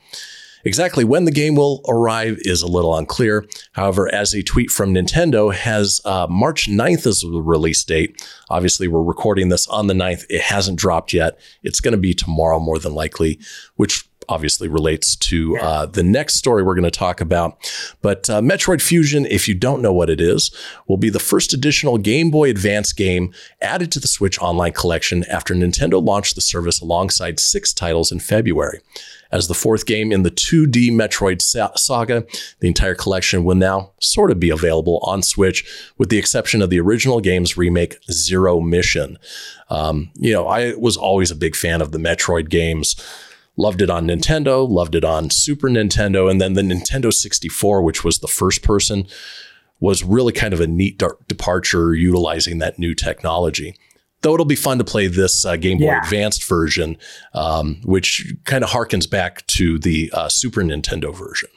Exactly 0.63 1.03
when 1.03 1.25
the 1.25 1.31
game 1.31 1.55
will 1.55 1.81
arrive 1.87 2.37
is 2.41 2.61
a 2.61 2.67
little 2.67 2.95
unclear. 2.95 3.45
However, 3.73 4.13
as 4.13 4.33
a 4.33 4.43
tweet 4.43 4.69
from 4.69 4.93
Nintendo 4.93 5.53
has 5.53 6.01
uh, 6.05 6.27
March 6.29 6.67
9th 6.67 7.05
as 7.07 7.21
the 7.21 7.41
release 7.41 7.83
date. 7.83 8.27
Obviously, 8.49 8.87
we're 8.87 9.01
recording 9.01 9.49
this 9.49 9.67
on 9.67 9.87
the 9.87 9.93
9th. 9.93 10.25
It 10.29 10.41
hasn't 10.41 10.79
dropped 10.79 11.13
yet. 11.13 11.39
It's 11.63 11.79
going 11.79 11.93
to 11.93 11.97
be 11.97 12.13
tomorrow, 12.13 12.59
more 12.59 12.79
than 12.79 12.93
likely, 12.93 13.39
which 13.75 14.07
obviously 14.29 14.67
relates 14.67 15.15
to 15.15 15.57
uh, 15.57 15.85
the 15.85 16.03
next 16.03 16.35
story 16.35 16.63
we're 16.63 16.75
going 16.75 16.83
to 16.83 16.91
talk 16.91 17.21
about. 17.21 17.57
But 18.01 18.29
uh, 18.29 18.41
Metroid 18.41 18.81
Fusion, 18.81 19.25
if 19.25 19.47
you 19.47 19.55
don't 19.55 19.81
know 19.81 19.93
what 19.93 20.09
it 20.09 20.21
is, 20.21 20.51
will 20.87 20.97
be 20.97 21.09
the 21.09 21.19
first 21.19 21.53
additional 21.53 21.97
Game 21.97 22.31
Boy 22.31 22.49
Advance 22.49 22.93
game 22.93 23.33
added 23.61 23.91
to 23.93 23.99
the 23.99 24.07
Switch 24.07 24.39
Online 24.39 24.71
collection 24.71 25.23
after 25.25 25.53
Nintendo 25.53 26.03
launched 26.03 26.35
the 26.35 26.41
service 26.41 26.81
alongside 26.81 27.39
six 27.39 27.73
titles 27.73 28.11
in 28.11 28.19
February. 28.19 28.81
As 29.31 29.47
the 29.47 29.53
fourth 29.53 29.85
game 29.85 30.11
in 30.11 30.23
the 30.23 30.31
2D 30.31 30.91
Metroid 30.91 31.41
saga, 31.41 32.25
the 32.59 32.67
entire 32.67 32.95
collection 32.95 33.45
will 33.45 33.55
now 33.55 33.91
sort 33.99 34.29
of 34.29 34.41
be 34.41 34.49
available 34.49 34.99
on 35.03 35.23
Switch, 35.23 35.63
with 35.97 36.09
the 36.09 36.17
exception 36.17 36.61
of 36.61 36.69
the 36.69 36.81
original 36.81 37.21
game's 37.21 37.55
remake, 37.55 37.97
Zero 38.11 38.59
Mission. 38.59 39.17
Um, 39.69 40.11
you 40.15 40.33
know, 40.33 40.47
I 40.47 40.73
was 40.75 40.97
always 40.97 41.31
a 41.31 41.35
big 41.35 41.55
fan 41.55 41.81
of 41.81 41.93
the 41.93 41.97
Metroid 41.97 42.49
games. 42.49 42.95
Loved 43.61 43.83
it 43.83 43.91
on 43.91 44.07
Nintendo, 44.07 44.67
loved 44.67 44.95
it 44.95 45.05
on 45.05 45.29
Super 45.29 45.69
Nintendo, 45.69 46.31
and 46.31 46.41
then 46.41 46.53
the 46.53 46.63
Nintendo 46.63 47.13
64, 47.13 47.83
which 47.83 48.03
was 48.03 48.17
the 48.17 48.27
first 48.27 48.63
person, 48.63 49.05
was 49.79 50.03
really 50.03 50.33
kind 50.33 50.51
of 50.51 50.59
a 50.59 50.65
neat 50.65 50.99
departure 51.27 51.93
utilizing 51.93 52.57
that 52.57 52.79
new 52.79 52.95
technology 52.95 53.75
though 54.21 54.33
it'll 54.33 54.45
be 54.45 54.55
fun 54.55 54.77
to 54.77 54.83
play 54.83 55.07
this 55.07 55.45
uh, 55.45 55.55
Game 55.55 55.79
Boy 55.79 55.85
yeah. 55.85 56.03
Advanced 56.03 56.43
version, 56.43 56.97
um, 57.33 57.81
which 57.83 58.33
kind 58.45 58.63
of 58.63 58.69
harkens 58.69 59.09
back 59.09 59.45
to 59.47 59.79
the 59.79 60.11
uh, 60.13 60.29
Super 60.29 60.61
Nintendo 60.61 61.15
version. 61.15 61.49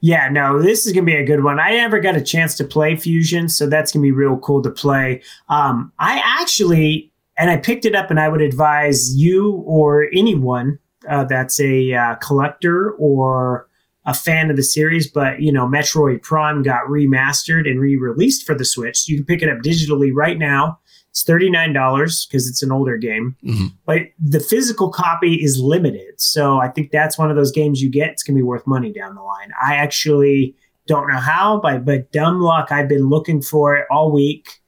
Yeah, 0.00 0.28
no, 0.28 0.62
this 0.62 0.86
is 0.86 0.92
gonna 0.92 1.06
be 1.06 1.16
a 1.16 1.24
good 1.24 1.42
one. 1.42 1.58
I 1.58 1.70
never 1.70 1.98
got 1.98 2.14
a 2.14 2.20
chance 2.20 2.56
to 2.56 2.64
play 2.64 2.94
Fusion, 2.94 3.48
so 3.48 3.66
that's 3.66 3.90
gonna 3.90 4.02
be 4.02 4.12
real 4.12 4.38
cool 4.38 4.62
to 4.62 4.70
play. 4.70 5.22
Um, 5.48 5.92
I 5.98 6.22
actually, 6.24 7.07
and 7.38 7.50
I 7.50 7.56
picked 7.56 7.84
it 7.84 7.94
up, 7.94 8.10
and 8.10 8.20
I 8.20 8.28
would 8.28 8.42
advise 8.42 9.16
you 9.16 9.62
or 9.66 10.08
anyone 10.12 10.78
uh, 11.08 11.24
that's 11.24 11.60
a 11.60 11.94
uh, 11.94 12.14
collector 12.16 12.92
or 12.92 13.68
a 14.08 14.14
fan 14.14 14.50
of 14.50 14.56
the 14.56 14.62
series, 14.62 15.06
but 15.06 15.40
you 15.42 15.52
know, 15.52 15.66
Metroid 15.66 16.22
Prime 16.22 16.62
got 16.62 16.84
remastered 16.88 17.68
and 17.68 17.78
re-released 17.78 18.46
for 18.46 18.54
the 18.54 18.64
Switch. 18.64 19.06
You 19.06 19.16
can 19.16 19.26
pick 19.26 19.42
it 19.42 19.50
up 19.50 19.58
digitally 19.58 20.10
right 20.14 20.38
now. 20.38 20.78
It's 21.10 21.22
$39 21.24 22.26
because 22.26 22.48
it's 22.48 22.62
an 22.62 22.72
older 22.72 22.96
game. 22.96 23.36
Mm-hmm. 23.44 23.66
But 23.84 24.02
the 24.18 24.40
physical 24.40 24.90
copy 24.90 25.34
is 25.34 25.60
limited. 25.60 26.18
So 26.20 26.58
I 26.58 26.68
think 26.68 26.90
that's 26.90 27.18
one 27.18 27.30
of 27.30 27.36
those 27.36 27.52
games 27.52 27.82
you 27.82 27.90
get. 27.90 28.08
It's 28.08 28.22
going 28.22 28.34
to 28.34 28.38
be 28.38 28.46
worth 28.46 28.66
money 28.66 28.92
down 28.92 29.14
the 29.14 29.22
line. 29.22 29.52
I 29.62 29.74
actually 29.74 30.56
don't 30.86 31.08
know 31.08 31.18
how, 31.18 31.60
but, 31.60 31.84
but 31.84 32.10
dumb 32.10 32.40
luck, 32.40 32.72
I've 32.72 32.88
been 32.88 33.10
looking 33.10 33.42
for 33.42 33.76
it 33.76 33.86
all 33.90 34.10
week. 34.10 34.60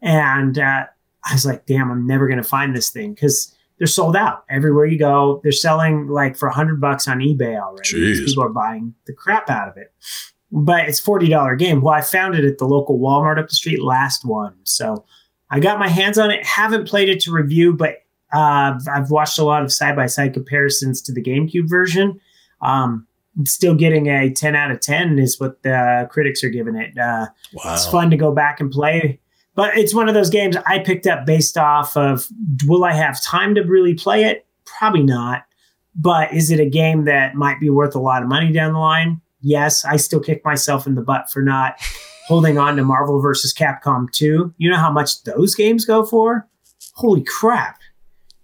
And 0.00 0.58
uh, 0.58 0.86
I 1.28 1.32
was 1.32 1.44
like, 1.44 1.66
damn, 1.66 1.90
I'm 1.90 2.06
never 2.06 2.26
going 2.26 2.42
to 2.42 2.48
find 2.48 2.74
this 2.74 2.90
thing 2.90 3.14
because 3.14 3.54
they're 3.78 3.86
sold 3.86 4.16
out 4.16 4.44
everywhere 4.48 4.86
you 4.86 4.98
go. 4.98 5.40
They're 5.42 5.52
selling 5.52 6.08
like 6.08 6.36
for 6.36 6.48
hundred 6.48 6.80
bucks 6.80 7.08
on 7.08 7.18
eBay 7.18 7.60
already. 7.60 7.82
People 8.26 8.44
are 8.44 8.48
buying 8.48 8.94
the 9.06 9.12
crap 9.12 9.50
out 9.50 9.68
of 9.68 9.76
it. 9.76 9.92
But 10.52 10.88
it's 10.88 11.00
forty 11.00 11.28
dollar 11.28 11.56
game. 11.56 11.80
Well, 11.80 11.94
I 11.94 12.00
found 12.00 12.36
it 12.36 12.44
at 12.44 12.58
the 12.58 12.66
local 12.66 12.98
Walmart 12.98 13.38
up 13.38 13.48
the 13.48 13.54
street 13.54 13.82
last 13.82 14.24
one, 14.24 14.54
so 14.62 15.04
I 15.50 15.60
got 15.60 15.78
my 15.78 15.88
hands 15.88 16.18
on 16.18 16.30
it. 16.30 16.44
Haven't 16.46 16.88
played 16.88 17.08
it 17.08 17.20
to 17.20 17.32
review, 17.32 17.72
but 17.72 18.04
uh, 18.32 18.78
I've 18.92 19.10
watched 19.10 19.38
a 19.38 19.44
lot 19.44 19.62
of 19.62 19.72
side 19.72 19.96
by 19.96 20.06
side 20.06 20.34
comparisons 20.34 21.02
to 21.02 21.12
the 21.12 21.22
GameCube 21.22 21.68
version. 21.68 22.20
Um, 22.62 23.06
still 23.44 23.74
getting 23.74 24.06
a 24.08 24.30
10 24.30 24.56
out 24.56 24.70
of 24.70 24.80
10 24.80 25.18
is 25.18 25.38
what 25.38 25.62
the 25.62 26.08
critics 26.10 26.42
are 26.42 26.48
giving 26.48 26.76
it. 26.76 26.96
Uh, 26.96 27.26
wow. 27.52 27.74
It's 27.74 27.86
fun 27.86 28.10
to 28.10 28.16
go 28.16 28.32
back 28.32 28.60
and 28.60 28.70
play 28.70 29.20
but 29.56 29.76
it's 29.76 29.94
one 29.94 30.06
of 30.06 30.14
those 30.14 30.30
games 30.30 30.56
I 30.66 30.78
picked 30.78 31.06
up 31.06 31.26
based 31.26 31.58
off 31.58 31.96
of 31.96 32.28
will 32.66 32.84
I 32.84 32.92
have 32.92 33.20
time 33.22 33.54
to 33.56 33.62
really 33.62 33.94
play 33.94 34.24
it? 34.24 34.46
Probably 34.64 35.02
not. 35.02 35.44
But 35.96 36.32
is 36.32 36.50
it 36.50 36.60
a 36.60 36.68
game 36.68 37.06
that 37.06 37.34
might 37.34 37.58
be 37.58 37.70
worth 37.70 37.94
a 37.94 37.98
lot 37.98 38.22
of 38.22 38.28
money 38.28 38.52
down 38.52 38.74
the 38.74 38.78
line? 38.78 39.20
Yes, 39.40 39.84
I 39.84 39.96
still 39.96 40.20
kick 40.20 40.44
myself 40.44 40.86
in 40.86 40.94
the 40.94 41.00
butt 41.00 41.30
for 41.30 41.40
not 41.40 41.76
holding 42.28 42.58
on 42.58 42.76
to 42.76 42.84
Marvel 42.84 43.20
versus 43.20 43.54
Capcom 43.54 44.12
2. 44.12 44.54
You 44.58 44.70
know 44.70 44.76
how 44.76 44.92
much 44.92 45.22
those 45.24 45.54
games 45.54 45.86
go 45.86 46.04
for? 46.04 46.46
Holy 46.94 47.24
crap. 47.24 47.78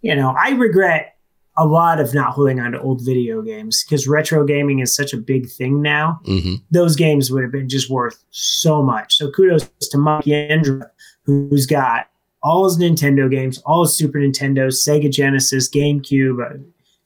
You 0.00 0.16
know, 0.16 0.34
I 0.42 0.50
regret 0.50 1.12
a 1.56 1.66
lot 1.66 2.00
of 2.00 2.14
not 2.14 2.32
holding 2.32 2.60
on 2.60 2.72
to 2.72 2.80
old 2.80 3.04
video 3.04 3.42
games 3.42 3.84
because 3.84 4.08
retro 4.08 4.44
gaming 4.44 4.78
is 4.78 4.94
such 4.94 5.12
a 5.12 5.18
big 5.18 5.50
thing 5.50 5.82
now. 5.82 6.20
Mm-hmm. 6.24 6.54
Those 6.70 6.96
games 6.96 7.30
would 7.30 7.42
have 7.42 7.52
been 7.52 7.68
just 7.68 7.90
worth 7.90 8.22
so 8.30 8.82
much. 8.82 9.16
So 9.16 9.30
kudos 9.30 9.68
to 9.90 9.98
Mike 9.98 10.24
Yendra 10.24 10.88
who's 11.24 11.66
got 11.66 12.08
all 12.42 12.64
his 12.64 12.78
Nintendo 12.78 13.30
games, 13.30 13.58
all 13.64 13.82
his 13.84 13.96
Super 13.96 14.18
Nintendo, 14.18 14.68
Sega 14.68 15.10
Genesis, 15.10 15.68
GameCube, 15.70 16.44
uh, 16.44 16.58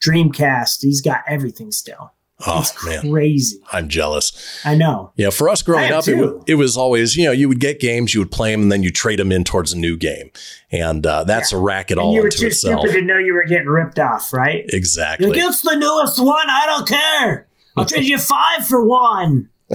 Dreamcast. 0.05 0.83
He's 0.83 1.01
got 1.01 1.23
everything 1.27 1.71
still. 1.73 2.13
Oh 2.47 2.61
it's 2.61 2.85
man, 2.85 3.11
crazy! 3.11 3.59
I'm 3.73 3.89
jealous. 3.89 4.61
I 4.63 4.75
know. 4.75 5.11
Yeah, 5.17 5.31
for 5.31 5.49
us 5.49 5.63
growing 5.63 5.91
up, 5.91 6.07
it, 6.07 6.43
it, 6.47 6.57
was 6.57 6.77
always 6.77 7.17
you 7.17 7.25
know 7.25 7.33
you 7.33 7.49
would 7.49 7.61
get 7.61 7.81
games, 7.81 8.13
you 8.13 8.21
would 8.21 8.31
play 8.31 8.53
them, 8.53 8.61
and 8.61 8.71
then 8.71 8.83
you 8.83 8.91
trade 8.91 9.19
them 9.19 9.33
in 9.33 9.43
towards 9.43 9.73
a 9.73 9.79
new 9.79 9.97
game, 9.97 10.31
and 10.71 11.07
uh, 11.07 11.25
that's 11.25 11.53
yeah. 11.53 11.59
a 11.59 11.61
racket 11.63 11.93
and 11.93 12.01
all. 12.01 12.13
You 12.15 12.21
were 12.21 12.29
too 12.29 12.49
itself. 12.49 12.81
stupid 12.81 13.01
to 13.01 13.07
know 13.07 13.17
you 13.17 13.33
were 13.33 13.45
getting 13.45 13.69
ripped 13.69 13.99
off, 13.99 14.35
right? 14.35 14.67
Exactly. 14.69 15.29
Like, 15.29 15.39
it's 15.39 15.63
the 15.63 15.77
newest 15.77 16.23
one. 16.23 16.51
I 16.51 16.67
don't 16.67 16.87
care. 16.87 17.49
I'll 17.75 17.87
trade 17.87 18.05
you 18.05 18.19
five 18.19 18.67
for 18.67 18.85
one. 18.85 19.49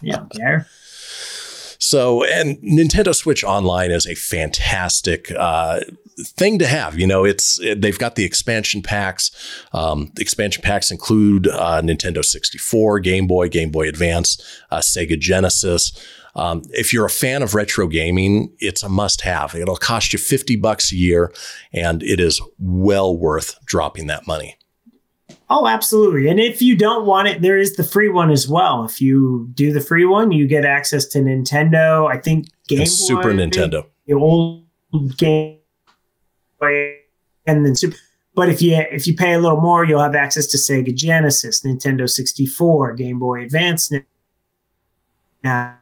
you 0.00 0.12
don't 0.12 0.32
care. 0.32 0.68
So, 1.84 2.24
and 2.24 2.56
Nintendo 2.62 3.14
Switch 3.14 3.44
Online 3.44 3.90
is 3.90 4.06
a 4.06 4.14
fantastic 4.14 5.30
uh, 5.32 5.80
thing 6.18 6.58
to 6.60 6.66
have. 6.66 6.98
You 6.98 7.06
know, 7.06 7.26
it's 7.26 7.60
they've 7.76 7.98
got 7.98 8.14
the 8.14 8.24
expansion 8.24 8.80
packs. 8.80 9.30
Um, 9.74 10.10
the 10.14 10.22
expansion 10.22 10.62
packs 10.62 10.90
include 10.90 11.46
uh, 11.46 11.82
Nintendo 11.82 12.24
64, 12.24 13.00
Game 13.00 13.26
Boy, 13.26 13.50
Game 13.50 13.70
Boy 13.70 13.86
Advance, 13.86 14.42
uh, 14.70 14.78
Sega 14.78 15.18
Genesis. 15.18 15.92
Um, 16.34 16.62
if 16.70 16.94
you're 16.94 17.04
a 17.04 17.10
fan 17.10 17.42
of 17.42 17.54
retro 17.54 17.86
gaming, 17.86 18.56
it's 18.60 18.82
a 18.82 18.88
must 18.88 19.20
have. 19.20 19.54
It'll 19.54 19.76
cost 19.76 20.14
you 20.14 20.18
50 20.18 20.56
bucks 20.56 20.90
a 20.90 20.96
year, 20.96 21.34
and 21.70 22.02
it 22.02 22.18
is 22.18 22.40
well 22.58 23.14
worth 23.14 23.62
dropping 23.66 24.06
that 24.06 24.26
money. 24.26 24.56
Oh, 25.50 25.66
absolutely. 25.66 26.28
And 26.28 26.40
if 26.40 26.62
you 26.62 26.76
don't 26.76 27.04
want 27.06 27.28
it, 27.28 27.42
there 27.42 27.58
is 27.58 27.76
the 27.76 27.84
free 27.84 28.08
one 28.08 28.30
as 28.30 28.48
well. 28.48 28.84
If 28.84 29.00
you 29.00 29.48
do 29.54 29.72
the 29.72 29.80
free 29.80 30.06
one, 30.06 30.32
you 30.32 30.46
get 30.46 30.64
access 30.64 31.06
to 31.08 31.18
Nintendo. 31.18 32.10
I 32.10 32.18
think 32.18 32.48
Game 32.66 32.78
Boy, 32.78 32.84
Super 32.84 33.32
Nintendo, 33.32 33.86
the 34.06 34.14
old 34.14 34.64
Game 35.16 35.58
Boy, 36.60 36.96
and 37.46 37.66
then 37.66 37.74
Super. 37.74 37.96
But 38.34 38.48
if 38.48 38.62
you 38.62 38.74
if 38.90 39.06
you 39.06 39.14
pay 39.14 39.34
a 39.34 39.38
little 39.38 39.60
more, 39.60 39.84
you'll 39.84 40.02
have 40.02 40.14
access 40.14 40.46
to 40.48 40.56
Sega 40.56 40.94
Genesis, 40.94 41.60
Nintendo 41.62 42.08
64, 42.08 42.94
Game 42.94 43.18
Boy 43.18 43.42
Advance. 43.42 43.92
Now, 45.44 45.76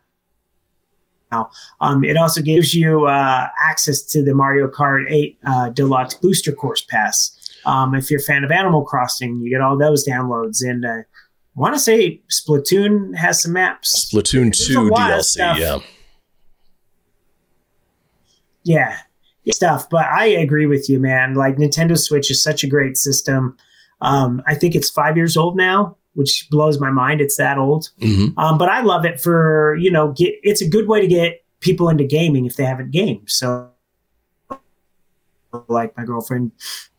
um, 1.81 2.05
it 2.05 2.17
also 2.17 2.43
gives 2.43 2.75
you 2.75 3.07
uh, 3.07 3.49
access 3.63 4.03
to 4.03 4.23
the 4.23 4.35
Mario 4.35 4.69
Kart 4.69 5.11
8 5.11 5.39
uh, 5.47 5.69
Deluxe 5.71 6.15
Booster 6.15 6.53
Course 6.53 6.83
Pass. 6.83 7.39
Um, 7.65 7.95
if 7.95 8.11
you're 8.11 8.21
a 8.21 8.23
fan 8.23 8.45
of 8.45 8.51
Animal 8.51 8.85
Crossing, 8.85 9.41
you 9.41 9.51
get 9.51 9.61
all 9.61 9.79
those 9.79 10.07
downloads. 10.07 10.63
And 10.63 10.85
uh, 10.85 10.89
I 10.89 11.05
want 11.55 11.75
to 11.75 11.81
say 11.81 12.21
Splatoon 12.31 13.17
has 13.17 13.43
some 13.43 13.53
maps. 13.53 14.11
Splatoon 14.13 14.53
2 14.53 14.91
DLC, 14.91 15.37
yeah. 15.59 15.79
Yeah, 18.65 18.97
stuff. 19.51 19.89
But 19.91 20.07
I 20.07 20.27
agree 20.27 20.67
with 20.67 20.89
you, 20.89 21.01
man. 21.01 21.35
Like 21.35 21.57
Nintendo 21.57 21.99
Switch 21.99 22.31
is 22.31 22.43
such 22.43 22.63
a 22.63 22.69
great 22.69 22.97
system. 22.97 23.57
Um, 24.01 24.43
I 24.47 24.55
think 24.55 24.75
it's 24.75 24.91
five 24.91 25.17
years 25.17 25.37
old 25.37 25.57
now, 25.57 25.97
which 26.15 26.49
blows 26.51 26.81
my 26.81 26.91
mind. 26.91 27.21
It's 27.21 27.37
that 27.37 27.59
old. 27.59 27.91
Mm-hmm. 28.01 28.39
Um, 28.39 28.59
but 28.59 28.69
I 28.69 28.83
love 28.83 29.05
it 29.05 29.21
for, 29.21 29.77
you 29.77 29.91
know, 29.91 30.13
get, 30.13 30.35
it's 30.43 30.61
a 30.61 30.69
good 30.69 30.89
way 30.89 31.01
to 31.01 31.07
get 31.07 31.45
people 31.61 31.89
into 31.89 32.05
gaming 32.05 32.47
if 32.47 32.57
they 32.57 32.65
haven't 32.65 32.91
gamed. 32.91 33.31
So, 33.31 33.71
like 35.69 35.97
my 35.97 36.05
girlfriend 36.05 36.53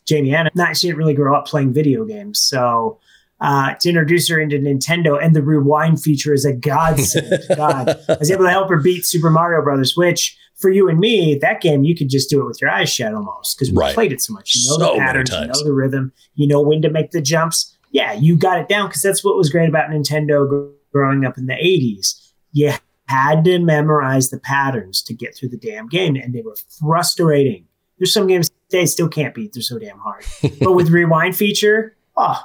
Jamie 0.05 0.33
Anna, 0.35 0.49
not 0.55 0.75
she 0.77 0.87
didn't 0.87 0.99
really 0.99 1.13
grow 1.13 1.35
up 1.35 1.47
playing 1.47 1.73
video 1.73 2.05
games, 2.05 2.39
so 2.39 2.99
uh, 3.41 3.73
to 3.81 3.89
introduce 3.89 4.29
her 4.29 4.39
into 4.39 4.57
Nintendo, 4.57 5.21
and 5.21 5.35
the 5.35 5.41
rewind 5.41 6.01
feature 6.01 6.33
is 6.33 6.45
a 6.45 6.53
godsend. 6.53 7.27
God, 7.55 7.89
I 8.07 8.17
was 8.19 8.31
able 8.31 8.45
to 8.45 8.51
help 8.51 8.69
her 8.69 8.77
beat 8.81 9.05
Super 9.05 9.29
Mario 9.29 9.61
Brothers, 9.63 9.95
which 9.97 10.37
for 10.55 10.69
you 10.69 10.87
and 10.87 10.99
me, 10.99 11.37
that 11.41 11.59
game 11.61 11.83
you 11.83 11.95
could 11.95 12.09
just 12.09 12.29
do 12.29 12.39
it 12.41 12.45
with 12.45 12.61
your 12.61 12.69
eyes 12.69 12.89
shut 12.89 13.13
almost 13.13 13.57
because 13.57 13.71
we 13.71 13.77
Right. 13.77 13.93
played 13.93 14.13
it 14.13 14.21
so 14.21 14.33
much. 14.33 14.55
You 14.55 14.69
know 14.69 14.77
So 14.77 14.93
the 14.93 14.99
patterns, 14.99 15.29
you 15.31 15.47
know 15.47 15.63
the 15.63 15.73
rhythm, 15.73 16.13
you 16.35 16.47
know 16.47 16.61
when 16.61 16.81
to 16.83 16.89
make 16.89 17.11
the 17.11 17.21
jumps. 17.21 17.75
Yeah, 17.91 18.13
you 18.13 18.37
got 18.37 18.59
it 18.59 18.67
down 18.69 18.87
because 18.87 19.01
that's 19.01 19.23
what 19.23 19.35
was 19.35 19.49
great 19.49 19.67
about 19.69 19.89
Nintendo 19.89 20.47
gr- 20.47 20.71
growing 20.93 21.25
up 21.25 21.37
in 21.37 21.47
the 21.47 21.53
'80s. 21.53 22.31
You 22.53 22.71
had 23.07 23.43
to 23.45 23.59
memorize 23.59 24.29
the 24.29 24.39
patterns 24.39 25.01
to 25.03 25.13
get 25.13 25.35
through 25.35 25.49
the 25.49 25.57
damn 25.57 25.87
game, 25.89 26.15
and 26.15 26.33
they 26.33 26.41
were 26.41 26.55
frustrating. 26.79 27.65
There's 27.99 28.13
some 28.13 28.27
games 28.27 28.49
they 28.79 28.85
still 28.85 29.07
can't 29.07 29.33
beat; 29.33 29.53
they're 29.53 29.61
so 29.61 29.79
damn 29.79 29.99
hard. 29.99 30.25
but 30.59 30.73
with 30.73 30.89
rewind 30.89 31.35
feature, 31.35 31.95
oh, 32.17 32.41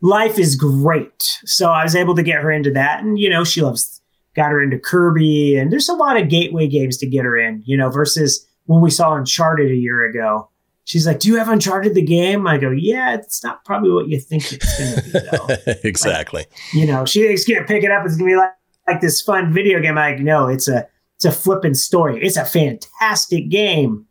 life 0.00 0.38
is 0.38 0.56
great. 0.56 1.22
So 1.44 1.70
I 1.70 1.84
was 1.84 1.94
able 1.94 2.14
to 2.16 2.22
get 2.22 2.42
her 2.42 2.50
into 2.50 2.72
that, 2.72 3.02
and 3.02 3.18
you 3.18 3.30
know 3.30 3.44
she 3.44 3.62
loves. 3.62 4.00
Got 4.34 4.50
her 4.50 4.60
into 4.60 4.80
Kirby, 4.80 5.56
and 5.56 5.70
there's 5.70 5.88
a 5.88 5.94
lot 5.94 6.20
of 6.20 6.28
gateway 6.28 6.66
games 6.66 6.96
to 6.96 7.06
get 7.06 7.24
her 7.24 7.38
in. 7.38 7.62
You 7.64 7.76
know, 7.76 7.88
versus 7.88 8.44
when 8.66 8.82
we 8.82 8.90
saw 8.90 9.14
Uncharted 9.14 9.70
a 9.70 9.76
year 9.76 10.04
ago. 10.04 10.50
She's 10.86 11.06
like, 11.06 11.20
"Do 11.20 11.28
you 11.28 11.36
have 11.36 11.48
Uncharted 11.48 11.94
the 11.94 12.02
game?" 12.02 12.46
I 12.46 12.58
go, 12.58 12.70
"Yeah, 12.70 13.14
it's 13.14 13.42
not 13.42 13.64
probably 13.64 13.92
what 13.92 14.08
you 14.08 14.20
think 14.20 14.52
it's 14.52 14.78
going 14.78 14.94
to 14.96 15.02
be, 15.02 15.64
though." 15.64 15.72
exactly. 15.88 16.44
you 16.74 16.86
know, 16.86 17.06
she 17.06 17.26
thinks 17.26 17.44
gonna 17.44 17.64
pick 17.64 17.84
it 17.84 17.90
up. 17.90 18.04
It's 18.04 18.16
gonna 18.16 18.28
be 18.28 18.36
like 18.36 18.50
like 18.86 19.00
this 19.00 19.22
fun 19.22 19.52
video 19.52 19.80
game. 19.80 19.96
I'm 19.96 20.16
like, 20.16 20.22
no, 20.22 20.48
it's 20.48 20.68
a 20.68 20.86
it's 21.16 21.24
a 21.24 21.32
flipping 21.32 21.74
story. 21.74 22.22
It's 22.22 22.36
a 22.36 22.44
fantastic 22.44 23.48
game, 23.48 24.06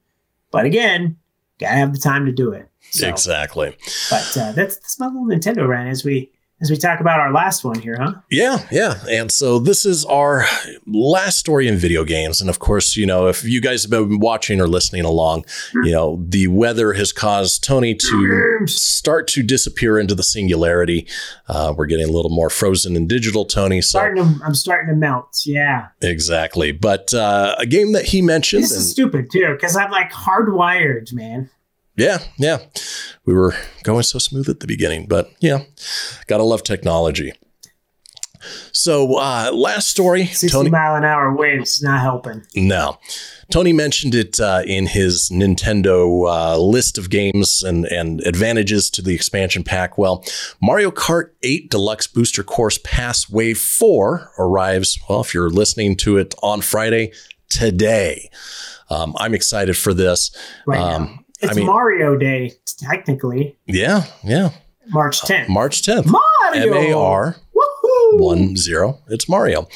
but 0.51 0.65
again, 0.65 1.17
gotta 1.59 1.75
have 1.75 1.93
the 1.93 1.99
time 1.99 2.25
to 2.25 2.31
do 2.31 2.51
it. 2.51 2.69
So, 2.91 3.07
Exactly. 3.07 3.75
But 4.09 4.37
uh, 4.37 4.51
that's 4.51 4.77
that's 4.77 4.99
my 4.99 5.07
little 5.07 5.25
Nintendo 5.25 5.67
rant 5.67 5.89
as 5.89 6.03
we 6.03 6.31
as 6.63 6.71
we 6.71 6.77
talk 6.77 7.01
about 7.01 7.19
our 7.19 7.33
last 7.33 7.65
one 7.65 7.77
here, 7.77 7.97
huh? 7.99 8.13
Yeah, 8.31 8.65
yeah. 8.71 9.03
And 9.09 9.29
so 9.29 9.59
this 9.59 9.85
is 9.85 10.05
our 10.05 10.45
last 10.87 11.37
story 11.37 11.67
in 11.67 11.75
video 11.75 12.05
games. 12.05 12.39
And 12.39 12.49
of 12.49 12.59
course, 12.59 12.95
you 12.95 13.05
know, 13.05 13.27
if 13.27 13.43
you 13.43 13.59
guys 13.59 13.83
have 13.83 13.91
been 13.91 14.19
watching 14.19 14.61
or 14.61 14.67
listening 14.67 15.03
along, 15.03 15.43
you 15.73 15.91
know, 15.91 16.23
the 16.25 16.47
weather 16.47 16.93
has 16.93 17.11
caused 17.11 17.65
Tony 17.65 17.93
to 17.95 18.59
start 18.65 19.27
to 19.27 19.43
disappear 19.43 19.99
into 19.99 20.15
the 20.15 20.23
singularity. 20.23 21.05
Uh, 21.49 21.73
we're 21.77 21.85
getting 21.85 22.07
a 22.07 22.11
little 22.11 22.31
more 22.31 22.49
frozen 22.49 22.95
in 22.95 23.07
digital, 23.07 23.43
Tony. 23.43 23.81
So 23.81 23.99
Starting 23.99 24.23
to, 24.23 24.45
I'm 24.45 24.55
starting 24.55 24.89
to 24.89 24.95
melt. 24.95 25.41
Yeah, 25.45 25.89
exactly. 26.01 26.71
But 26.71 27.13
uh, 27.13 27.55
a 27.59 27.65
game 27.65 27.91
that 27.91 28.05
he 28.05 28.21
mentioned. 28.21 28.63
this 28.63 28.71
is 28.71 28.77
and- 28.77 28.85
stupid 28.85 29.29
too 29.31 29.51
because 29.51 29.75
I'm 29.75 29.91
like 29.91 30.13
hardwired, 30.13 31.11
man. 31.13 31.49
Yeah, 31.95 32.19
yeah. 32.37 32.59
We 33.25 33.33
were 33.33 33.55
going 33.83 34.03
so 34.03 34.19
smooth 34.19 34.49
at 34.49 34.59
the 34.59 34.67
beginning, 34.67 35.07
but 35.07 35.31
yeah, 35.39 35.63
gotta 36.27 36.43
love 36.43 36.63
technology. 36.63 37.33
So, 38.71 39.17
uh, 39.19 39.51
last 39.53 39.89
story, 39.89 40.25
60 40.25 40.49
Tony. 40.49 40.69
mile 40.69 40.95
an 40.95 41.05
hour 41.05 41.33
winds 41.33 41.81
not 41.81 42.01
helping. 42.01 42.43
No. 42.55 42.97
Tony 43.51 43.71
mentioned 43.71 44.15
it 44.15 44.39
uh, 44.39 44.63
in 44.65 44.87
his 44.87 45.29
Nintendo 45.31 46.27
uh, 46.27 46.57
list 46.57 46.97
of 46.97 47.09
games 47.09 47.63
and, 47.63 47.85
and 47.85 48.21
advantages 48.21 48.89
to 48.91 49.01
the 49.01 49.13
expansion 49.15 49.63
pack. 49.63 49.97
Well, 49.97 50.25
Mario 50.61 50.91
Kart 50.91 51.29
8 51.43 51.69
Deluxe 51.69 52.07
Booster 52.07 52.43
Course 52.43 52.79
Pass 52.83 53.29
Wave 53.29 53.57
4 53.57 54.31
arrives, 54.37 54.99
well, 55.07 55.21
if 55.21 55.33
you're 55.33 55.49
listening 55.49 55.95
to 55.97 56.17
it 56.17 56.35
on 56.41 56.61
Friday, 56.61 57.13
today. 57.49 58.29
Um, 58.89 59.13
I'm 59.17 59.33
excited 59.33 59.77
for 59.77 59.93
this. 59.93 60.35
Right 60.65 60.79
now. 60.79 60.95
Um, 60.95 61.22
It's 61.43 61.51
I 61.51 61.55
mean, 61.55 61.65
Mario 61.67 62.15
Day, 62.17 62.53
technically. 62.65 63.57
yeah, 63.67 64.05
yeah. 64.23 64.51
March 64.89 65.23
uh, 65.23 65.27
10th. 65.27 65.49
March 65.49 65.81
10th. 65.81 66.05
Mario! 66.05 66.73
M 66.73 66.91
A 66.91 66.93
R 66.97 67.35
one 68.13 68.55
zero. 68.55 68.99
It's 69.07 69.27
Mario. 69.27 69.67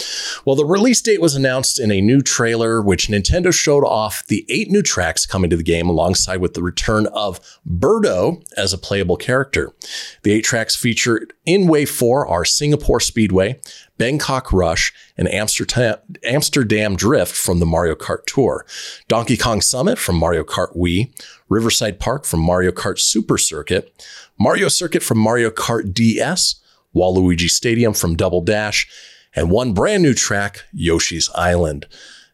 Well, 0.45 0.55
the 0.55 0.65
release 0.65 1.01
date 1.01 1.22
was 1.22 1.36
announced 1.36 1.80
in 1.80 1.91
a 1.91 2.01
new 2.01 2.22
trailer, 2.22 2.82
which 2.82 3.07
Nintendo 3.07 3.53
showed 3.53 3.84
off 3.84 4.26
the 4.28 4.45
eight 4.49 4.70
new 4.70 4.82
tracks 4.82 5.26
coming 5.26 5.49
to 5.49 5.57
the 5.57 5.63
game, 5.63 5.89
alongside 5.89 6.38
with 6.38 6.53
the 6.53 6.61
return 6.61 7.07
of 7.07 7.39
Birdo 7.68 8.43
as 8.55 8.74
a 8.74 8.78
playable 8.78 9.18
character. 9.18 9.74
The 10.24 10.34
eight 10.34 10.43
tracks 10.45 10.76
featured 10.76 11.34
in 11.45 11.68
Wave 11.68 11.89
Four 11.89 12.28
are 12.28 12.45
Singapore 12.45 12.99
Speedway, 12.99 13.59
Bangkok 13.97 14.51
Rush, 14.53 14.93
and 15.17 15.27
Amsterdam, 15.27 16.95
Drift 16.95 17.35
from 17.35 17.59
the 17.59 17.65
Mario 17.65 17.95
Kart 17.95 18.25
Tour, 18.25 18.65
Donkey 19.07 19.37
Kong 19.37 19.61
Summit 19.61 19.97
from 19.97 20.15
Mario 20.15 20.43
Kart 20.43 20.75
Wii, 20.75 21.11
Riverside 21.49 21.99
Park 21.99 22.25
from 22.25 22.39
Mario 22.39 22.71
Kart 22.71 22.99
Super 22.99 23.37
Circuit, 23.37 24.05
Mario 24.39 24.67
Circuit 24.67 25.03
from 25.03 25.17
Mario 25.17 25.49
Kart 25.49 25.93
DS, 25.93 26.55
Waluigi 26.95 27.49
Stadium 27.49 27.93
from 27.93 28.15
Double 28.15 28.41
Dash, 28.41 28.87
and 29.35 29.51
one 29.51 29.73
brand 29.73 30.03
new 30.03 30.13
track, 30.13 30.65
Yoshi's 30.73 31.29
Island. 31.35 31.85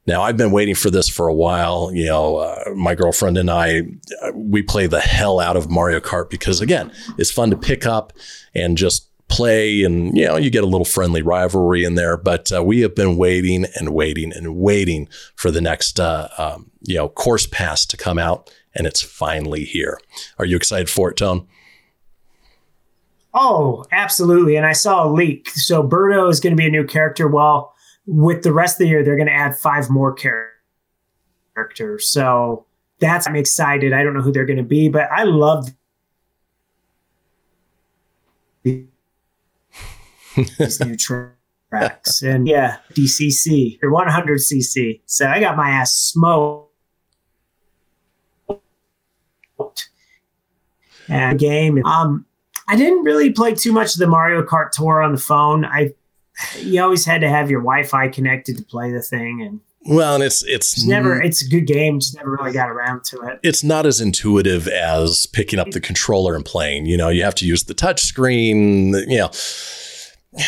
Now, 0.06 0.22
I've 0.22 0.36
been 0.36 0.52
waiting 0.52 0.76
for 0.76 0.90
this 0.90 1.08
for 1.08 1.28
a 1.28 1.34
while. 1.34 1.92
You 1.94 2.08
know, 2.08 2.38
uh, 2.38 2.74
my 2.76 2.94
girlfriend 2.94 3.38
and 3.38 3.50
I, 3.50 3.84
uh, 4.22 4.32
we 4.34 4.62
play 4.62 4.86
the 4.86 5.00
hell 5.00 5.40
out 5.40 5.56
of 5.56 5.70
Mario 5.70 6.02
Kart 6.02 6.30
because, 6.30 6.60
again, 6.60 6.92
it's 7.18 7.32
fun 7.32 7.50
to 7.52 7.58
pick 7.58 7.86
up 7.86 8.12
and 8.54 8.78
just 8.78 9.08
play 9.34 9.84
and, 9.84 10.16
you 10.16 10.26
know, 10.26 10.38
you 10.38 10.50
get 10.50 10.64
a 10.64 10.68
little 10.68 10.86
friendly 10.86 11.22
rivalry 11.22 11.84
in 11.84 11.96
there. 11.96 12.18
But 12.18 12.52
uh, 12.52 12.64
we 12.64 12.82
have 12.82 12.96
been 12.96 13.18
waiting 13.18 13.66
and 13.76 13.94
waiting 13.94 14.32
and 14.32 14.56
waiting 14.56 15.10
for 15.36 15.50
the 15.50 15.62
next, 15.62 16.00
uh, 16.00 16.28
um, 16.38 16.70
you 16.82 16.96
know, 16.96 17.10
course 17.10 17.48
pass 17.48 17.86
to 17.88 17.98
come 17.98 18.20
out, 18.20 18.54
and 18.76 18.86
it's 18.86 19.02
finally 19.02 19.64
here. 19.64 20.00
Are 20.38 20.46
you 20.46 20.56
excited 20.56 20.90
for 20.90 21.10
it, 21.10 21.18
Tone? 21.18 21.48
Oh, 23.34 23.86
absolutely. 23.92 24.56
And 24.56 24.66
I 24.66 24.74
saw 24.74 25.08
a 25.08 25.10
leak. 25.12 25.50
So 25.50 25.82
Birdo 25.82 26.30
is 26.30 26.40
going 26.40 26.54
to 26.54 26.58
be 26.58 26.68
a 26.68 26.72
new 26.72 26.86
character. 26.86 27.28
Well, 27.28 27.74
with 28.06 28.44
the 28.44 28.54
rest 28.54 28.76
of 28.76 28.80
the 28.80 28.88
year, 28.88 29.04
they're 29.04 29.16
going 29.16 29.28
to 29.28 29.34
add 29.34 29.58
five 29.58 29.90
more 29.90 30.16
characters. 31.56 32.08
So 32.08 32.68
that's 33.00 33.26
I'm 33.26 33.36
excited. 33.36 33.92
I 33.92 34.04
don't 34.04 34.14
know 34.14 34.22
who 34.22 34.32
they're 34.32 34.46
going 34.46 34.58
to 34.58 34.64
be, 34.64 34.88
but 34.88 35.10
I 35.12 35.24
love 35.24 35.70
these 40.36 40.80
new 40.80 40.96
tracks. 40.96 42.22
And 42.22 42.48
yeah, 42.48 42.78
DCC 42.94 43.80
or 43.84 43.90
100cc. 43.90 45.02
So 45.06 45.28
I 45.28 45.40
got 45.40 45.56
my 45.56 45.70
ass 45.70 45.94
smoked. 45.96 46.70
And 51.10 51.38
game. 51.38 51.86
Um, 51.86 52.26
I 52.68 52.76
didn't 52.76 53.04
really 53.04 53.32
play 53.32 53.54
too 53.54 53.72
much 53.72 53.94
of 53.94 54.00
the 54.00 54.08
Mario 54.08 54.42
Kart 54.42 54.72
Tour 54.72 55.02
on 55.02 55.12
the 55.12 55.20
phone. 55.20 55.66
I 55.66 55.94
you 56.60 56.82
always 56.82 57.06
had 57.06 57.22
to 57.22 57.30
have 57.30 57.50
your 57.50 57.62
Wi-Fi 57.62 58.08
connected 58.10 58.58
to 58.58 58.64
play 58.64 58.92
the 58.92 59.02
thing, 59.02 59.42
and 59.42 59.60
Well, 59.86 60.16
and 60.16 60.24
it's 60.24 60.44
it's 60.44 60.74
it's 60.74 60.86
never 60.86 61.22
it's 61.22 61.46
a 61.46 61.50
good 61.50 61.68
game. 61.68 62.00
Just 62.00 62.16
never 62.16 62.32
really 62.32 62.52
got 62.54 62.70
around 62.70 63.04
to 63.06 63.22
it. 63.22 63.40
it's 63.44 63.64
not 63.64 63.86
as 63.86 64.02
intuitive 64.02 64.68
as 64.68 65.26
picking 65.28 65.60
up 65.60 65.72
the 65.72 65.82
controller 65.82 66.36
and 66.36 66.46
playing. 66.46 66.86
You 66.86 66.98
know, 66.98 67.10
you 67.10 67.24
have 67.24 67.36
to 67.36 67.46
use 67.46 67.66
the 67.66 67.74
touch 67.74 68.02
screen. 68.02 68.94
You 68.94 69.18
know, 69.18 69.30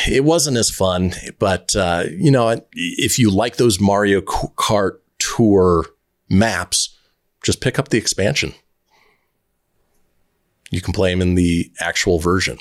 it 0.08 0.24
wasn't 0.24 0.58
as 0.58 0.70
fun. 0.70 1.14
But 1.40 1.76
uh, 1.76 2.06
you 2.12 2.32
know, 2.32 2.62
if 2.74 3.20
you 3.20 3.30
like 3.30 3.58
those 3.58 3.80
Mario 3.80 4.22
Kart 4.22 5.00
Tour 5.20 5.86
maps, 6.30 6.98
just 7.44 7.62
pick 7.62 7.78
up 7.80 7.90
the 7.90 7.98
expansion. 7.98 8.54
You 10.72 10.82
can 10.82 10.94
play 10.94 11.12
them 11.12 11.22
in 11.22 11.36
the 11.36 11.72
actual 11.80 12.20
version. 12.20 12.58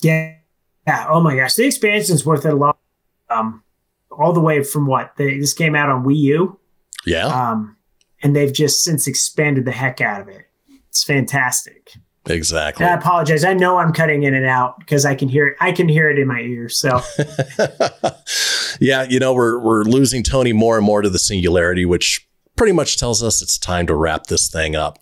Yeah, 0.00 0.34
yeah. 0.86 1.06
Oh 1.08 1.20
my 1.20 1.36
gosh, 1.36 1.54
the 1.54 1.64
expansion's 1.66 2.24
worth 2.24 2.44
it 2.44 2.52
a 2.52 2.56
lot. 2.56 2.78
Um, 3.28 3.62
all 4.10 4.32
the 4.32 4.40
way 4.40 4.62
from 4.62 4.86
what 4.86 5.12
they, 5.16 5.38
this 5.38 5.52
came 5.52 5.74
out 5.74 5.88
on 5.88 6.04
Wii 6.04 6.16
U. 6.16 6.60
Yeah, 7.04 7.26
Um, 7.26 7.76
and 8.22 8.34
they've 8.34 8.52
just 8.52 8.82
since 8.82 9.06
expanded 9.06 9.64
the 9.64 9.72
heck 9.72 10.00
out 10.00 10.20
of 10.20 10.28
it. 10.28 10.46
It's 10.88 11.04
fantastic. 11.04 11.92
Exactly. 12.26 12.84
And 12.84 12.94
I 12.94 12.96
apologize. 12.96 13.44
I 13.44 13.54
know 13.54 13.78
I'm 13.78 13.92
cutting 13.92 14.22
in 14.22 14.34
and 14.34 14.46
out 14.46 14.78
because 14.78 15.04
I 15.04 15.14
can 15.14 15.28
hear 15.28 15.48
it. 15.48 15.56
I 15.60 15.72
can 15.72 15.88
hear 15.88 16.08
it 16.10 16.18
in 16.18 16.26
my 16.26 16.40
ear. 16.40 16.68
So 16.68 17.00
yeah, 18.80 19.04
you 19.04 19.18
know, 19.18 19.34
we're 19.34 19.58
we're 19.58 19.84
losing 19.84 20.22
Tony 20.22 20.52
more 20.52 20.76
and 20.76 20.84
more 20.84 21.02
to 21.02 21.10
the 21.10 21.18
singularity, 21.18 21.84
which 21.84 22.26
pretty 22.56 22.72
much 22.72 22.96
tells 22.96 23.22
us 23.22 23.42
it's 23.42 23.58
time 23.58 23.86
to 23.86 23.94
wrap 23.94 24.26
this 24.26 24.48
thing 24.48 24.76
up. 24.76 24.98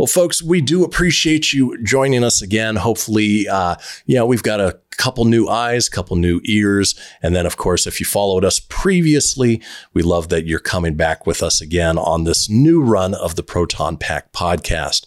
Well, 0.00 0.06
folks, 0.06 0.42
we 0.42 0.62
do 0.62 0.82
appreciate 0.82 1.52
you 1.52 1.76
joining 1.84 2.24
us 2.24 2.40
again. 2.40 2.76
Hopefully, 2.76 3.46
uh, 3.46 3.76
you 4.06 4.14
know, 4.14 4.24
we've 4.24 4.42
got 4.42 4.58
a 4.58 4.80
couple 4.92 5.26
new 5.26 5.46
eyes, 5.46 5.88
a 5.88 5.90
couple 5.90 6.16
new 6.16 6.40
ears. 6.44 6.98
And 7.22 7.36
then, 7.36 7.44
of 7.44 7.58
course, 7.58 7.86
if 7.86 8.00
you 8.00 8.06
followed 8.06 8.42
us 8.42 8.60
previously, 8.70 9.60
we 9.92 10.00
love 10.00 10.30
that 10.30 10.46
you're 10.46 10.58
coming 10.58 10.94
back 10.94 11.26
with 11.26 11.42
us 11.42 11.60
again 11.60 11.98
on 11.98 12.24
this 12.24 12.48
new 12.48 12.82
run 12.82 13.12
of 13.12 13.36
the 13.36 13.42
Proton 13.42 13.98
Pack 13.98 14.32
podcast. 14.32 15.04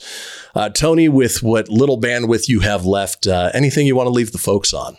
Uh, 0.53 0.69
Tony, 0.69 1.09
with 1.09 1.41
what 1.41 1.69
little 1.69 1.99
bandwidth 1.99 2.47
you 2.47 2.59
have 2.59 2.85
left, 2.85 3.25
uh, 3.25 3.49
anything 3.51 3.87
you 3.87 3.95
want 3.95 4.05
to 4.05 4.13
leave 4.13 4.31
the 4.31 4.37
folks 4.37 4.75
on? 4.75 4.95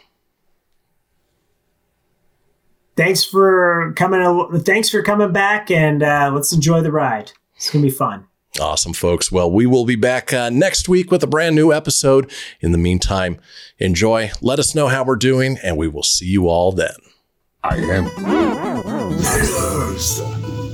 thanks 2.97 3.23
for 3.23 3.93
coming. 3.95 4.61
Thanks 4.63 4.91
for 4.91 5.05
coming 5.05 5.33
back, 5.33 5.71
and 5.71 6.03
uh, 6.03 6.33
let's 6.35 6.53
enjoy 6.53 6.81
the 6.81 6.91
ride. 6.91 7.31
It's 7.55 7.71
gonna 7.71 7.85
be 7.85 7.91
fun. 7.91 8.27
Awesome, 8.61 8.93
folks. 8.93 9.33
Well, 9.33 9.51
we 9.51 9.67
will 9.67 9.85
be 9.85 9.97
back 9.97 10.33
uh, 10.33 10.49
next 10.49 10.89
week 10.89 11.11
with 11.11 11.25
a 11.25 11.27
brand 11.27 11.57
new 11.57 11.73
episode. 11.73 12.31
In 12.61 12.71
the 12.71 12.79
meantime, 12.79 13.41
enjoy. 13.79 14.31
Let 14.41 14.61
us 14.61 14.77
know 14.77 14.87
how 14.87 15.03
we're 15.03 15.17
doing, 15.17 15.59
and 15.63 15.77
we 15.77 15.89
will 15.89 16.05
see 16.05 16.27
you 16.27 16.49
all 16.49 16.71
then. 16.71 16.95
I 17.65 17.77
am. 17.79 18.05
Yes, 19.19 20.21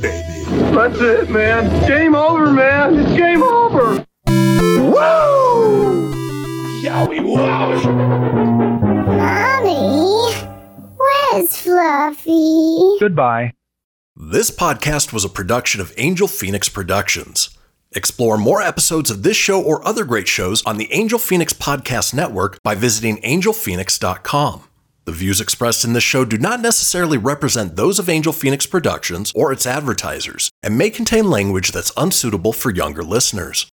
baby. 0.02 0.74
That's 0.74 1.00
it, 1.00 1.30
man. 1.30 1.88
Game 1.88 2.14
over, 2.14 2.50
man. 2.52 2.98
It's 2.98 3.12
game 3.12 3.42
over. 3.42 4.04
Woo! 4.26 6.12
Yowie 6.82 7.20
wowie! 7.20 7.84
Mommy, 9.06 10.34
where's 10.98 11.56
Fluffy? 11.56 12.96
Goodbye. 13.00 13.54
This 14.16 14.50
podcast 14.50 15.14
was 15.14 15.24
a 15.24 15.30
production 15.30 15.80
of 15.80 15.94
Angel 15.96 16.28
Fenix 16.28 16.68
Productions. 16.68 17.56
Explore 17.92 18.38
more 18.38 18.62
episodes 18.62 19.10
of 19.10 19.24
this 19.24 19.36
show 19.36 19.60
or 19.60 19.86
other 19.86 20.04
great 20.04 20.28
shows 20.28 20.62
on 20.64 20.76
the 20.76 20.92
Angel 20.92 21.18
Fenix 21.18 21.52
Podcast 21.52 22.14
Network 22.14 22.62
by 22.62 22.76
visiting 22.76 23.20
angelfenix.com. 23.22 24.62
The 25.06 25.12
views 25.12 25.40
expressed 25.40 25.84
in 25.84 25.92
this 25.92 26.04
show 26.04 26.24
do 26.24 26.38
not 26.38 26.60
necessarily 26.60 27.18
represent 27.18 27.74
those 27.74 27.98
of 27.98 28.08
Angel 28.08 28.32
Fenix 28.32 28.66
Productions 28.66 29.32
or 29.34 29.50
its 29.50 29.66
advertisers 29.66 30.50
and 30.62 30.78
may 30.78 30.90
contain 30.90 31.30
language 31.30 31.72
that's 31.72 31.92
unsuitable 31.96 32.52
for 32.52 32.70
younger 32.70 33.02
listeners. 33.02 33.70